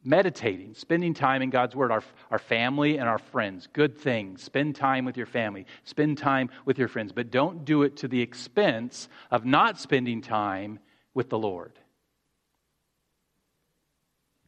meditating, 0.04 0.74
spending 0.74 1.14
time 1.14 1.42
in 1.42 1.50
God's 1.50 1.74
Word, 1.74 1.90
our, 1.90 2.02
our 2.30 2.38
family 2.38 2.98
and 2.98 3.08
our 3.08 3.18
friends. 3.18 3.68
Good 3.72 3.98
things. 3.98 4.42
Spend 4.42 4.76
time 4.76 5.04
with 5.04 5.16
your 5.16 5.26
family, 5.26 5.66
spend 5.84 6.18
time 6.18 6.50
with 6.64 6.78
your 6.78 6.88
friends, 6.88 7.12
but 7.12 7.30
don't 7.30 7.64
do 7.64 7.82
it 7.82 7.96
to 7.98 8.08
the 8.08 8.20
expense 8.20 9.08
of 9.30 9.44
not 9.44 9.78
spending 9.78 10.20
time 10.20 10.78
with 11.14 11.28
the 11.28 11.38
Lord. 11.38 11.72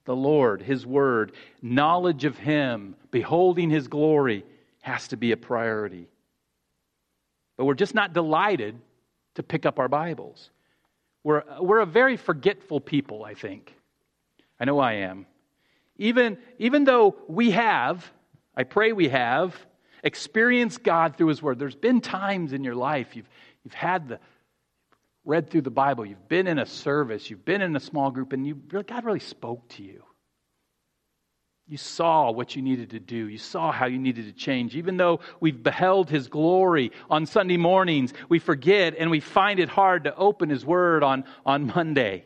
The 0.05 0.17
Lord, 0.17 0.63
His 0.63 0.87
Word, 0.87 1.33
knowledge 1.63 2.25
of 2.25 2.39
Him, 2.39 2.97
beholding 3.11 3.71
His 3.71 3.89
glory 3.89 4.45
has 4.81 5.09
to 5.09 5.17
be 5.17 5.33
a 5.33 5.37
priority. 5.37 6.09
But 7.57 7.67
we're 7.67 7.75
just 7.75 7.95
not 7.95 8.13
delighted 8.13 8.81
to 9.35 9.43
pick 9.43 9.67
up 9.67 9.79
our 9.79 9.89
Bibles. 9.89 10.51
We're, 11.23 11.45
we're 11.61 11.81
a 11.81 11.87
very 11.87 12.17
forgetful 12.17 12.81
people, 12.81 13.25
I 13.25 13.35
think. 13.35 13.75
I 14.59 14.65
know 14.65 14.79
I 14.79 14.95
am. 14.95 15.27
Even, 15.99 16.39
even 16.59 16.85
though 16.85 17.17
we 17.29 17.51
have, 17.51 18.11
I 18.57 18.65
pray 18.65 18.93
we 18.93 19.09
have, 19.09 19.55
experienced 20.03 20.83
God 20.83 21.17
through 21.17 21.29
His 21.29 21.43
Word. 21.43 21.59
There's 21.59 21.75
been 21.75 22.01
times 22.01 22.53
in 22.55 22.65
your 22.65 22.75
life 22.75 23.15
you've, 23.15 23.29
you've 23.65 23.75
had 23.75 24.09
the, 24.09 24.19
read 25.25 25.51
through 25.51 25.63
the 25.63 25.71
Bible, 25.71 26.07
you've 26.07 26.29
been 26.29 26.47
in 26.47 26.59
a 26.59 26.67
service, 26.67 27.31
you've 27.31 27.45
been 27.45 27.63
in 27.63 27.77
a 27.77 27.81
small 27.81 28.11
group, 28.11 28.33
and 28.33 28.47
you, 28.47 28.55
God 28.55 29.05
really 29.05 29.21
spoke 29.21 29.69
to 29.71 29.83
you. 29.83 30.03
You 31.71 31.77
saw 31.77 32.33
what 32.33 32.57
you 32.57 32.63
needed 32.63 32.91
to 32.91 32.99
do. 32.99 33.29
You 33.29 33.39
saw 33.39 33.71
how 33.71 33.87
you 33.87 33.99
needed 33.99 34.27
to 34.27 34.33
change. 34.33 34.75
Even 34.75 34.97
though 34.97 35.21
we've 35.39 35.63
beheld 35.63 36.11
His 36.11 36.27
glory 36.27 36.91
on 37.09 37.27
Sunday 37.27 37.59
mornings, 37.59 38.13
we 38.29 38.41
forget 38.41 38.97
and 38.99 39.09
we 39.09 39.21
find 39.21 39.61
it 39.61 39.69
hard 39.69 40.03
to 40.05 40.17
open 40.17 40.49
His 40.49 40.67
Word 40.67 41.05
on, 41.05 41.25
on 41.47 41.69
Monday. 41.69 42.25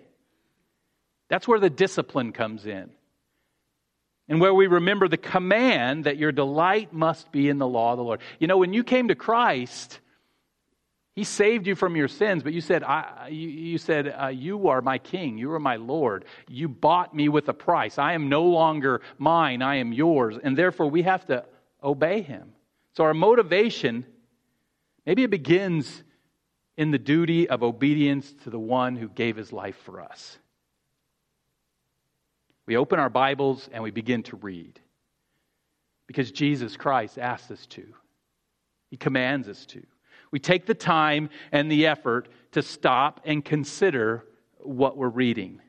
That's 1.29 1.47
where 1.47 1.61
the 1.61 1.69
discipline 1.69 2.33
comes 2.33 2.65
in. 2.65 2.91
And 4.29 4.41
where 4.41 4.55
we 4.55 4.67
remember 4.67 5.09
the 5.09 5.19
command 5.19 6.05
that 6.05 6.17
your 6.17 6.33
delight 6.33 6.95
must 6.95 7.31
be 7.31 7.51
in 7.51 7.59
the 7.59 7.69
law 7.69 7.93
of 7.93 7.99
the 7.99 8.05
Lord. 8.05 8.21
You 8.39 8.47
know, 8.47 8.57
when 8.57 8.73
you 8.73 8.83
came 8.83 9.09
to 9.09 9.15
Christ, 9.15 10.01
he 11.15 11.23
saved 11.23 11.69
you 11.69 11.77
from 11.77 11.95
your 11.95 12.09
sins, 12.09 12.43
but 12.43 12.53
you 12.53 12.61
said, 12.61 12.83
I, 12.83 13.29
you, 13.31 13.49
you, 13.49 13.79
said 13.79 14.09
uh, 14.09 14.27
You 14.29 14.69
are 14.69 14.83
my 14.83 14.99
king. 14.99 15.39
You 15.39 15.53
are 15.53 15.61
my 15.61 15.77
Lord. 15.77 16.25
You 16.49 16.69
bought 16.69 17.15
me 17.15 17.29
with 17.29 17.49
a 17.49 17.55
price. 17.55 17.99
I 17.99 18.15
am 18.15 18.29
no 18.29 18.45
longer 18.45 19.01
mine. 19.17 19.63
I 19.63 19.77
am 19.77 19.93
yours. 19.93 20.37
And 20.43 20.59
therefore, 20.59 20.91
we 20.91 21.03
have 21.03 21.25
to 21.27 21.45
obey 21.83 22.23
him. 22.23 22.53
So, 22.95 23.05
our 23.05 23.15
motivation, 23.15 24.05
maybe 25.07 25.23
it 25.23 25.31
begins 25.31 26.03
in 26.77 26.91
the 26.91 26.99
duty 26.99 27.49
of 27.49 27.63
obedience 27.63 28.33
to 28.43 28.51
the 28.51 28.59
one 28.59 28.97
who 28.97 29.09
gave 29.09 29.37
his 29.37 29.53
life 29.53 29.77
for 29.85 30.01
us. 30.01 30.39
We 32.67 32.77
open 32.77 32.99
our 32.99 33.11
Bibles 33.11 33.69
and 33.73 33.85
we 33.85 33.93
begin 33.93 34.25
to 34.25 34.37
read 34.37 34.81
because 36.09 36.33
Jesus 36.33 36.77
Christ 36.77 37.19
asks 37.19 37.53
us 37.53 37.67
to, 37.67 37.85
He 38.91 38.97
commands 38.97 39.49
us 39.49 39.65
to. 39.67 39.83
We 40.35 40.41
take 40.41 40.67
the 40.67 40.75
time 40.75 41.31
and 41.53 41.71
the 41.71 41.87
effort 41.87 42.29
to 42.51 42.63
stop 42.63 43.21
and 43.25 43.45
consider 43.45 44.25
what 44.59 44.97
we're 44.97 45.09
reading. 45.09 45.61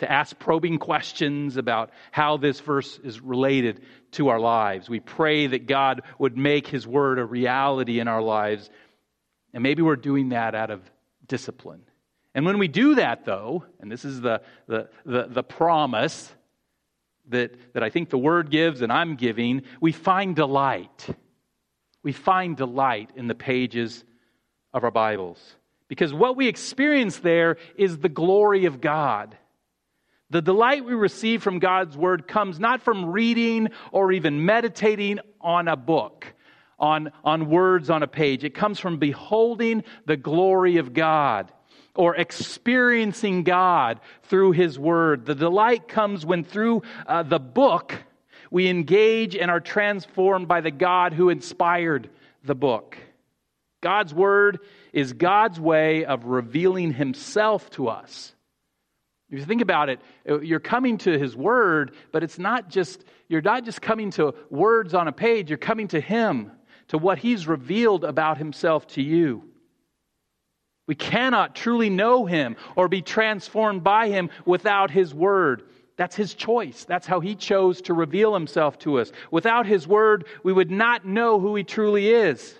To 0.00 0.10
ask 0.10 0.36
probing 0.36 0.78
questions 0.78 1.56
about 1.56 1.90
how 2.10 2.36
this 2.36 2.58
verse 2.58 2.98
is 3.04 3.20
related 3.20 3.82
to 4.10 4.30
our 4.30 4.40
lives. 4.40 4.88
We 4.88 4.98
pray 4.98 5.46
that 5.46 5.68
God 5.68 6.02
would 6.18 6.36
make 6.36 6.66
His 6.66 6.84
Word 6.84 7.20
a 7.20 7.24
reality 7.24 8.00
in 8.00 8.08
our 8.08 8.22
lives. 8.22 8.68
And 9.54 9.62
maybe 9.62 9.82
we're 9.82 9.94
doing 9.94 10.30
that 10.30 10.56
out 10.56 10.72
of 10.72 10.82
discipline. 11.28 11.82
And 12.34 12.44
when 12.44 12.58
we 12.58 12.66
do 12.66 12.96
that, 12.96 13.24
though, 13.24 13.66
and 13.78 13.88
this 13.88 14.04
is 14.04 14.20
the, 14.20 14.42
the, 14.66 14.88
the, 15.06 15.28
the 15.30 15.42
promise 15.44 16.28
that, 17.28 17.74
that 17.74 17.84
I 17.84 17.90
think 17.90 18.10
the 18.10 18.18
Word 18.18 18.50
gives 18.50 18.82
and 18.82 18.92
I'm 18.92 19.14
giving, 19.14 19.62
we 19.80 19.92
find 19.92 20.34
delight 20.34 21.06
we 22.02 22.12
find 22.12 22.56
delight 22.56 23.10
in 23.16 23.26
the 23.26 23.34
pages 23.34 24.04
of 24.72 24.84
our 24.84 24.90
Bibles. 24.90 25.38
Because 25.88 26.12
what 26.12 26.36
we 26.36 26.48
experience 26.48 27.18
there 27.18 27.56
is 27.76 27.98
the 27.98 28.08
glory 28.08 28.66
of 28.66 28.80
God. 28.80 29.36
The 30.30 30.42
delight 30.42 30.84
we 30.84 30.94
receive 30.94 31.42
from 31.42 31.58
God's 31.58 31.96
Word 31.96 32.28
comes 32.28 32.60
not 32.60 32.82
from 32.82 33.06
reading 33.06 33.68
or 33.92 34.12
even 34.12 34.44
meditating 34.44 35.20
on 35.40 35.68
a 35.68 35.76
book, 35.76 36.26
on, 36.78 37.10
on 37.24 37.48
words 37.48 37.88
on 37.88 38.02
a 38.02 38.06
page. 38.06 38.44
It 38.44 38.54
comes 38.54 38.78
from 38.78 38.98
beholding 38.98 39.84
the 40.04 40.18
glory 40.18 40.76
of 40.76 40.92
God 40.92 41.50
or 41.94 42.14
experiencing 42.14 43.42
God 43.42 44.00
through 44.24 44.52
His 44.52 44.78
Word. 44.78 45.24
The 45.24 45.34
delight 45.34 45.88
comes 45.88 46.26
when 46.26 46.44
through 46.44 46.82
uh, 47.06 47.22
the 47.22 47.40
book 47.40 47.94
we 48.50 48.68
engage 48.68 49.36
and 49.36 49.50
are 49.50 49.60
transformed 49.60 50.48
by 50.48 50.60
the 50.60 50.70
God 50.70 51.12
who 51.12 51.28
inspired 51.28 52.10
the 52.44 52.54
book. 52.54 52.96
God's 53.80 54.12
word 54.12 54.60
is 54.92 55.12
God's 55.12 55.60
way 55.60 56.04
of 56.04 56.24
revealing 56.24 56.92
himself 56.92 57.70
to 57.70 57.88
us. 57.88 58.34
If 59.30 59.38
you 59.38 59.44
think 59.44 59.60
about 59.60 59.90
it, 59.90 60.00
you're 60.24 60.58
coming 60.58 60.98
to 60.98 61.18
his 61.18 61.36
word, 61.36 61.94
but 62.12 62.22
it's 62.22 62.38
not 62.38 62.70
just, 62.70 63.04
you're 63.28 63.42
not 63.42 63.64
just 63.64 63.82
coming 63.82 64.10
to 64.12 64.34
words 64.50 64.94
on 64.94 65.06
a 65.06 65.12
page, 65.12 65.50
you're 65.50 65.58
coming 65.58 65.88
to 65.88 66.00
him, 66.00 66.50
to 66.88 66.98
what 66.98 67.18
he's 67.18 67.46
revealed 67.46 68.04
about 68.04 68.38
himself 68.38 68.86
to 68.88 69.02
you. 69.02 69.44
We 70.86 70.94
cannot 70.94 71.54
truly 71.54 71.90
know 71.90 72.24
him 72.24 72.56
or 72.74 72.88
be 72.88 73.02
transformed 73.02 73.84
by 73.84 74.08
him 74.08 74.30
without 74.46 74.90
his 74.90 75.12
word. 75.12 75.64
That's 75.98 76.14
his 76.14 76.32
choice. 76.32 76.84
That's 76.84 77.08
how 77.08 77.18
he 77.18 77.34
chose 77.34 77.82
to 77.82 77.92
reveal 77.92 78.32
himself 78.32 78.78
to 78.80 79.00
us. 79.00 79.10
Without 79.32 79.66
his 79.66 79.86
word, 79.86 80.26
we 80.44 80.52
would 80.52 80.70
not 80.70 81.04
know 81.04 81.40
who 81.40 81.56
he 81.56 81.64
truly 81.64 82.08
is. 82.08 82.54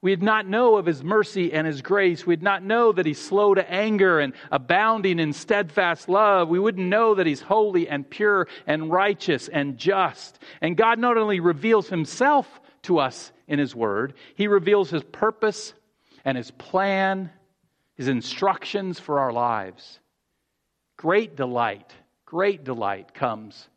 We'd 0.00 0.24
not 0.24 0.48
know 0.48 0.76
of 0.76 0.84
his 0.84 1.04
mercy 1.04 1.52
and 1.52 1.64
his 1.68 1.82
grace. 1.82 2.26
We'd 2.26 2.42
not 2.42 2.64
know 2.64 2.90
that 2.90 3.06
he's 3.06 3.20
slow 3.20 3.54
to 3.54 3.70
anger 3.70 4.18
and 4.18 4.32
abounding 4.50 5.20
in 5.20 5.32
steadfast 5.32 6.08
love. 6.08 6.48
We 6.48 6.58
wouldn't 6.58 6.88
know 6.88 7.14
that 7.14 7.28
he's 7.28 7.40
holy 7.40 7.88
and 7.88 8.10
pure 8.10 8.48
and 8.66 8.90
righteous 8.90 9.46
and 9.46 9.78
just. 9.78 10.40
And 10.60 10.76
God 10.76 10.98
not 10.98 11.16
only 11.16 11.38
reveals 11.38 11.88
himself 11.88 12.60
to 12.82 12.98
us 12.98 13.30
in 13.46 13.60
his 13.60 13.76
word, 13.76 14.14
he 14.34 14.48
reveals 14.48 14.90
his 14.90 15.04
purpose 15.04 15.74
and 16.24 16.36
his 16.36 16.50
plan, 16.50 17.30
his 17.94 18.08
instructions 18.08 18.98
for 18.98 19.20
our 19.20 19.32
lives. 19.32 20.00
Great 20.96 21.36
delight 21.36 21.94
Great 22.32 22.64
delight 22.64 23.12
comes 23.12 23.68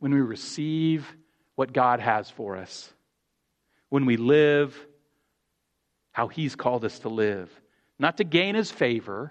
when 0.00 0.12
we 0.12 0.20
receive 0.20 1.06
what 1.54 1.72
God 1.72 2.00
has 2.00 2.28
for 2.28 2.56
us, 2.56 2.92
when 3.90 4.06
we 4.06 4.16
live 4.16 4.76
how 6.10 6.26
He's 6.26 6.56
called 6.56 6.84
us 6.84 6.98
to 6.98 7.08
live. 7.08 7.48
Not 8.00 8.16
to 8.16 8.24
gain 8.24 8.56
His 8.56 8.72
favor, 8.72 9.30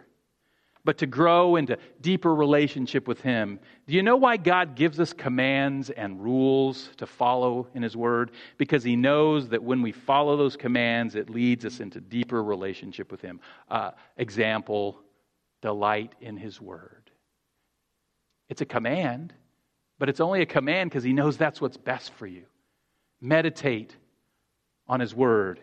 but 0.86 1.00
to 1.00 1.06
grow 1.06 1.58
into 1.58 1.78
deeper 2.00 2.34
relationship 2.34 3.10
with 3.10 3.20
Him. 3.20 3.60
Do 3.88 3.94
you 3.94 4.04
know 4.04 4.16
why 4.16 4.38
God 4.38 4.76
gives 4.76 4.98
us 4.98 5.12
commands 5.12 5.90
and 5.90 6.24
rules 6.24 6.92
to 6.96 7.06
follow 7.06 7.68
in 7.74 7.84
His 7.84 7.98
Word? 7.98 8.32
Because 8.58 8.86
He 8.86 8.96
knows 8.96 9.50
that 9.50 9.62
when 9.62 9.82
we 9.82 9.92
follow 9.92 10.38
those 10.38 10.56
commands, 10.56 11.16
it 11.16 11.30
leads 11.30 11.66
us 11.66 11.82
into 11.82 12.00
deeper 12.00 12.42
relationship 12.42 13.12
with 13.12 13.20
Him. 13.20 13.42
Uh, 13.70 13.92
example, 14.16 15.02
delight 15.62 16.16
in 16.22 16.38
His 16.38 16.62
Word. 16.62 17.01
It's 18.52 18.62
a 18.62 18.66
command, 18.66 19.34
but 19.98 20.08
it's 20.08 20.20
only 20.20 20.44
a 20.44 20.46
command 20.46 20.92
because 20.92 21.04
He 21.04 21.14
knows 21.14 21.38
that's 21.38 21.60
what's 21.60 21.78
best 21.78 22.14
for 22.14 22.28
you. 22.28 22.44
Meditate 23.20 23.96
on 24.88 25.00
His 25.00 25.16
Word 25.16 25.60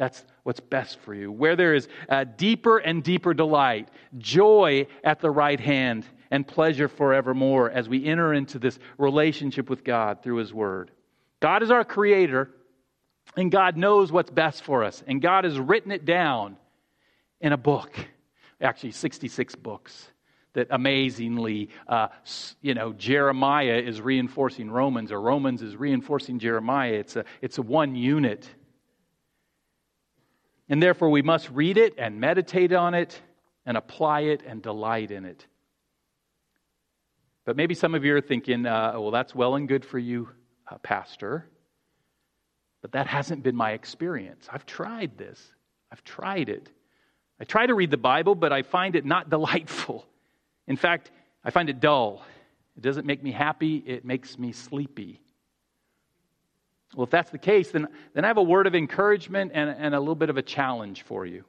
that's 0.00 0.24
what's 0.44 0.60
best 0.60 0.98
for 1.00 1.12
you. 1.12 1.30
Where 1.30 1.56
there 1.56 1.74
is 1.74 1.86
a 2.08 2.24
deeper 2.24 2.78
and 2.78 3.04
deeper 3.04 3.34
delight, 3.34 3.90
joy 4.16 4.86
at 5.04 5.20
the 5.20 5.30
right 5.30 5.60
hand, 5.60 6.06
and 6.30 6.48
pleasure 6.48 6.88
forevermore 6.88 7.70
as 7.70 7.86
we 7.86 8.06
enter 8.06 8.32
into 8.32 8.58
this 8.58 8.78
relationship 8.96 9.68
with 9.68 9.84
God 9.84 10.22
through 10.22 10.36
His 10.36 10.54
Word. 10.54 10.90
God 11.40 11.62
is 11.62 11.70
our 11.70 11.84
Creator, 11.84 12.50
and 13.36 13.52
God 13.52 13.76
knows 13.76 14.10
what's 14.10 14.30
best 14.30 14.64
for 14.64 14.84
us, 14.84 15.04
and 15.06 15.20
God 15.20 15.44
has 15.44 15.60
written 15.60 15.92
it 15.92 16.06
down 16.06 16.56
in 17.38 17.52
a 17.52 17.58
book, 17.58 17.94
actually, 18.58 18.92
66 18.92 19.54
books. 19.56 20.08
That 20.54 20.66
amazingly, 20.70 21.70
uh, 21.86 22.08
you 22.60 22.74
know, 22.74 22.92
Jeremiah 22.92 23.76
is 23.76 24.00
reinforcing 24.00 24.68
Romans, 24.68 25.12
or 25.12 25.20
Romans 25.20 25.62
is 25.62 25.76
reinforcing 25.76 26.40
Jeremiah. 26.40 26.94
It's 26.94 27.14
a, 27.14 27.24
it's 27.40 27.58
a 27.58 27.62
one 27.62 27.94
unit 27.94 28.48
and 30.70 30.80
therefore, 30.80 31.10
we 31.10 31.20
must 31.20 31.50
read 31.50 31.76
it 31.76 31.94
and 31.98 32.20
meditate 32.20 32.72
on 32.72 32.94
it 32.94 33.20
and 33.66 33.76
apply 33.76 34.20
it 34.20 34.42
and 34.46 34.62
delight 34.62 35.10
in 35.10 35.24
it. 35.24 35.44
But 37.44 37.56
maybe 37.56 37.74
some 37.74 37.96
of 37.96 38.04
you 38.04 38.14
are 38.14 38.20
thinking, 38.20 38.64
uh, 38.66 38.92
well, 38.94 39.10
that's 39.10 39.34
well 39.34 39.56
and 39.56 39.66
good 39.66 39.84
for 39.84 39.98
you, 39.98 40.28
uh, 40.70 40.78
Pastor. 40.78 41.48
But 42.82 42.92
that 42.92 43.08
hasn't 43.08 43.42
been 43.42 43.56
my 43.56 43.72
experience. 43.72 44.48
I've 44.50 44.64
tried 44.64 45.18
this, 45.18 45.52
I've 45.90 46.04
tried 46.04 46.48
it. 46.48 46.70
I 47.40 47.44
try 47.44 47.66
to 47.66 47.74
read 47.74 47.90
the 47.90 47.96
Bible, 47.96 48.36
but 48.36 48.52
I 48.52 48.62
find 48.62 48.94
it 48.94 49.04
not 49.04 49.28
delightful. 49.36 50.06
In 50.70 50.76
fact, 50.76 51.10
I 51.42 51.50
find 51.50 51.68
it 51.68 51.80
dull. 51.80 52.22
It 52.76 52.82
doesn't 52.82 53.04
make 53.04 53.24
me 53.24 53.32
happy, 53.32 53.78
it 53.78 54.04
makes 54.04 54.38
me 54.38 54.52
sleepy. 54.52 55.20
Well, 56.94 57.02
if 57.02 57.10
that's 57.10 57.32
the 57.32 57.38
case, 57.38 57.72
then, 57.72 57.88
then 58.14 58.24
I 58.24 58.28
have 58.28 58.36
a 58.36 58.42
word 58.42 58.68
of 58.68 58.76
encouragement 58.76 59.50
and, 59.52 59.68
and 59.68 59.96
a 59.96 59.98
little 59.98 60.14
bit 60.14 60.30
of 60.30 60.36
a 60.36 60.42
challenge 60.42 61.02
for 61.02 61.26
you. 61.26 61.44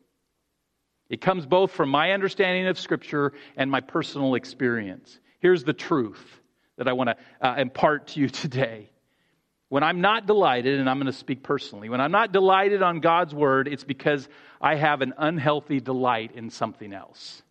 It 1.08 1.22
comes 1.22 1.46
both 1.46 1.72
from 1.72 1.90
my 1.90 2.14
understanding 2.14 2.66
of 2.66 2.80
Scripture 2.80 3.34
and 3.56 3.70
my 3.70 3.80
personal 3.80 4.34
experience. 4.34 5.20
Here's 5.40 5.64
the 5.64 5.74
truth 5.74 6.42
that 6.78 6.88
I 6.88 6.94
want 6.94 7.12
to 7.12 7.48
uh, 7.48 7.56
impart 7.60 8.08
to 8.08 8.20
you 8.20 8.28
today. 8.44 8.90
When 9.70 9.84
I'm 9.84 10.02
not 10.02 10.26
delighted, 10.26 10.80
and 10.80 10.90
I'm 10.90 10.98
going 10.98 11.06
to 11.06 11.14
speak 11.14 11.44
personally, 11.44 11.90
when 11.90 12.02
I'm 12.02 12.12
not 12.12 12.32
delighted 12.32 12.82
on 12.82 13.02
God's 13.02 13.36
Word, 13.36 13.68
it's 13.68 13.84
because 13.84 14.28
I 14.60 14.78
have 14.78 15.02
an 15.02 15.14
unhealthy 15.16 15.80
delight 15.80 16.32
in 16.34 16.50
something 16.50 16.92
else. 16.92 17.44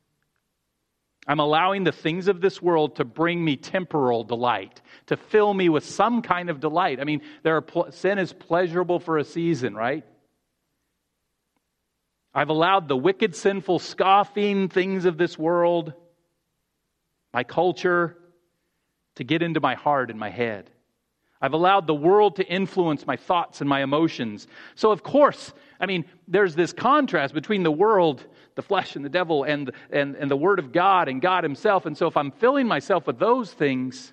I'm 1.27 1.39
allowing 1.39 1.85
the 1.85 1.93
things 1.93 2.29
of 2.29 2.41
this 2.41 2.63
world 2.63 2.97
to 2.97 3.05
bring 3.05 3.45
me 3.45 3.57
temporal 3.57 4.25
delight, 4.25 4.81
to 5.07 5.17
fill 5.17 5.53
me 5.53 5.69
with 5.69 5.85
some 5.85 6.23
kind 6.23 6.51
of 6.51 6.61
delight. 6.61 6.99
I 7.01 7.05
mean, 7.05 7.21
there 7.43 7.57
are 7.57 7.61
pl- 7.61 7.93
sin 7.93 8.19
is 8.19 8.33
pleasurable 8.33 9.01
for 9.01 9.19
a 9.19 9.25
season, 9.25 9.75
right? 9.75 10.05
I've 12.33 12.49
allowed 12.49 12.89
the 12.89 12.97
wicked, 12.97 13.35
sinful, 13.35 13.81
scoffing 13.81 14.69
things 14.69 15.05
of 15.05 15.19
this 15.19 15.39
world, 15.39 15.93
my 17.35 17.45
culture, 17.45 18.17
to 19.17 19.25
get 19.25 19.43
into 19.43 19.61
my 19.61 19.75
heart 19.75 20.11
and 20.11 20.19
my 20.19 20.31
head. 20.31 20.71
I've 21.43 21.55
allowed 21.55 21.87
the 21.87 21.95
world 21.95 22.37
to 22.37 22.47
influence 22.47 23.07
my 23.07 23.17
thoughts 23.17 23.61
and 23.61 23.69
my 23.69 23.83
emotions. 23.83 24.47
So, 24.75 24.93
of 24.93 25.03
course, 25.03 25.53
I 25.81 25.87
mean, 25.87 26.05
there's 26.29 26.55
this 26.55 26.73
contrast 26.73 27.35
between 27.35 27.63
the 27.63 27.71
world, 27.73 28.25
the 28.61 28.67
flesh, 28.67 28.95
and 28.95 29.05
the 29.05 29.09
devil, 29.09 29.45
and, 29.45 29.73
and, 29.91 30.17
and 30.17 30.31
the 30.31 30.37
Word 30.37 30.59
of 30.59 30.71
God 30.71 31.09
and 31.09 31.23
God 31.23 31.45
Himself. 31.45 31.87
And 31.87 31.97
so, 31.97 32.07
if 32.07 32.17
I'm 32.17 32.31
filling 32.31 32.67
myself 32.67 33.07
with 33.07 33.19
those 33.19 33.51
things, 33.51 34.13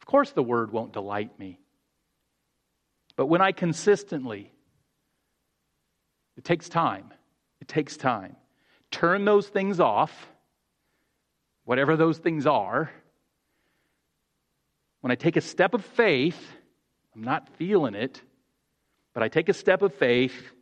of 0.00 0.06
course, 0.06 0.32
the 0.32 0.42
Word 0.42 0.72
won't 0.72 0.92
delight 0.92 1.38
me. 1.38 1.60
But 3.14 3.26
when 3.26 3.40
I 3.40 3.52
consistently, 3.52 4.52
it 6.36 6.44
takes 6.44 6.68
time, 6.68 7.12
it 7.60 7.68
takes 7.68 7.96
time, 7.96 8.36
turn 8.90 9.24
those 9.24 9.46
things 9.46 9.78
off, 9.78 10.12
whatever 11.64 11.96
those 11.96 12.18
things 12.18 12.46
are, 12.46 12.90
when 15.00 15.12
I 15.12 15.14
take 15.14 15.36
a 15.36 15.40
step 15.40 15.72
of 15.72 15.84
faith, 15.84 16.40
I'm 17.14 17.22
not 17.22 17.48
feeling 17.56 17.94
it, 17.94 18.20
but 19.14 19.22
I 19.22 19.28
take 19.28 19.48
a 19.48 19.54
step 19.54 19.82
of 19.82 19.94
faith 19.94 20.52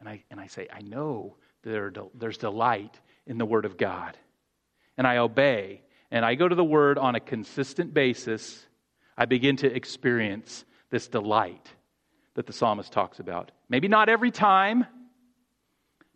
and 0.00 0.08
I, 0.08 0.24
and 0.30 0.40
I 0.40 0.46
say, 0.46 0.68
I 0.72 0.80
know 0.80 1.36
there, 1.62 1.92
there's 2.14 2.38
delight 2.38 2.98
in 3.26 3.38
the 3.38 3.46
Word 3.46 3.64
of 3.64 3.76
God. 3.76 4.16
And 4.96 5.06
I 5.06 5.18
obey. 5.18 5.82
And 6.10 6.24
I 6.24 6.34
go 6.34 6.48
to 6.48 6.54
the 6.54 6.64
Word 6.64 6.98
on 6.98 7.14
a 7.14 7.20
consistent 7.20 7.92
basis. 7.92 8.66
I 9.16 9.26
begin 9.26 9.56
to 9.58 9.72
experience 9.72 10.64
this 10.90 11.08
delight 11.08 11.72
that 12.34 12.46
the 12.46 12.52
psalmist 12.52 12.92
talks 12.92 13.18
about. 13.18 13.50
Maybe 13.68 13.88
not 13.88 14.08
every 14.08 14.30
time, 14.30 14.86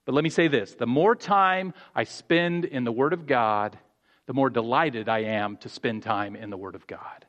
but 0.05 0.15
let 0.15 0.25
me 0.25 0.31
say 0.31 0.49
this 0.49 0.75
the 0.75 0.87
more 0.87 1.15
time 1.15 1.75
I 1.95 2.05
spend 2.05 2.65
in 2.65 2.85
the 2.85 2.93
Word 2.93 3.13
of 3.13 3.27
God, 3.27 3.79
the 4.27 4.35
more 4.35 4.51
delighted 4.51 5.09
I 5.09 5.21
am 5.21 5.57
to 5.59 5.69
spend 5.69 6.03
time 6.03 6.37
in 6.37 6.51
the 6.51 6.57
Word 6.57 6.75
of 6.75 6.87
God. 6.87 7.27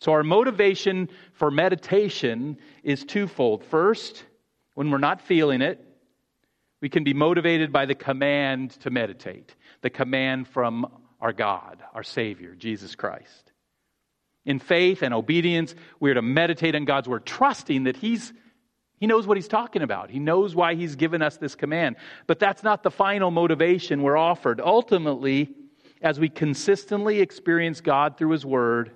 So, 0.00 0.12
our 0.12 0.22
motivation 0.22 1.08
for 1.32 1.50
meditation 1.50 2.58
is 2.84 3.04
twofold. 3.04 3.64
First, 3.64 4.24
when 4.74 4.90
we're 4.90 4.98
not 4.98 5.20
feeling 5.20 5.60
it, 5.60 5.84
we 6.80 6.88
can 6.88 7.02
be 7.02 7.14
motivated 7.14 7.72
by 7.72 7.86
the 7.86 7.96
command 7.96 8.70
to 8.82 8.90
meditate, 8.90 9.56
the 9.80 9.90
command 9.90 10.46
from 10.46 10.86
our 11.20 11.32
God, 11.32 11.82
our 11.94 12.04
Savior, 12.04 12.54
Jesus 12.54 12.94
Christ. 12.94 13.52
In 14.44 14.60
faith 14.60 15.02
and 15.02 15.12
obedience, 15.12 15.74
we 15.98 16.10
are 16.12 16.14
to 16.14 16.22
meditate 16.22 16.76
on 16.76 16.84
God's 16.84 17.08
Word, 17.08 17.26
trusting 17.26 17.84
that 17.84 17.96
He's 17.96 18.32
he 19.00 19.06
knows 19.06 19.26
what 19.26 19.36
he's 19.36 19.48
talking 19.48 19.82
about. 19.82 20.10
He 20.10 20.18
knows 20.18 20.54
why 20.54 20.74
he's 20.74 20.96
given 20.96 21.22
us 21.22 21.36
this 21.36 21.54
command. 21.54 21.96
But 22.26 22.40
that's 22.40 22.64
not 22.64 22.82
the 22.82 22.90
final 22.90 23.30
motivation 23.30 24.02
we're 24.02 24.16
offered. 24.16 24.60
Ultimately, 24.60 25.54
as 26.02 26.18
we 26.18 26.28
consistently 26.28 27.20
experience 27.20 27.80
God 27.80 28.18
through 28.18 28.30
his 28.30 28.44
word, 28.44 28.90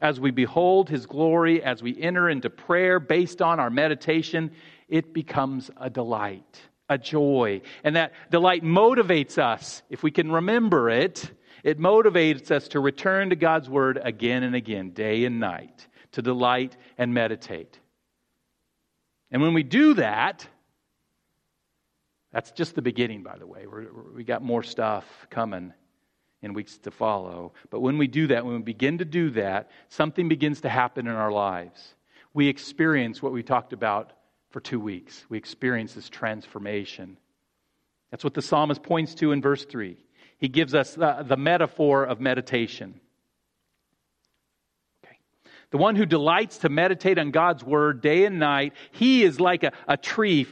as 0.00 0.20
we 0.20 0.30
behold 0.30 0.88
his 0.88 1.06
glory, 1.06 1.62
as 1.62 1.82
we 1.82 2.00
enter 2.00 2.28
into 2.28 2.50
prayer 2.50 3.00
based 3.00 3.40
on 3.40 3.60
our 3.60 3.70
meditation, 3.70 4.50
it 4.88 5.14
becomes 5.14 5.70
a 5.76 5.88
delight, 5.90 6.60
a 6.88 6.98
joy. 6.98 7.62
And 7.82 7.96
that 7.96 8.12
delight 8.30 8.62
motivates 8.62 9.38
us, 9.38 9.82
if 9.90 10.02
we 10.02 10.10
can 10.10 10.30
remember 10.30 10.90
it, 10.90 11.30
it 11.64 11.78
motivates 11.78 12.50
us 12.50 12.68
to 12.68 12.80
return 12.80 13.30
to 13.30 13.36
God's 13.36 13.68
word 13.68 13.98
again 14.02 14.42
and 14.42 14.54
again, 14.54 14.90
day 14.90 15.24
and 15.24 15.40
night, 15.40 15.86
to 16.12 16.22
delight 16.22 16.76
and 16.98 17.12
meditate. 17.12 17.78
And 19.30 19.42
when 19.42 19.54
we 19.54 19.62
do 19.62 19.94
that, 19.94 20.46
that's 22.32 22.50
just 22.52 22.74
the 22.74 22.82
beginning, 22.82 23.22
by 23.22 23.38
the 23.38 23.46
way. 23.46 23.66
We're, 23.66 23.86
we 24.14 24.22
got 24.22 24.42
more 24.42 24.62
stuff 24.62 25.04
coming 25.30 25.72
in 26.42 26.52
weeks 26.52 26.78
to 26.78 26.90
follow. 26.90 27.52
But 27.70 27.80
when 27.80 27.98
we 27.98 28.06
do 28.06 28.28
that, 28.28 28.44
when 28.44 28.56
we 28.56 28.62
begin 28.62 28.98
to 28.98 29.04
do 29.04 29.30
that, 29.30 29.70
something 29.88 30.28
begins 30.28 30.60
to 30.62 30.68
happen 30.68 31.06
in 31.06 31.14
our 31.14 31.32
lives. 31.32 31.94
We 32.34 32.48
experience 32.48 33.22
what 33.22 33.32
we 33.32 33.42
talked 33.42 33.72
about 33.72 34.12
for 34.50 34.60
two 34.60 34.80
weeks. 34.80 35.24
We 35.28 35.38
experience 35.38 35.94
this 35.94 36.08
transformation. 36.08 37.16
That's 38.10 38.24
what 38.24 38.34
the 38.34 38.42
psalmist 38.42 38.82
points 38.82 39.14
to 39.16 39.32
in 39.32 39.42
verse 39.42 39.64
3. 39.64 39.96
He 40.38 40.48
gives 40.48 40.74
us 40.74 40.94
the, 40.94 41.24
the 41.26 41.36
metaphor 41.36 42.04
of 42.04 42.20
meditation. 42.20 43.00
Okay. 45.04 45.16
The 45.70 45.78
one 45.78 45.96
who 45.96 46.06
delights 46.06 46.58
to 46.58 46.68
meditate 46.68 47.18
on 47.18 47.30
God's 47.30 47.64
word 47.64 48.02
day 48.02 48.24
and 48.24 48.38
night, 48.38 48.74
he 48.92 49.24
is 49.24 49.40
like 49.40 49.64
a, 49.64 49.72
a 49.88 49.96
tree 49.96 50.46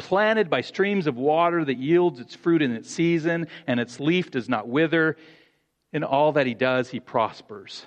planted 0.00 0.50
by 0.50 0.62
streams 0.62 1.06
of 1.06 1.16
water 1.16 1.64
that 1.64 1.78
yields 1.78 2.18
its 2.18 2.34
fruit 2.34 2.62
in 2.62 2.72
its 2.72 2.90
season, 2.90 3.46
and 3.66 3.78
its 3.78 4.00
leaf 4.00 4.30
does 4.30 4.48
not 4.48 4.68
wither. 4.68 5.16
In 5.92 6.04
all 6.04 6.32
that 6.32 6.46
he 6.46 6.54
does, 6.54 6.88
he 6.88 7.00
prospers. 7.00 7.84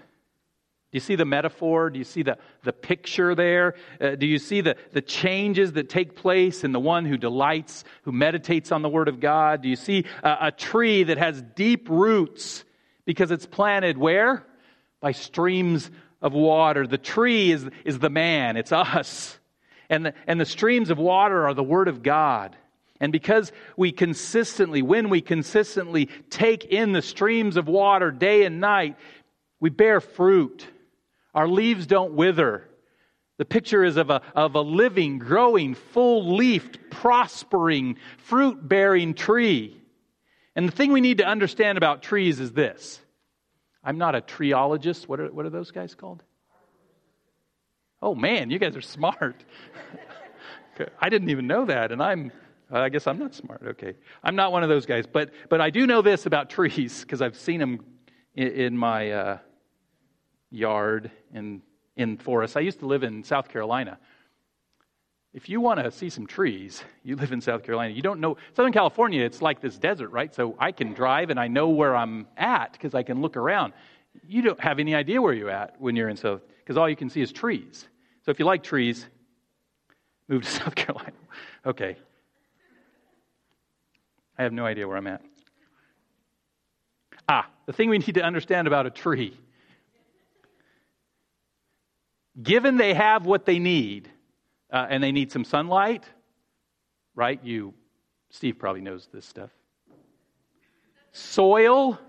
Do 0.91 0.97
you 0.97 0.99
see 0.99 1.16
the 1.16 1.26
metaphor? 1.26 1.89
Do 1.89 1.97
you 1.97 2.05
see 2.05 2.22
the, 2.22 2.38
the 2.64 2.72
picture 2.72 3.34
there? 3.34 3.74
Uh, 3.99 4.16
do 4.16 4.28
you 4.28 4.38
see 4.38 4.61
the, 4.61 4.78
the 4.91 5.01
changes 5.01 5.74
that 5.74 5.89
take 5.89 6.16
place 6.16 6.64
in 6.64 6.72
the 6.72 6.80
one 6.80 7.05
who 7.05 7.18
delights, 7.18 7.84
who 8.03 8.11
meditates 8.11 8.72
on 8.72 8.84
the 8.84 8.89
Word 8.89 9.07
of 9.07 9.20
God? 9.20 9.64
Do 9.64 9.70
you 9.70 9.76
see 9.76 10.05
a, 10.22 10.38
a 10.41 10.51
tree 10.51 11.03
that 11.03 11.18
has 11.18 11.41
deep 11.41 11.89
roots 11.89 12.64
because 13.05 13.32
it's 13.32 13.47
planted 13.47 13.97
where? 13.97 14.45
By 14.99 15.14
streams 15.14 15.89
of 16.22 16.34
water. 16.34 16.86
The 16.86 16.99
tree 16.99 17.51
is, 17.51 17.68
is 17.86 17.97
the 17.97 18.11
man, 18.11 18.55
it's 18.55 18.72
us. 18.72 19.39
And 19.94 20.08
the, 20.08 20.14
and 20.26 20.41
the 20.41 20.46
streams 20.46 20.89
of 20.89 20.98
water 20.98 21.46
are 21.46 21.54
the 21.54 21.62
Word 21.62 21.88
of 21.88 22.02
God. 22.02 22.58
And 23.00 23.12
because 23.12 23.52
we 23.78 23.91
consistently, 23.91 24.82
when 24.82 25.10
we 25.10 25.22
consistently 25.22 26.10
take 26.32 26.66
in 26.66 26.94
the 26.94 27.02
streams 27.04 27.58
of 27.58 27.68
water 27.68 28.10
day 28.10 28.44
and 28.44 28.60
night, 28.60 28.98
we 29.60 29.70
bear 29.70 30.02
fruit. 30.02 30.66
Our 31.36 31.48
leaves 31.48 31.86
don't 31.86 32.14
wither. 32.14 32.68
The 33.38 33.46
picture 33.46 33.84
is 33.84 33.98
of 33.98 34.10
a, 34.10 34.24
of 34.34 34.56
a 34.56 34.62
living, 34.62 35.20
growing, 35.20 35.76
full 35.76 36.38
leafed, 36.38 36.89
prospering, 36.89 37.98
fruit 38.18 38.68
bearing 38.68 39.14
tree. 39.14 39.80
And 40.56 40.68
the 40.68 40.72
thing 40.72 40.91
we 40.91 41.02
need 41.02 41.20
to 41.20 41.28
understand 41.28 41.78
about 41.78 42.02
trees 42.02 42.39
is 42.39 42.52
this 42.52 43.00
I'm 43.84 44.00
not 44.00 44.16
a 44.16 44.22
treeologist. 44.22 45.08
What 45.08 45.20
are, 45.20 45.32
what 45.32 45.46
are 45.46 45.52
those 45.52 45.70
guys 45.70 45.94
called? 45.94 46.24
Oh 48.04 48.14
man, 48.14 48.49
you 48.49 48.60
guys 48.60 48.76
are 48.76 48.82
smart. 48.82 49.45
I 50.99 51.08
didn't 51.08 51.30
even 51.30 51.47
know 51.47 51.64
that, 51.66 51.93
and 51.93 52.04
I'm. 52.04 52.34
I 52.70 52.89
guess 52.89 53.08
I'm 53.08 53.18
not 53.18 53.34
smart. 53.34 53.62
Okay, 53.66 53.93
I'm 54.24 54.36
not 54.36 54.51
one 54.51 54.62
of 54.62 54.68
those 54.68 54.86
guys, 54.86 55.06
but 55.08 55.30
but 55.47 55.62
I 55.62 55.70
do 55.70 55.88
know 55.88 56.01
this 56.01 56.26
about 56.26 56.49
trees 56.58 56.99
because 56.99 57.22
I've 57.22 57.38
seen 57.38 57.62
them 57.62 57.80
in, 58.36 58.47
in 58.47 58.78
my 58.78 59.12
uh, 59.12 59.38
yard 60.51 61.12
and 61.34 61.62
in 61.95 62.18
forests. 62.18 62.58
I 62.58 62.60
used 62.60 62.80
to 62.80 62.88
live 62.88 63.04
in 63.04 63.24
South 63.24 63.47
Carolina. 63.47 63.97
If 65.34 65.47
you 65.47 65.62
want 65.62 65.80
to 65.80 65.89
see 65.89 66.10
some 66.10 66.28
trees, 66.28 66.84
you 67.04 67.16
live 67.16 67.32
in 67.32 67.39
South 67.39 67.64
Carolina. 67.64 67.93
You 67.93 68.01
don't 68.01 68.20
know 68.20 68.36
Southern 68.54 68.74
California. 68.74 69.24
It's 69.24 69.41
like 69.41 69.62
this 69.62 69.78
desert, 69.78 70.10
right? 70.10 70.36
So 70.36 70.58
I 70.60 70.74
can 70.74 70.93
drive 70.93 71.30
and 71.30 71.39
I 71.39 71.47
know 71.47 71.70
where 71.70 71.95
I'm 71.95 72.28
at 72.36 72.74
because 72.74 72.95
I 72.95 73.04
can 73.04 73.22
look 73.22 73.38
around. 73.38 73.72
You 74.28 74.41
don't 74.41 74.60
have 74.60 74.80
any 74.80 74.93
idea 74.93 75.22
where 75.22 75.34
you're 75.34 75.49
at 75.49 75.80
when 75.80 75.95
you're 75.95 76.10
in 76.10 76.18
South 76.18 76.41
because 76.60 76.76
all 76.76 76.89
you 76.89 76.97
can 76.97 77.10
see 77.10 77.22
is 77.22 77.32
trees. 77.32 77.88
So 78.26 78.32
if 78.32 78.39
you 78.39 78.45
like 78.45 78.63
trees, 78.63 79.05
move 80.28 80.43
to 80.43 80.49
South 80.59 80.76
Carolina. 80.76 81.13
Okay. 81.65 81.97
I 84.38 84.43
have 84.43 84.53
no 84.53 84.65
idea 84.65 84.88
where 84.88 84.97
I'm 84.97 85.07
at. 85.07 85.21
Ah, 87.28 87.49
the 87.65 87.74
thing 87.74 87.89
we 87.89 87.99
need 87.99 88.15
to 88.15 88.24
understand 88.24 88.67
about 88.67 88.86
a 88.86 88.89
tree. 88.89 89.38
Given 92.41 92.78
they 92.78 92.93
have 92.93 93.26
what 93.26 93.45
they 93.45 93.59
need, 93.59 94.09
uh, 94.71 94.88
and 94.89 95.03
they 95.03 95.11
need 95.11 95.32
some 95.32 95.45
sunlight, 95.45 96.03
right? 97.13 97.39
You, 97.43 97.76
Steve 98.32 98.57
probably 98.57 98.82
knows 98.82 99.07
this 99.13 99.26
stuff. 99.26 99.51
Soil, 101.11 101.99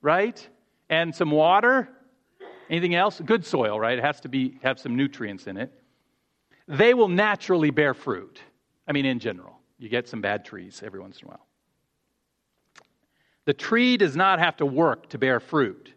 right? 0.00 0.48
And 0.88 1.12
some 1.12 1.32
water. 1.32 1.88
Anything 2.72 2.94
else? 2.94 3.20
Good 3.20 3.44
soil, 3.44 3.78
right? 3.78 3.98
It 3.98 4.02
has 4.02 4.20
to 4.22 4.30
be 4.30 4.58
have 4.62 4.80
some 4.80 4.96
nutrients 4.96 5.46
in 5.46 5.58
it. 5.58 5.70
They 6.66 6.94
will 6.94 7.08
naturally 7.08 7.70
bear 7.70 7.92
fruit. 7.92 8.40
I 8.88 8.92
mean, 8.92 9.04
in 9.04 9.18
general, 9.18 9.58
you 9.78 9.90
get 9.90 10.08
some 10.08 10.22
bad 10.22 10.46
trees 10.46 10.82
every 10.82 10.98
once 10.98 11.20
in 11.20 11.28
a 11.28 11.32
while. 11.32 11.46
The 13.44 13.52
tree 13.52 13.98
does 13.98 14.16
not 14.16 14.38
have 14.38 14.56
to 14.56 14.66
work 14.66 15.10
to 15.10 15.18
bear 15.18 15.38
fruit. 15.38 15.92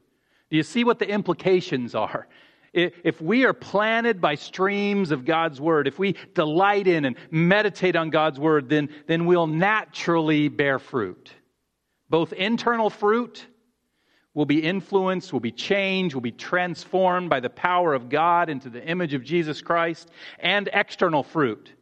Do 0.49 0.57
you 0.57 0.63
see 0.63 0.84
what 0.84 0.99
the 0.99 1.07
implications 1.07 1.95
are? 1.95 2.28
If 2.73 3.21
we 3.21 3.45
are 3.45 3.53
planted 3.53 4.19
by 4.19 4.36
streams 4.36 5.11
of 5.11 5.23
God's 5.23 5.61
word, 5.61 5.88
if 5.88 5.97
we 5.97 6.17
delight 6.34 6.88
in 6.88 7.05
and 7.05 7.15
meditate 7.32 7.95
on 7.95 8.09
God's 8.09 8.38
word, 8.38 8.67
then, 8.67 8.89
then 9.07 9.26
we'll 9.26 9.47
naturally 9.47 10.49
bear 10.49 10.78
fruit. 10.78 11.32
Both 12.09 12.34
internal 12.34 12.89
fruit 12.89 13.47
will 14.36 14.46
be 14.46 14.62
influenced, 14.62 15.34
will 15.34 15.40
be 15.40 15.52
changed, 15.52 16.14
will 16.14 16.22
be 16.22 16.32
transformed 16.32 17.30
by 17.30 17.40
the 17.40 17.50
power 17.50 17.96
of 17.96 18.10
God 18.10 18.50
into 18.50 18.70
the 18.70 18.86
image 18.86 19.16
of 19.16 19.24
Jesus 19.24 19.62
Christ, 19.62 20.12
and 20.38 20.70
external 20.72 21.24
fruit 21.24 21.74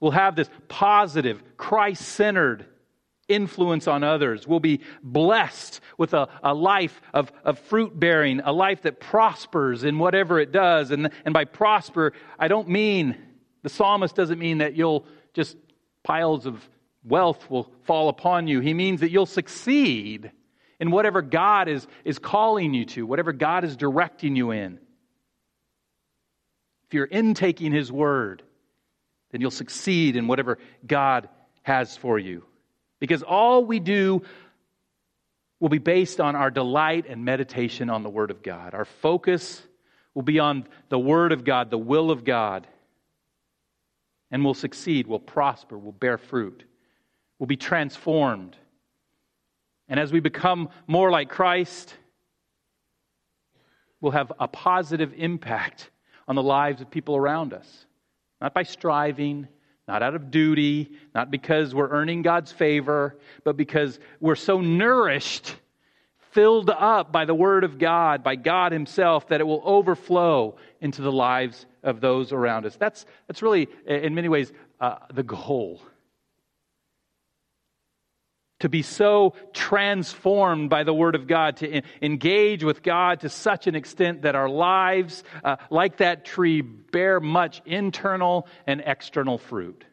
will 0.00 0.10
have 0.10 0.36
this 0.36 0.50
positive, 0.68 1.42
Christ 1.56 2.02
centered 2.02 2.66
influence 3.28 3.86
on 3.86 4.02
others. 4.02 4.46
We'll 4.46 4.60
be 4.60 4.80
blessed 5.04 5.80
with 5.96 6.12
a, 6.12 6.28
a 6.42 6.52
life 6.52 7.00
of, 7.14 7.32
of 7.44 7.60
fruit 7.60 7.98
bearing, 7.98 8.40
a 8.40 8.52
life 8.52 8.82
that 8.82 8.98
prospers 8.98 9.84
in 9.84 10.00
whatever 10.00 10.40
it 10.40 10.50
does. 10.50 10.90
And, 10.90 11.10
and 11.24 11.32
by 11.32 11.44
prosper, 11.44 12.12
I 12.36 12.48
don't 12.48 12.68
mean, 12.68 13.16
the 13.62 13.68
psalmist 13.68 14.16
doesn't 14.16 14.40
mean 14.40 14.58
that 14.58 14.74
you'll 14.74 15.06
just 15.32 15.56
piles 16.02 16.46
of 16.46 16.68
wealth 17.04 17.48
will 17.48 17.72
fall 17.84 18.08
upon 18.08 18.48
you. 18.48 18.58
He 18.58 18.74
means 18.74 19.00
that 19.00 19.12
you'll 19.12 19.24
succeed 19.26 20.32
in 20.82 20.90
whatever 20.90 21.22
God 21.22 21.68
is, 21.68 21.86
is 22.04 22.18
calling 22.18 22.74
you 22.74 22.84
to, 22.84 23.06
whatever 23.06 23.32
God 23.32 23.62
is 23.62 23.76
directing 23.76 24.34
you 24.34 24.50
in. 24.50 24.80
If 26.88 26.94
you're 26.94 27.06
intaking 27.06 27.70
His 27.70 27.92
word, 27.92 28.42
then 29.30 29.40
you'll 29.40 29.52
succeed 29.52 30.16
in 30.16 30.26
whatever 30.26 30.58
God 30.84 31.28
has 31.62 31.96
for 31.96 32.18
you. 32.18 32.42
Because 32.98 33.22
all 33.22 33.64
we 33.64 33.78
do 33.78 34.22
will 35.60 35.68
be 35.68 35.78
based 35.78 36.20
on 36.20 36.34
our 36.34 36.50
delight 36.50 37.06
and 37.08 37.24
meditation 37.24 37.88
on 37.88 38.02
the 38.02 38.10
Word 38.10 38.32
of 38.32 38.42
God. 38.42 38.74
Our 38.74 38.84
focus 38.84 39.62
will 40.14 40.22
be 40.22 40.40
on 40.40 40.66
the 40.88 40.98
Word 40.98 41.30
of 41.30 41.44
God, 41.44 41.70
the 41.70 41.78
will 41.78 42.10
of 42.10 42.24
God. 42.24 42.66
And 44.32 44.44
we'll 44.44 44.52
succeed, 44.52 45.06
we'll 45.06 45.20
prosper, 45.20 45.78
we'll 45.78 45.92
bear 45.92 46.18
fruit, 46.18 46.64
we'll 47.38 47.46
be 47.46 47.56
transformed. 47.56 48.56
And 49.92 50.00
as 50.00 50.10
we 50.10 50.20
become 50.20 50.70
more 50.86 51.10
like 51.10 51.28
Christ, 51.28 51.94
we'll 54.00 54.12
have 54.12 54.32
a 54.40 54.48
positive 54.48 55.12
impact 55.14 55.90
on 56.26 56.34
the 56.34 56.42
lives 56.42 56.80
of 56.80 56.90
people 56.90 57.14
around 57.14 57.52
us. 57.52 57.84
Not 58.40 58.54
by 58.54 58.62
striving, 58.62 59.48
not 59.86 60.02
out 60.02 60.14
of 60.14 60.30
duty, 60.30 60.92
not 61.14 61.30
because 61.30 61.74
we're 61.74 61.90
earning 61.90 62.22
God's 62.22 62.50
favor, 62.50 63.18
but 63.44 63.58
because 63.58 64.00
we're 64.18 64.34
so 64.34 64.62
nourished, 64.62 65.54
filled 66.30 66.70
up 66.70 67.12
by 67.12 67.26
the 67.26 67.34
Word 67.34 67.62
of 67.62 67.78
God, 67.78 68.24
by 68.24 68.36
God 68.36 68.72
Himself, 68.72 69.28
that 69.28 69.42
it 69.42 69.44
will 69.46 69.60
overflow 69.62 70.56
into 70.80 71.02
the 71.02 71.12
lives 71.12 71.66
of 71.82 72.00
those 72.00 72.32
around 72.32 72.64
us. 72.64 72.76
That's, 72.76 73.04
that's 73.28 73.42
really, 73.42 73.68
in 73.86 74.14
many 74.14 74.30
ways, 74.30 74.54
uh, 74.80 75.00
the 75.12 75.22
goal. 75.22 75.82
To 78.62 78.68
be 78.68 78.82
so 78.82 79.34
transformed 79.52 80.70
by 80.70 80.82
the 80.82 80.94
Word 80.94 81.14
of 81.14 81.26
God, 81.26 81.58
to 81.58 81.82
engage 82.00 82.64
with 82.64 82.82
God 82.82 83.20
to 83.20 83.28
such 83.28 83.66
an 83.66 83.74
extent 83.74 84.22
that 84.22 84.34
our 84.34 84.48
lives, 84.48 85.24
uh, 85.44 85.56
like 85.70 85.98
that 85.98 86.24
tree, 86.24 86.60
bear 86.60 87.20
much 87.20 87.60
internal 87.66 88.46
and 88.66 88.82
external 88.86 89.38
fruit. 89.38 89.84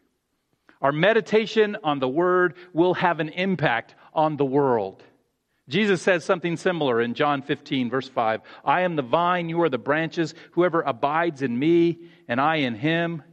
Our 0.81 0.91
meditation 0.91 1.77
on 1.83 1.99
the 1.99 2.07
Word 2.07 2.55
will 2.71 2.93
have 2.93 3.19
an 3.19 3.29
impact 3.29 3.95
on 4.13 4.37
the 4.37 4.45
world. 4.45 5.03
Jesus 5.67 6.01
says 6.01 6.23
something 6.25 6.57
similar 6.57 7.01
in 7.01 7.13
John 7.13 7.41
15, 7.41 7.89
verse 7.89 8.07
5. 8.07 8.41
I 8.65 8.81
am 8.81 8.95
the 8.95 9.01
vine, 9.03 9.49
you 9.49 9.61
are 9.61 9.69
the 9.69 9.77
branches. 9.77 10.33
Whoever 10.51 10.81
abides 10.81 11.41
in 11.41 11.57
me 11.57 11.99
and 12.27 12.41
I 12.41 12.57
in 12.57 12.75
him. 12.75 13.23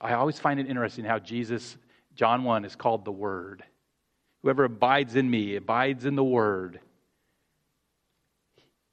I 0.00 0.14
always 0.14 0.38
find 0.38 0.60
it 0.60 0.68
interesting 0.68 1.04
how 1.04 1.18
Jesus, 1.18 1.76
John 2.14 2.44
1, 2.44 2.64
is 2.64 2.76
called 2.76 3.04
the 3.04 3.12
Word. 3.12 3.64
Whoever 4.42 4.64
abides 4.64 5.16
in 5.16 5.30
me 5.30 5.56
abides 5.56 6.04
in 6.04 6.16
the 6.16 6.24
Word. 6.24 6.80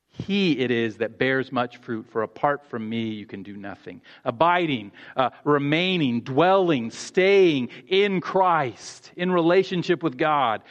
He 0.08 0.60
it 0.60 0.72
is 0.72 0.98
that 0.98 1.18
bears 1.18 1.52
much 1.52 1.78
fruit, 1.78 2.08
for 2.10 2.24
apart 2.24 2.66
from 2.66 2.88
me 2.88 3.10
you 3.10 3.26
can 3.26 3.43
do 3.43 3.58
nothing. 3.58 4.02
Abiding, 4.24 4.91
uh, 5.16 5.32
remaining, 5.43 6.22
dwelling, 6.22 6.89
staying 6.89 7.70
in 7.88 8.22
Christ, 8.22 9.12
in 9.18 9.30
relationship 9.30 10.02
with 10.02 10.18
God, 10.18 10.64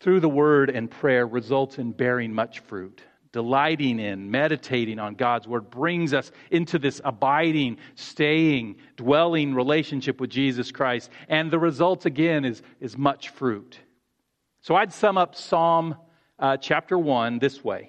through 0.00 0.20
the 0.20 0.28
word 0.28 0.68
and 0.68 0.90
prayer 0.90 1.26
results 1.26 1.78
in 1.78 1.92
bearing 1.92 2.34
much 2.34 2.60
fruit. 2.60 3.02
Delighting 3.34 3.98
in, 3.98 4.30
meditating 4.30 5.00
on 5.00 5.16
God's 5.16 5.48
word 5.48 5.68
brings 5.68 6.14
us 6.14 6.30
into 6.52 6.78
this 6.78 7.00
abiding, 7.04 7.78
staying, 7.96 8.76
dwelling 8.96 9.56
relationship 9.56 10.20
with 10.20 10.30
Jesus 10.30 10.70
Christ. 10.70 11.10
And 11.28 11.50
the 11.50 11.58
result, 11.58 12.06
again, 12.06 12.44
is, 12.44 12.62
is 12.78 12.96
much 12.96 13.30
fruit. 13.30 13.76
So 14.60 14.76
I'd 14.76 14.92
sum 14.92 15.18
up 15.18 15.34
Psalm 15.34 15.96
uh, 16.38 16.58
chapter 16.58 16.96
1 16.96 17.40
this 17.40 17.64
way. 17.64 17.88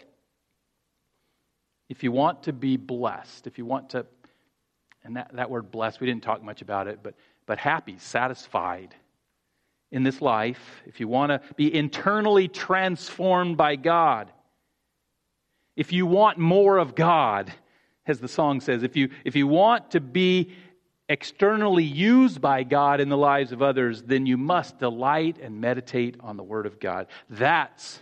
If 1.89 2.03
you 2.03 2.11
want 2.11 2.41
to 2.45 2.51
be 2.51 2.75
blessed, 2.75 3.45
if 3.45 3.59
you 3.59 3.67
want 3.67 3.91
to, 3.91 4.07
and 5.03 5.15
that, 5.15 5.29
that 5.35 5.51
word 5.51 5.69
blessed, 5.69 6.01
we 6.01 6.07
didn't 6.07 6.23
talk 6.23 6.41
much 6.41 6.63
about 6.63 6.87
it, 6.87 7.01
but, 7.03 7.13
but 7.45 7.59
happy, 7.59 7.99
satisfied 7.99 8.95
in 9.91 10.01
this 10.01 10.23
life, 10.23 10.81
if 10.87 10.99
you 10.99 11.07
want 11.07 11.29
to 11.29 11.39
be 11.55 11.71
internally 11.71 12.47
transformed 12.47 13.57
by 13.57 13.75
God, 13.75 14.31
if 15.75 15.91
you 15.91 16.05
want 16.05 16.37
more 16.37 16.77
of 16.77 16.95
God, 16.95 17.51
as 18.07 18.19
the 18.19 18.27
song 18.27 18.61
says, 18.61 18.83
if 18.83 18.95
you, 18.95 19.09
if 19.23 19.35
you 19.35 19.47
want 19.47 19.91
to 19.91 19.99
be 19.99 20.51
externally 21.09 21.83
used 21.83 22.41
by 22.41 22.63
God 22.63 22.99
in 22.99 23.09
the 23.09 23.17
lives 23.17 23.51
of 23.51 23.61
others, 23.61 24.03
then 24.03 24.25
you 24.25 24.37
must 24.37 24.79
delight 24.79 25.37
and 25.41 25.59
meditate 25.59 26.15
on 26.19 26.37
the 26.37 26.43
Word 26.43 26.65
of 26.65 26.79
God. 26.79 27.07
That's 27.29 27.99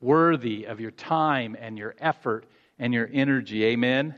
worthy 0.00 0.64
of 0.64 0.80
your 0.80 0.90
time 0.90 1.56
and 1.58 1.76
your 1.76 1.94
effort 1.98 2.46
and 2.78 2.94
your 2.94 3.08
energy. 3.12 3.64
Amen? 3.64 4.14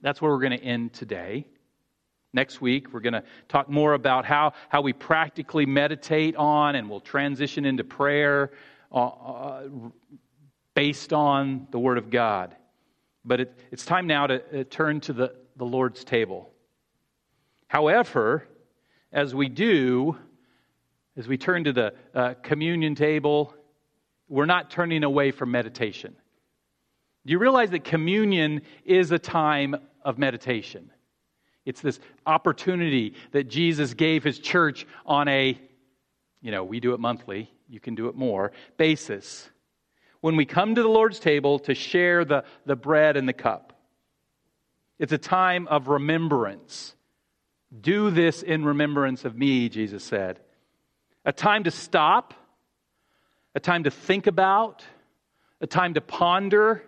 That's 0.00 0.20
where 0.20 0.30
we're 0.30 0.40
going 0.40 0.58
to 0.58 0.64
end 0.64 0.92
today. 0.92 1.46
Next 2.32 2.60
week, 2.60 2.92
we're 2.92 3.00
going 3.00 3.14
to 3.14 3.24
talk 3.48 3.68
more 3.68 3.94
about 3.94 4.24
how, 4.24 4.52
how 4.68 4.80
we 4.80 4.92
practically 4.92 5.66
meditate 5.66 6.34
on, 6.36 6.74
and 6.74 6.90
we'll 6.90 7.00
transition 7.00 7.64
into 7.64 7.84
prayer 7.84 8.50
uh, 8.94 9.06
uh, 9.08 9.68
based 10.74 11.12
on 11.12 11.66
the 11.72 11.78
Word 11.80 11.98
of 11.98 12.10
God. 12.10 12.54
But 13.24 13.40
it, 13.40 13.58
it's 13.72 13.84
time 13.84 14.06
now 14.06 14.28
to 14.28 14.60
uh, 14.60 14.64
turn 14.70 15.00
to 15.00 15.12
the, 15.12 15.34
the 15.56 15.64
Lord's 15.64 16.04
table. 16.04 16.50
However, 17.66 18.46
as 19.12 19.34
we 19.34 19.48
do, 19.48 20.16
as 21.16 21.26
we 21.26 21.36
turn 21.36 21.64
to 21.64 21.72
the 21.72 21.94
uh, 22.14 22.34
communion 22.42 22.94
table, 22.94 23.54
we're 24.28 24.46
not 24.46 24.70
turning 24.70 25.02
away 25.02 25.32
from 25.32 25.50
meditation. 25.50 26.14
Do 27.26 27.32
you 27.32 27.38
realize 27.38 27.70
that 27.70 27.84
communion 27.84 28.62
is 28.84 29.10
a 29.10 29.18
time 29.18 29.74
of 30.04 30.18
meditation? 30.18 30.90
It's 31.64 31.80
this 31.80 31.98
opportunity 32.26 33.14
that 33.32 33.44
Jesus 33.48 33.94
gave 33.94 34.22
his 34.22 34.38
church 34.38 34.86
on 35.06 35.26
a, 35.28 35.58
you 36.42 36.50
know, 36.50 36.62
we 36.62 36.78
do 36.78 36.94
it 36.94 37.00
monthly, 37.00 37.50
you 37.68 37.80
can 37.80 37.94
do 37.94 38.08
it 38.08 38.14
more, 38.14 38.52
basis. 38.76 39.48
When 40.20 40.36
we 40.36 40.46
come 40.46 40.74
to 40.74 40.82
the 40.82 40.88
Lord's 40.88 41.18
table 41.18 41.58
to 41.60 41.74
share 41.74 42.24
the, 42.24 42.44
the 42.66 42.76
bread 42.76 43.16
and 43.16 43.28
the 43.28 43.32
cup, 43.32 43.72
it's 44.98 45.12
a 45.12 45.18
time 45.18 45.66
of 45.68 45.88
remembrance. 45.88 46.94
Do 47.78 48.10
this 48.10 48.42
in 48.42 48.64
remembrance 48.64 49.24
of 49.24 49.36
me, 49.36 49.68
Jesus 49.68 50.04
said. 50.04 50.40
A 51.24 51.32
time 51.32 51.64
to 51.64 51.70
stop, 51.70 52.34
a 53.54 53.60
time 53.60 53.84
to 53.84 53.90
think 53.90 54.26
about, 54.26 54.84
a 55.60 55.66
time 55.66 55.94
to 55.94 56.00
ponder, 56.00 56.82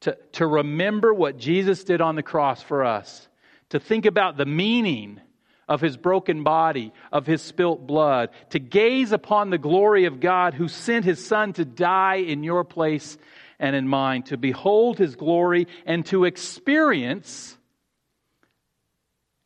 to, 0.00 0.16
to 0.32 0.46
remember 0.46 1.12
what 1.12 1.38
Jesus 1.38 1.84
did 1.84 2.00
on 2.00 2.14
the 2.14 2.22
cross 2.22 2.62
for 2.62 2.84
us 2.84 3.28
to 3.70 3.80
think 3.80 4.06
about 4.06 4.36
the 4.36 4.46
meaning 4.46 5.20
of 5.68 5.80
his 5.80 5.96
broken 5.96 6.42
body, 6.42 6.92
of 7.12 7.26
his 7.26 7.42
spilt 7.42 7.86
blood, 7.86 8.30
to 8.50 8.58
gaze 8.58 9.12
upon 9.12 9.50
the 9.50 9.58
glory 9.58 10.06
of 10.06 10.20
God 10.20 10.54
who 10.54 10.68
sent 10.68 11.04
his 11.04 11.24
son 11.24 11.52
to 11.54 11.64
die 11.64 12.16
in 12.16 12.42
your 12.42 12.64
place 12.64 13.18
and 13.58 13.76
in 13.76 13.88
mine, 13.88 14.22
to 14.24 14.36
behold 14.36 14.98
his 14.98 15.16
glory 15.16 15.66
and 15.84 16.06
to 16.06 16.24
experience 16.24 17.56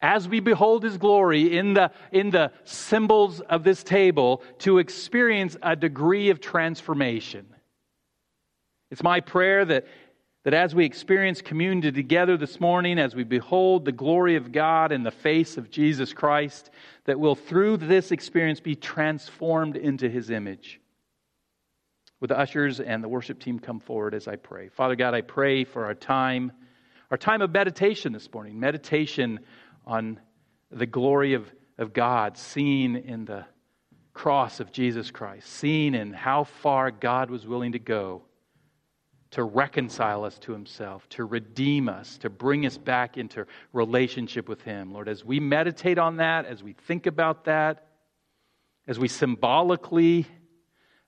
as 0.03 0.29
we 0.29 0.41
behold 0.41 0.83
his 0.83 0.99
glory 0.99 1.57
in 1.57 1.75
the, 1.75 1.93
in 2.11 2.31
the 2.31 2.51
symbols 2.65 3.41
of 3.41 3.63
this 3.63 3.85
table, 3.85 4.43
to 4.59 4.79
experience 4.79 5.57
a 5.63 5.77
degree 5.77 6.31
of 6.31 6.41
transformation. 6.41 7.47
It's 8.91 9.03
my 9.03 9.21
prayer 9.21 9.65
that 9.65 9.87
that 10.45 10.55
as 10.55 10.75
we 10.75 10.85
experience 10.85 11.41
community 11.41 11.93
together 11.93 12.37
this 12.37 12.61
morning, 12.61 12.99
as 12.99 13.15
we 13.15 13.23
behold 13.23 13.85
the 13.85 13.93
glory 13.93 14.35
of 14.35 14.51
God 14.51 14.91
in 14.91 15.05
the 15.05 15.11
face 15.11 15.57
of 15.57 15.71
Jesus 15.71 16.13
Christ, 16.13 16.71
that 17.05 17.21
we'll 17.21 17.37
through 17.37 17.77
this 17.77 18.11
experience 18.11 18.59
be 18.59 18.75
transformed 18.75 19.77
into 19.77 20.09
his 20.09 20.31
image. 20.31 20.81
Would 22.21 22.31
the 22.31 22.39
ushers 22.39 22.81
and 22.81 23.03
the 23.03 23.09
worship 23.09 23.41
team 23.41 23.61
come 23.61 23.79
forward 23.79 24.15
as 24.15 24.27
I 24.27 24.37
pray? 24.37 24.69
Father 24.69 24.97
God, 24.97 25.15
I 25.15 25.21
pray 25.21 25.65
for 25.65 25.85
our 25.85 25.95
time, 25.95 26.51
our 27.11 27.17
time 27.17 27.43
of 27.43 27.53
meditation 27.53 28.13
this 28.13 28.33
morning, 28.33 28.59
meditation 28.59 29.41
on 29.87 30.19
the 30.71 30.87
glory 30.87 31.35
of, 31.35 31.53
of 31.79 31.93
God 31.93 32.37
seen 32.37 32.97
in 32.97 33.25
the 33.25 33.45
cross 34.13 34.61
of 34.61 34.73
Jesus 34.73 35.11
Christ, 35.11 35.49
seen 35.49 35.95
in 35.95 36.13
how 36.13 36.45
far 36.45 36.91
God 36.91 37.31
was 37.31 37.47
willing 37.47 37.73
to 37.73 37.79
go 37.79 38.23
to 39.33 39.43
reconcile 39.43 40.25
us 40.25 40.39
to 40.39 40.53
himself, 40.53 41.09
to 41.09 41.25
redeem 41.25 41.89
us, 41.89 42.19
to 42.19 42.31
bring 42.31 42.67
us 42.67 42.77
back 42.77 43.17
into 43.17 43.47
relationship 43.73 44.49
with 44.49 44.61
him. 44.63 44.93
Lord, 44.93 45.09
as 45.09 45.25
we 45.25 45.41
meditate 45.41 45.99
on 45.99 46.19
that, 46.19 46.45
as 46.45 46.63
we 46.63 46.75
think 46.75 47.07
about 47.07 47.47
that, 47.47 47.89
as 48.87 48.99
we 48.99 49.09
symbolically 49.09 50.27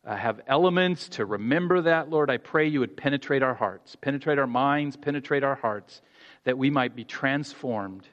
uh, 0.07 0.17
have 0.17 0.41
elements 0.47 1.11
to 1.11 1.27
remember 1.27 1.83
that, 1.83 2.09
Lord, 2.09 2.31
I 2.31 2.39
pray 2.39 2.67
you 2.67 2.81
would 2.81 2.97
penetrate 2.97 3.43
our 3.43 3.55
hearts, 3.55 3.95
penetrate 3.97 4.39
our 4.39 4.47
minds, 4.47 4.97
penetrate 4.97 5.45
our 5.45 5.55
hearts, 5.55 6.01
that 6.45 6.57
we 6.57 6.71
might 6.71 6.97
be 6.97 7.05
transformed 7.05 8.09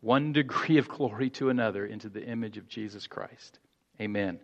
one 0.00 0.32
degree 0.32 0.78
of 0.78 0.88
glory 0.88 1.30
to 1.30 1.50
another 1.50 1.86
into 1.86 2.08
the 2.08 2.24
image 2.24 2.58
of 2.58 2.66
Jesus 2.66 3.06
Christ. 3.06 3.60
Amen. 4.00 4.40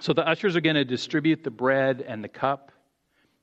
So 0.00 0.14
the 0.14 0.26
ushers 0.26 0.56
are 0.56 0.60
going 0.62 0.76
to 0.76 0.84
distribute 0.84 1.44
the 1.44 1.50
bread 1.50 2.02
and 2.06 2.24
the 2.24 2.28
cup. 2.28 2.72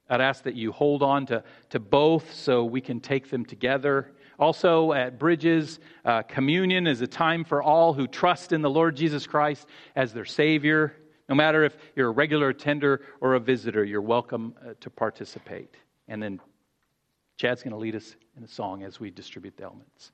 I'd 0.10 0.22
ask 0.22 0.44
that 0.44 0.56
you 0.56 0.72
hold 0.72 1.02
on 1.02 1.26
to, 1.28 1.44
to 1.70 1.80
both 1.80 2.34
so 2.34 2.64
we 2.64 2.82
can 2.82 3.00
take 3.00 3.30
them 3.30 3.46
together. 3.46 4.12
Also, 4.38 4.94
at 4.94 5.18
Bridges, 5.18 5.80
uh, 6.04 6.22
communion 6.24 6.88
is 6.88 7.02
a 7.02 7.08
time 7.08 7.44
for 7.44 7.64
all 7.64 7.94
who 7.94 8.08
trust 8.08 8.52
in 8.52 8.62
the 8.62 8.70
Lord 8.70 8.96
Jesus 8.96 9.26
Christ 9.26 9.68
as 9.96 10.14
their 10.14 10.26
Savior. 10.26 10.96
No 11.30 11.36
matter 11.36 11.64
if 11.64 11.76
you're 11.96 12.10
a 12.10 12.12
regular 12.12 12.50
attender 12.50 13.02
or 13.22 13.36
a 13.36 13.40
visitor, 13.40 13.84
you're 13.84 14.02
welcome 14.02 14.54
uh, 14.62 14.74
to 14.82 14.90
participate. 14.90 15.76
And 16.08 16.22
then 16.22 16.40
Chad's 17.38 17.64
going 17.64 17.72
to 17.72 17.78
lead 17.78 17.96
us 17.96 18.16
in 18.38 18.44
a 18.44 18.48
song 18.48 18.84
as 18.84 19.00
we 19.00 19.10
distribute 19.10 19.58
the 19.58 19.64
elements. 19.64 20.12